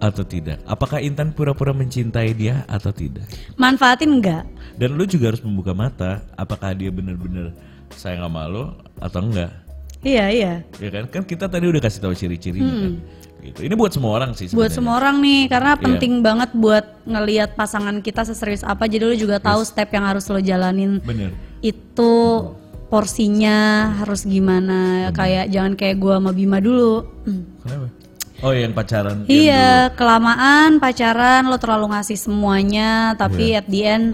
atau 0.00 0.24
tidak? 0.24 0.60
Apakah 0.68 1.00
Intan 1.00 1.32
pura-pura 1.32 1.72
mencintai 1.72 2.36
dia 2.36 2.64
atau 2.68 2.92
tidak? 2.92 3.24
Manfaatin 3.56 4.20
enggak? 4.20 4.44
Dan 4.76 4.96
lu 4.96 5.04
juga 5.04 5.32
harus 5.32 5.40
membuka 5.40 5.72
mata, 5.72 6.20
apakah 6.36 6.76
dia 6.76 6.92
bener-bener 6.92 7.56
sayang 7.96 8.28
sama 8.28 8.44
lu 8.48 8.64
atau 9.00 9.20
enggak? 9.24 9.50
Iya, 10.00 10.24
iya. 10.32 10.52
Ya 10.80 10.88
kan? 10.92 11.04
Kan 11.08 11.22
kita 11.24 11.48
tadi 11.48 11.68
udah 11.68 11.80
kasih 11.80 12.00
tahu 12.00 12.16
ciri-cirinya 12.16 12.72
kan. 12.72 12.94
Gitu. 13.40 13.58
Ini 13.64 13.72
buat 13.72 13.92
semua 13.92 14.20
orang 14.20 14.36
sih 14.36 14.52
Buat 14.52 14.68
sebenarnya. 14.68 14.76
semua 14.76 14.94
orang 15.00 15.16
nih, 15.24 15.40
karena 15.48 15.72
Iya. 15.72 15.80
penting 15.80 16.12
banget 16.20 16.50
buat 16.52 16.84
ngelihat 17.08 17.50
pasangan 17.56 17.96
kita 18.00 18.24
seserius 18.24 18.60
apa. 18.60 18.84
Jadi 18.84 19.04
lu 19.04 19.16
juga 19.16 19.40
tahu 19.40 19.64
step 19.64 19.88
yang 19.92 20.04
harus 20.04 20.28
lo 20.28 20.36
jalanin. 20.40 21.00
Bener. 21.00 21.32
Itu 21.64 22.12
porsinya 22.88 23.92
harus 23.96 24.24
gimana. 24.24 25.08
Kayak 25.12 25.52
jangan 25.52 25.72
kayak 25.76 25.96
gua 25.96 26.20
sama 26.20 26.32
Bima 26.32 26.60
dulu. 26.60 27.04
Hmm. 27.24 27.44
Kenapa? 27.62 27.88
Oh 28.40 28.56
yang 28.56 28.72
pacaran. 28.72 29.24
yang 29.24 29.28
Iya, 29.28 29.68
kelamaan 29.92 30.80
pacaran 30.80 31.44
lo 31.44 31.60
terlalu 31.60 31.92
ngasih 31.92 32.16
semuanya, 32.16 33.12
tapi 33.14 33.52
Iya. 33.52 33.60
at 33.60 33.66
the 33.68 33.82
end 33.84 34.06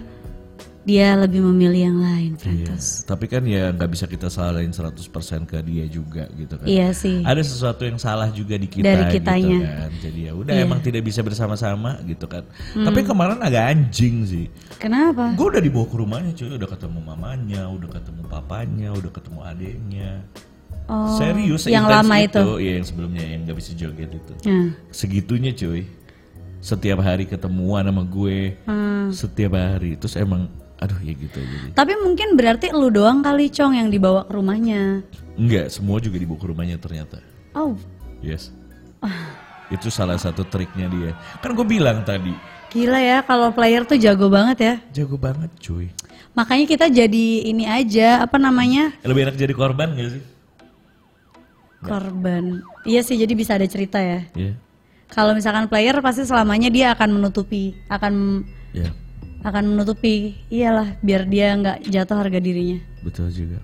dia 0.83 1.19
lebih 1.19 1.43
memilih 1.43 1.91
yang 1.91 1.99
lain, 1.99 2.31
Iya. 2.35 2.43
Frantos. 2.43 3.03
Tapi 3.03 3.27
kan 3.27 3.43
ya 3.43 3.71
nggak 3.71 3.87
bisa 3.87 4.07
kita 4.07 4.27
salahin 4.27 4.71
100% 4.71 5.43
ke 5.43 5.59
dia 5.63 5.87
juga 5.87 6.27
gitu 6.33 6.55
kan. 6.55 6.67
Iya 6.67 6.91
sih. 6.91 7.23
Ada 7.23 7.43
sesuatu 7.43 7.83
yang 7.83 7.99
salah 7.99 8.31
juga 8.31 8.55
di 8.55 8.67
kita 8.67 8.87
Dari 8.87 9.03
gitu 9.11 9.15
kitanya. 9.19 9.59
kan. 9.63 9.91
Jadi 9.99 10.21
ya 10.27 10.33
udah 10.35 10.55
Iya. 10.55 10.63
emang 10.63 10.79
tidak 10.81 11.03
bisa 11.03 11.23
bersama-sama 11.23 11.99
gitu 12.03 12.27
kan. 12.27 12.47
Hmm. 12.75 12.87
Tapi 12.87 13.03
kemarin 13.03 13.39
agak 13.43 13.63
anjing 13.67 14.27
sih. 14.27 14.47
Kenapa? 14.79 15.35
Gue 15.35 15.55
udah 15.55 15.63
dibawa 15.63 15.87
ke 15.87 15.97
rumahnya 15.99 16.31
cuy, 16.35 16.51
udah 16.55 16.71
ketemu 16.71 16.99
mamanya, 17.01 17.63
udah 17.67 17.89
ketemu 17.91 18.23
papanya, 18.27 18.89
udah 18.91 19.11
ketemu 19.11 19.39
adiknya. 19.43 20.13
Oh, 20.87 21.19
Serius 21.19 21.67
yang 21.67 21.91
lama 21.91 22.15
itu. 22.23 22.63
Iya 22.63 22.79
yang 22.79 22.87
sebelumnya 22.87 23.25
yang 23.27 23.41
nggak 23.43 23.59
bisa 23.59 23.75
joget 23.75 24.11
itu. 24.15 24.33
Nah, 24.47 24.71
Segitunya 24.95 25.51
cuy. 25.51 25.83
Setiap 26.63 26.99
hari 27.03 27.27
ketemuan 27.27 27.87
sama 27.87 28.03
gue. 28.07 28.55
hmm. 28.67 29.11
Setiap 29.11 29.59
hari. 29.59 29.99
Terus 29.99 30.15
emang 30.15 30.47
Aduh 30.77 31.01
ya 31.01 31.17
gitu. 31.17 31.41
Tapi 31.73 31.97
mungkin 32.05 32.37
berarti 32.37 32.69
lu 32.69 32.93
doang 32.93 33.25
kali 33.25 33.49
Cong 33.49 33.73
yang 33.73 33.89
dibawa 33.89 34.29
ke 34.29 34.33
rumahnya. 34.37 35.01
Enggak, 35.41 35.73
semua 35.73 35.97
juga 36.05 36.21
dibawa 36.21 36.37
ke 36.37 36.47
rumahnya 36.53 36.77
ternyata. 36.77 37.17
Oh, 37.57 37.81
Yes. 38.21 38.53
Itu 39.73 39.89
salah 39.89 40.21
satu 40.21 40.45
triknya 40.45 40.87
dia. 40.93 41.13
Kan 41.41 41.57
gue 41.57 41.65
bilang 41.65 42.05
tadi, 42.05 42.33
gila 42.71 43.01
ya 43.01 43.19
kalau 43.25 43.51
player 43.57 43.83
tuh 43.89 43.97
jago 43.97 44.29
banget 44.29 44.59
ya. 44.61 44.75
jago 44.93 45.17
banget 45.17 45.49
cuy. 45.59 45.89
Makanya 46.37 46.67
kita 46.69 46.87
jadi 46.93 47.27
ini 47.49 47.65
aja, 47.65 48.21
apa 48.21 48.37
namanya? 48.37 48.93
Lebih 49.01 49.33
enak 49.33 49.37
jadi 49.41 49.55
korban 49.57 49.97
gak 49.97 50.21
sih? 50.21 50.23
Korban. 51.87 52.45
Iya 52.85 53.01
sih, 53.01 53.17
jadi 53.17 53.33
bisa 53.33 53.55
ada 53.55 53.65
cerita 53.65 53.99
ya. 53.99 54.27
Iya. 54.35 54.55
Kalau 55.07 55.33
misalkan 55.33 55.71
player 55.71 55.95
pasti 56.03 56.27
selamanya 56.27 56.67
dia 56.67 56.91
akan 56.93 57.17
menutupi, 57.17 57.79
akan 57.87 58.43
Iya, 58.75 58.91
akan 59.41 59.65
menutupi. 59.73 60.35
Iyalah, 60.51 60.99
biar 60.99 61.25
dia 61.25 61.55
nggak 61.55 61.87
jatuh 61.87 62.17
harga 62.19 62.39
dirinya. 62.39 62.83
betul 63.01 63.31
juga. 63.31 63.63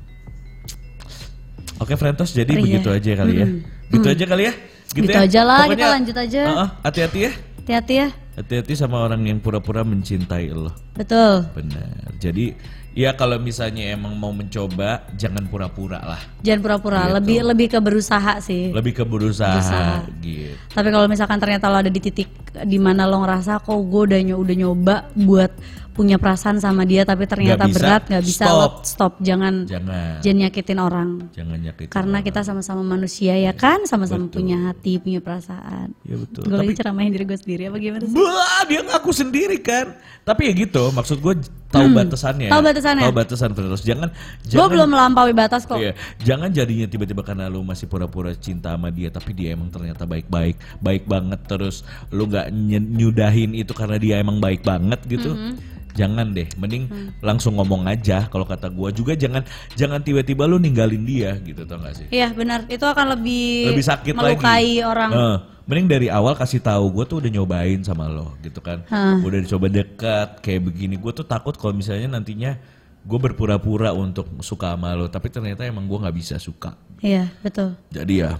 Oke, 1.82 1.98
Frentos 1.98 2.30
jadi 2.30 2.54
Iya. 2.54 2.62
begitu 2.62 2.88
aja 2.88 3.10
kali 3.18 3.32
ya. 3.34 3.46
Gitu 3.90 4.06
aja 4.06 4.24
kali 4.24 4.42
ya. 4.46 4.52
Gitu 4.92 5.10
ya? 5.10 5.24
aja 5.24 5.40
lah, 5.42 5.58
Pokoknya, 5.66 5.74
kita 5.74 5.86
lanjut 5.98 6.16
aja. 6.16 6.42
uh-uh, 6.46 6.68
hati-hati 6.84 7.18
ya. 7.26 7.32
Hati-hati 7.58 7.94
ya. 7.96 8.08
Hati-hati 8.32 8.72
sama 8.72 8.96
orang 9.02 9.20
yang 9.26 9.38
pura-pura 9.42 9.82
mencintai 9.82 10.52
lo. 10.52 10.70
Betul. 10.94 11.48
Benar. 11.52 12.12
Jadi 12.16 12.54
ya 12.92 13.12
kalau 13.12 13.36
misalnya 13.36 13.90
emang 13.90 14.12
mau 14.12 14.30
mencoba, 14.30 15.08
jangan 15.12 15.44
pura-pura 15.44 15.98
lah. 15.98 16.20
Jangan 16.40 16.60
pura-pura, 16.60 17.02
Gitu. 17.02 17.14
lebih 17.14 17.38
lebih 17.44 17.66
ke 17.68 17.78
berusaha 17.78 18.38
sih. 18.38 18.68
Lebih 18.70 18.92
ke 18.94 19.04
berusaha, 19.04 19.56
Berusaha. 19.56 19.94
gitu. 20.18 20.52
Tapi 20.68 20.88
kalau 20.88 21.06
misalkan 21.06 21.38
ternyata 21.38 21.66
lo 21.66 21.78
ada 21.78 21.88
di 21.88 21.98
titik 21.98 22.28
di 22.62 22.76
mana 22.76 23.04
lo 23.04 23.18
ngerasa 23.18 23.58
kok 23.58 23.72
gue 23.82 24.02
udah 24.08 24.20
nyo- 24.22 24.40
udah 24.40 24.56
nyoba 24.56 24.94
buat 25.14 25.52
punya 25.92 26.16
perasaan 26.16 26.56
sama 26.56 26.82
dia 26.82 27.04
tapi 27.04 27.28
ternyata 27.28 27.68
bisa, 27.68 27.76
berat 27.76 28.02
nggak 28.08 28.24
bisa 28.24 28.44
stop. 28.48 28.56
lo 28.56 28.68
stop 28.82 29.12
jangan 29.20 29.68
Jangan. 29.68 30.24
jangan 30.24 30.38
nyakitin 30.42 30.78
orang 30.80 31.10
Jangan 31.30 31.58
nyakitin. 31.60 31.92
karena 31.92 32.16
orang. 32.18 32.26
kita 32.26 32.40
sama-sama 32.42 32.82
manusia 32.82 33.36
ya 33.36 33.52
kan 33.52 33.84
sama-sama 33.84 34.24
Betul. 34.26 34.36
punya 34.40 34.56
hati 34.72 34.96
punya 34.96 35.20
perasaan 35.20 35.92
Ya 36.02 36.16
betul. 36.16 36.48
gue 36.48 36.56
lagi 36.56 36.72
ceramahin 36.74 37.12
diri 37.12 37.24
gue 37.24 37.38
sendiri 37.38 37.62
apa 37.68 37.76
gimana 37.76 38.04
sih 38.08 38.16
Wah, 38.16 38.62
dia 38.64 38.80
ngaku 38.82 39.10
sendiri 39.12 39.58
kan. 39.60 39.92
Tapi 40.22 40.46
ya 40.46 40.52
gitu, 40.54 40.94
maksud 40.94 41.18
gue 41.18 41.34
tahu 41.66 41.86
batasannya. 41.90 42.46
Hmm. 42.46 42.54
tahu 42.54 42.62
batasannya. 42.62 43.02
Tahu 43.02 43.14
batasan 43.16 43.50
terus. 43.52 43.80
Jangan 43.82 44.08
gue 44.46 44.66
belum 44.70 44.88
melampaui 44.88 45.34
batas 45.34 45.66
kok 45.66 45.82
Iya, 45.82 45.98
jangan 46.22 46.46
jadinya 46.54 46.86
tiba-tiba 46.86 47.26
karena 47.26 47.50
lu 47.50 47.66
masih 47.66 47.90
pura-pura 47.90 48.30
cinta 48.38 48.70
sama 48.78 48.94
dia 48.94 49.10
tapi 49.10 49.34
dia 49.34 49.58
emang 49.58 49.66
ternyata 49.74 50.06
baik-baik, 50.06 50.54
baik 50.78 51.04
banget 51.10 51.40
terus 51.44 51.82
lu 52.14 52.30
nggak 52.30 52.54
nyudahin 52.78 53.50
itu 53.52 53.74
karena 53.74 53.98
dia 53.98 54.14
emang 54.22 54.38
baik 54.38 54.62
banget 54.62 55.00
gitu. 55.10 55.34
Mm-hmm. 55.34 55.54
Jangan 55.92 56.32
deh, 56.32 56.48
mending 56.56 56.84
Mm. 56.84 57.08
langsung 57.20 57.54
ngomong 57.54 57.84
aja 57.84 58.24
kalau 58.26 58.42
kata 58.42 58.68
gua 58.68 58.88
juga 58.88 59.12
jangan 59.12 59.44
jangan 59.72 60.00
tiba-tiba 60.00 60.44
lu 60.44 60.56
ninggalin 60.56 61.02
dia 61.02 61.36
gitu 61.38 61.62
tau 61.62 61.76
gak 61.78 61.94
sih? 61.94 62.06
Iya 62.08 62.32
benar 62.32 62.64
itu 62.66 62.82
akan 62.82 63.12
lebih 63.12 63.68
Lebih 63.70 63.84
sakit 63.84 64.12
melukai 64.12 64.40
lagi. 64.40 64.82
orang 64.82 65.10
Eh, 65.12 65.36
mending 65.62 65.86
dari 65.86 66.08
awal 66.08 66.32
kasih 66.32 66.58
tahu 66.58 66.90
gue 66.90 67.04
tuh 67.06 67.16
udah 67.20 67.30
nyobain 67.30 67.80
sama 67.80 68.08
lo 68.08 68.34
gitu 68.40 68.58
kan. 68.58 68.82
Hah. 68.88 69.20
Udah 69.20 69.38
dicoba 69.38 69.68
dekat 69.68 70.40
kayak 70.40 70.64
begini. 70.64 70.96
Gue 70.96 71.12
tuh 71.12 71.22
takut 71.22 71.54
kalau 71.54 71.70
misalnya 71.72 72.08
nantinya 72.10 72.56
gue 73.02 73.18
berpura-pura 73.20 73.90
untuk 73.90 74.26
suka 74.40 74.72
sama 74.72 74.94
lo, 74.94 75.06
tapi 75.06 75.26
ternyata 75.26 75.62
emang 75.62 75.84
gue 75.84 75.98
nggak 75.98 76.16
bisa 76.16 76.36
suka. 76.36 76.74
iya 76.98 77.26
betul 77.38 77.74
Jadi 77.90 78.22
ya 78.22 78.38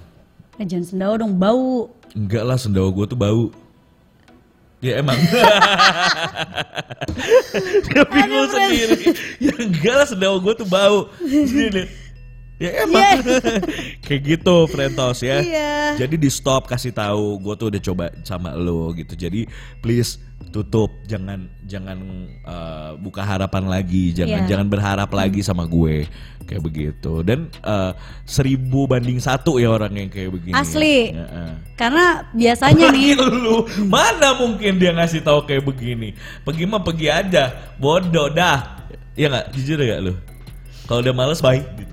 eh, 0.55 0.63
jangan 0.63 0.87
sendawa 0.87 1.15
dong 1.17 1.35
bau 1.35 1.91
enggak 2.13 2.43
lah 2.43 2.55
sendawa 2.55 2.89
gue 2.89 3.07
tuh 3.07 3.19
bau. 3.19 3.43
Ya 4.83 4.99
emang. 4.99 5.15
Dia 7.87 8.03
bingung 8.11 8.51
sendiri. 8.51 9.15
Ya 9.39 9.55
enggak 9.55 9.95
lah 9.95 10.07
sendawa 10.11 10.43
gue 10.43 10.55
tuh 10.59 10.67
bau. 10.67 11.07
Lihat. 11.23 11.87
Ya 12.63 12.71
emang. 12.87 13.19
Kayak 14.07 14.23
gitu 14.23 14.57
Frentos 14.71 15.19
ya. 15.27 15.43
Iya. 15.43 15.73
Jadi 15.99 16.15
di 16.15 16.31
stop 16.31 16.71
kasih 16.71 16.95
tahu 16.95 17.43
gue 17.43 17.55
tuh 17.59 17.67
udah 17.75 17.83
coba 17.83 18.05
sama 18.23 18.55
lo 18.55 18.95
gitu. 18.95 19.19
Jadi 19.19 19.51
please 19.83 20.23
tutup 20.51 20.91
jangan 21.07 21.47
jangan 21.65 21.99
uh, 22.45 22.99
buka 22.99 23.23
harapan 23.23 23.71
lagi 23.71 24.11
jangan 24.11 24.45
Iya. 24.45 24.51
jangan 24.51 24.67
berharap 24.67 25.11
lagi 25.15 25.41
sama 25.41 25.65
gue 25.71 26.05
kayak 26.45 26.63
begitu 26.63 27.23
dan 27.23 27.47
uh, 27.63 27.95
seribu 28.27 28.91
banding 28.91 29.23
satu 29.23 29.63
ya 29.63 29.71
orang 29.71 29.95
yang 29.95 30.11
kayak 30.11 30.35
begini 30.35 30.59
Asli. 30.59 31.15
Ya, 31.15 31.25
uh. 31.25 31.55
karena 31.79 32.27
biasanya 32.35 32.91
nih 32.91 33.15
lu 33.17 33.65
mana 33.87 34.35
mungkin 34.35 34.83
dia 34.83 34.91
ngasih 34.93 35.23
tahu 35.23 35.47
kayak 35.47 35.63
begini 35.63 36.13
pergi 36.43 36.65
mah 36.67 36.83
pergi 36.83 37.07
aja 37.09 37.45
bodoh 37.79 38.29
dah 38.29 38.83
ya 39.15 39.31
nggak 39.31 39.47
jujur 39.55 39.79
ya 39.81 40.03
lu 40.03 40.19
kalau 40.91 41.01
udah 41.01 41.15
males 41.15 41.41
baik 41.41 41.65
gitu 41.79 41.92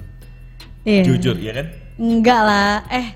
iya. 0.84 1.04
jujur 1.04 1.36
ya 1.40 1.52
kan 1.56 1.68
enggak 2.00 2.42
lah 2.44 2.84
eh 2.92 3.08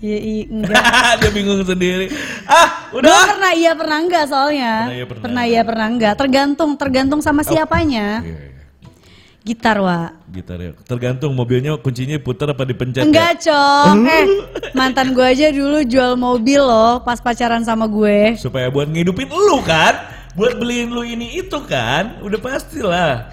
iya, 0.00 0.18
iya, 0.20 0.42
enggak 0.48 0.84
dia 1.20 1.30
bingung 1.32 1.60
sendiri 1.64 2.08
ah 2.48 2.84
Gue 2.94 3.02
udah 3.02 3.26
pernah 3.26 3.52
iya 3.58 3.72
pernah 3.74 3.98
enggak 4.06 4.24
soalnya. 4.30 4.74
Pernah 4.86 4.94
iya, 4.94 5.04
pernah. 5.10 5.22
Pernah 5.26 5.44
iya 5.50 5.62
pernah 5.66 5.86
enggak. 5.90 6.14
Tergantung 6.14 6.70
tergantung 6.78 7.20
sama 7.26 7.42
siapanya. 7.42 8.22
Iya, 8.22 8.38
iya. 8.38 8.52
Gitar 9.44 9.76
wa. 9.82 10.08
gitar 10.34 10.56
ya 10.56 10.72
tergantung 10.88 11.30
mobilnya 11.36 11.76
kuncinya 11.78 12.16
putar 12.16 12.54
apa 12.54 12.64
dipencet 12.64 13.02
ya? 13.02 13.10
Enggak 13.10 13.44
cong. 13.44 13.96
eh 14.14 14.26
mantan 14.78 15.10
gue 15.10 15.26
aja 15.26 15.50
dulu 15.50 15.82
jual 15.84 16.14
mobil 16.14 16.62
loh 16.62 17.02
pas 17.02 17.18
pacaran 17.18 17.66
sama 17.66 17.90
gue. 17.90 18.38
supaya 18.38 18.70
buat 18.70 18.86
ngidupin 18.86 19.26
lu 19.26 19.58
kan 19.66 19.94
buat 20.38 20.54
beliin 20.58 20.90
lu 20.90 21.02
ini 21.02 21.38
itu 21.38 21.58
kan 21.66 22.18
udah 22.22 22.40
pastilah 22.40 23.30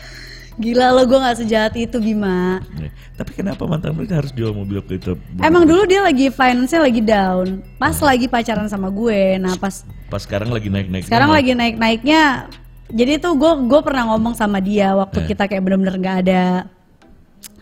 Gila 0.61 0.93
lo 0.93 1.01
gue 1.03 1.17
nggak 1.17 1.37
sejahat 1.41 1.73
itu 1.73 1.97
Bima. 1.97 2.61
Nih, 2.77 2.93
tapi 3.17 3.33
kenapa 3.33 3.65
mantan 3.65 3.97
mereka 3.97 4.21
harus 4.21 4.29
jual 4.29 4.53
mobil 4.53 4.77
ke 4.79 5.01
itu 5.01 5.17
Emang 5.41 5.65
dulu 5.65 5.89
dia 5.89 6.05
lagi 6.05 6.29
finance-nya 6.29 6.85
lagi 6.85 7.01
down. 7.01 7.65
Pas 7.75 7.97
lagi 7.97 8.29
pacaran 8.29 8.69
sama 8.69 8.87
gue. 8.87 9.41
Nah 9.41 9.57
pas 9.57 9.81
pas 10.07 10.21
sekarang 10.21 10.53
lagi 10.53 10.69
naik 10.69 10.87
naik 10.87 11.03
sekarang 11.09 11.33
lagi 11.33 11.57
naik-naiknya. 11.57 12.45
Jadi 12.91 13.17
tuh 13.17 13.33
gue 13.33 13.51
gue 13.65 13.81
pernah 13.81 14.13
ngomong 14.13 14.35
sama 14.35 14.61
dia 14.61 14.93
waktu 14.93 15.23
Eh. 15.23 15.27
kita 15.31 15.47
kayak 15.47 15.63
bener-bener 15.63 15.95
nggak 15.97 16.17
ada, 16.27 16.43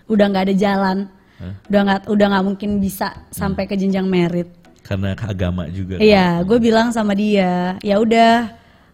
udah 0.09 0.25
nggak 0.25 0.45
ada 0.49 0.55
jalan, 0.57 0.97
Hah? 1.37 1.53
udah 1.69 1.81
nggak 1.85 1.99
udah 2.09 2.25
nggak 2.33 2.45
mungkin 2.45 2.69
bisa 2.77 3.07
sampai 3.29 3.63
ke 3.63 3.77
jenjang 3.77 4.05
merit. 4.05 4.49
karena 4.81 5.13
agama 5.13 5.69
juga 5.69 5.95
kan? 5.95 6.01
Iya, 6.01 6.41
gue 6.41 6.57
bilang 6.57 6.89
sama 6.89 7.13
dia, 7.13 7.77
ya 7.85 8.01
udah, 8.01 8.49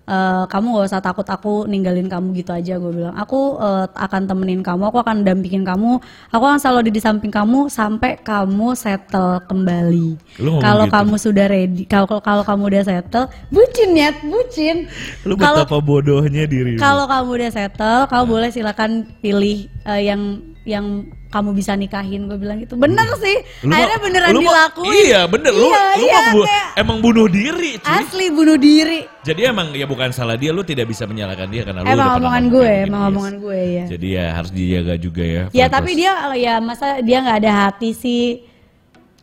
eh, 0.06 0.44
kamu 0.48 0.66
gak 0.80 0.88
usah 0.90 1.02
takut 1.04 1.28
aku 1.28 1.66
ninggalin 1.70 2.08
kamu 2.08 2.32
gitu 2.40 2.56
aja. 2.56 2.78
Gue 2.80 2.92
bilang, 2.96 3.14
aku 3.18 3.60
eh, 3.60 3.86
akan 3.92 4.22
temenin 4.26 4.62
kamu, 4.64 4.90
aku 4.90 4.98
akan 5.04 5.26
dampingin 5.28 5.68
kamu, 5.68 6.00
aku 6.32 6.44
akan 6.46 6.60
selalu 6.62 6.88
ada 6.88 6.92
di 6.94 7.02
samping 7.02 7.34
kamu 7.34 7.68
sampai 7.68 8.18
kamu 8.24 8.74
settle 8.74 9.44
kembali. 9.46 10.40
Kalau 10.64 10.86
gitu? 10.88 10.94
kamu 10.96 11.14
sudah 11.20 11.46
ready, 11.52 11.84
kalau 11.86 12.08
kalau 12.24 12.44
kamu 12.48 12.64
udah 12.72 12.84
settle, 12.86 13.28
bucin 13.52 13.92
ya, 13.94 14.10
bucin. 14.24 14.88
lu 15.28 15.36
Kalau 15.38 15.66
betapa 15.66 15.78
bodohnya 15.84 16.46
diri 16.48 16.78
kalau 16.80 17.06
kamu 17.06 17.30
udah 17.42 17.52
settle, 17.52 18.02
kamu 18.08 18.24
boleh 18.26 18.50
silakan 18.50 19.10
pilih 19.20 19.68
eh, 19.86 20.02
yang 20.10 20.55
yang 20.66 20.86
kamu 21.30 21.54
bisa 21.54 21.72
nikahin. 21.74 22.26
Gue 22.26 22.36
bilang 22.36 22.58
gitu, 22.58 22.74
bener 22.74 23.06
sih. 23.16 23.38
Lu 23.62 23.70
Akhirnya 23.70 24.00
beneran 24.00 24.30
lu 24.30 24.42
dilakuin. 24.42 24.90
iya 25.00 25.22
bener 25.24 25.54
lu 25.54 25.68
Iya, 25.68 25.82
lu 25.94 26.06
iya, 26.06 26.22
bu- 26.34 26.44
kayak- 26.44 26.72
emang 26.76 26.98
bunuh 27.00 27.28
diri 27.28 27.72
cuy. 27.78 27.94
Asli 27.96 28.26
bunuh 28.30 28.58
diri. 28.58 29.02
jadi 29.22 29.50
emang 29.50 29.72
ya 29.72 29.86
bukan 29.86 30.10
salah 30.10 30.34
dia 30.34 30.50
lu 30.50 30.62
tidak 30.62 30.86
bisa 30.86 31.04
menyalahkan 31.04 31.46
dia 31.48 31.62
karena 31.62 31.80
lu 31.80 31.88
Emang 31.88 31.94
udah 31.96 32.06
pernah 32.08 32.18
omongan 32.20 32.44
gue, 32.48 32.70
emang 32.80 32.86
begini, 33.00 33.10
omongan 33.12 33.34
yes. 33.34 33.42
gue 33.42 33.60
ya. 33.72 33.86
jadi 33.88 34.08
ya 34.12 34.26
harus 34.32 34.52
dijaga 34.52 34.94
juga 34.96 35.24
ya 35.24 35.44
Ya 35.50 35.66
tapi 35.68 35.92
dia 35.94 36.12
ya 36.36 36.54
masa 36.60 36.86
dia 37.00 37.18
nggak 37.20 37.38
ada 37.40 37.52
hati 37.64 37.90
sih 37.92 38.24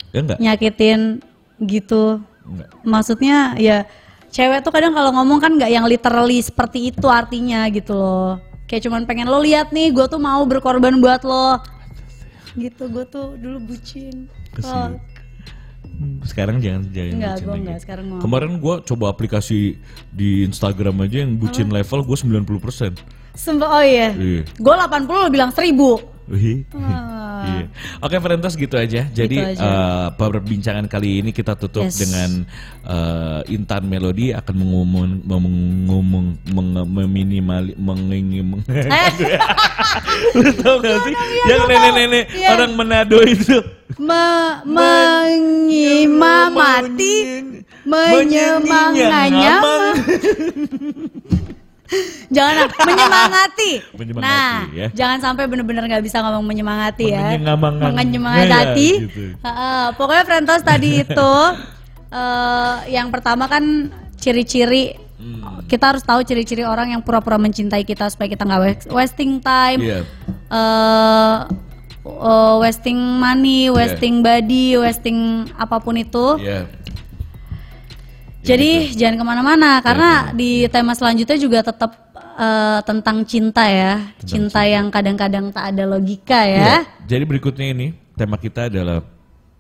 ya 0.09 0.19
enggak 0.21 0.39
nyakitin 0.39 1.01
gitu. 1.61 2.19
enggak 2.43 2.69
Maksudnya 2.83 3.37
ya 3.57 3.87
cewek 4.29 4.61
tuh 4.61 4.71
kadang 4.71 4.91
kalau 4.91 5.11
ngomong 5.13 5.39
kan 5.39 5.53
nggak 5.53 5.71
yang 5.71 5.85
literally 5.85 6.39
seperti 6.39 6.91
itu 6.91 7.07
artinya 7.07 7.63
gitu 7.69 7.93
loh. 7.93 8.43
Kayak 8.73 8.89
cuman 8.89 9.05
pengen 9.05 9.29
lo 9.29 9.37
lihat 9.45 9.69
nih, 9.69 9.93
gue 9.93 10.09
tuh 10.09 10.17
mau 10.17 10.41
berkorban 10.49 10.97
buat 10.97 11.29
lo. 11.29 11.61
Gitu, 12.57 12.89
gue 12.89 13.05
tuh 13.05 13.37
dulu 13.37 13.61
bucin. 13.69 14.33
Oh, 14.65 14.97
sekarang 16.25 16.57
jangan 16.57 16.89
jangan 16.89 17.13
Enggak, 17.21 17.35
bucin 17.37 17.45
gue 17.45 17.53
lagi. 17.53 17.61
enggak, 17.69 17.79
sekarang 17.85 18.05
mau. 18.09 18.21
kemarin 18.25 18.57
gua 18.57 18.81
coba 18.81 19.13
aplikasi 19.13 19.77
di 20.09 20.41
Instagram 20.49 21.05
aja 21.05 21.21
yang 21.21 21.37
bucin 21.37 21.69
level 21.69 22.01
gue 22.01 22.17
90% 22.17 22.97
Sumpah, 23.37 23.69
oh 23.77 23.85
iya. 23.85 24.13
Iya. 24.17 24.45
Gue 24.57 24.75
80 24.77 25.09
lo 25.09 25.29
bilang 25.29 25.53
1000. 25.53 25.69
Wih. 26.33 26.65
Iya. 26.65 27.69
Oke, 28.01 28.17
Frentos 28.17 28.55
gitu 28.55 28.73
aja. 28.73 29.05
Jadi 29.05 29.37
Gitu 29.37 29.53
aja. 29.53 29.61
eh, 29.61 30.09
perbincangan 30.15 30.87
kali 30.87 31.21
ini 31.21 31.31
kita 31.31 31.53
tutup 31.55 31.85
Yes. 31.85 31.99
dengan 31.99 32.49
eh, 32.83 33.41
Intan 33.51 33.85
Melody 33.85 34.33
akan 34.33 34.55
mengumum 34.57 35.21
mengumum 35.23 36.25
meng- 36.49 36.89
meminimali 36.89 37.77
mengingin 37.77 38.65
Eh, 38.73 39.11
Lu 40.33 40.49
tau 40.57 40.79
gak 40.79 40.97
sih 41.03 41.15
yang 41.47 41.63
nenek-nenek 41.67 42.25
Iya. 42.33 42.49
orang 42.55 42.73
Manado 42.75 43.21
itu 43.23 43.61
me 44.01 44.57
menyimamati 45.93 47.15
menyemanganya 47.85 49.61
jangan 52.29 52.55
menyemangati. 52.69 53.73
Menyemangati, 53.93 54.25
nah, 54.25 54.59
ya. 54.73 54.89
jangan 54.93 55.19
sampai 55.21 55.45
bener-bener 55.47 55.85
nggak 55.87 56.03
bisa 56.03 56.21
ngomong 56.21 56.45
menyemangati 56.45 57.11
ya. 57.11 57.37
Menyemangati. 57.37 58.89
ya, 58.91 59.03
gitu. 59.05 59.23
Heeh, 59.37 59.85
pokoknya 59.95 60.25
Frentos 60.25 60.63
tadi 60.63 60.91
itu 61.05 61.33
eh, 62.09 62.77
yang 62.91 63.09
pertama 63.09 63.47
kan 63.47 63.89
ciri-ciri 64.17 64.99
Hmm. 65.23 65.63
kita 65.71 65.95
harus 65.95 66.03
tahu 66.03 66.27
ciri-ciri 66.27 66.67
orang 66.67 66.91
yang 66.91 66.99
pura-pura 66.99 67.39
mencintai 67.39 67.87
kita 67.87 68.11
supaya 68.11 68.27
kita 68.27 68.43
nggak 68.43 68.59
wa- 68.59 68.99
wasting 68.99 69.39
time, 69.39 69.79
Iya. 69.79 70.01
eh, 70.51 71.37
eh, 72.03 72.55
wasting 72.59 72.99
money, 72.99 73.71
wasting 73.71 74.19
body, 74.19 74.75
wasting 74.77 75.19
apa 75.55 75.79
pun 75.79 75.95
itu. 75.95 76.43
Iya. 76.43 76.67
Jadi 78.43 78.71
gitu. 78.91 78.99
jangan 78.99 79.17
ke 79.17 79.25
mana-mana 79.25 79.71
karena 79.79 80.11
Iya, 80.29 80.35
di 80.35 80.51
tema 80.67 80.93
selanjutnya 80.93 81.39
juga 81.39 81.63
tetap 81.63 81.91
eh, 82.33 82.81
tentang 82.83 83.23
cinta 83.23 83.63
ya, 83.65 84.03
cinta, 84.21 84.65
yang 84.65 84.89
kadang-kadang 84.89 85.49
tak 85.49 85.71
ada 85.71 85.85
logika 85.87 86.43
Iya. 86.43 86.59
ya. 86.59 86.77
Jadi 87.07 87.25
berikutnya 87.25 87.71
ini 87.71 87.87
tema 88.13 88.35
kita 88.37 88.67
adalah 88.67 89.05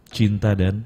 cinta 0.08 0.52
dan 0.52 0.82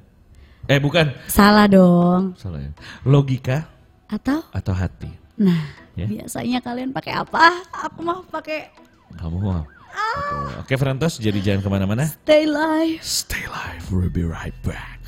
eh 0.65 0.77
bukan 0.77 1.09
Salah 1.27 1.65
dong. 1.65 2.37
salah 2.37 2.61
ya. 2.61 2.71
Logika 3.03 3.65
Atau? 4.07 4.45
atau 4.51 4.75
hati. 4.75 5.09
Nah, 5.37 5.63
Ya. 5.95 6.05
biasanya 6.05 6.61
kalian 6.61 6.93
pakai 6.93 7.17
apa? 7.17 7.65
Aku 7.89 8.05
mau 8.05 8.21
pakai 8.23 8.69
Kamu 9.17 9.39
mau? 9.39 9.63
Oke, 9.97 10.35
Oke, 10.61 10.75
Frentos, 10.77 11.17
jadi 11.17 11.41
jangan 11.41 11.61
ke 11.65 11.69
mana-mana. 11.71 12.05
stay 12.05 12.45
live. 12.45 13.01
Stay 13.01 13.47
live, 13.47 13.85
we'll 13.89 14.13
be 14.13 14.21
right 14.21 14.53
back. 14.61 15.01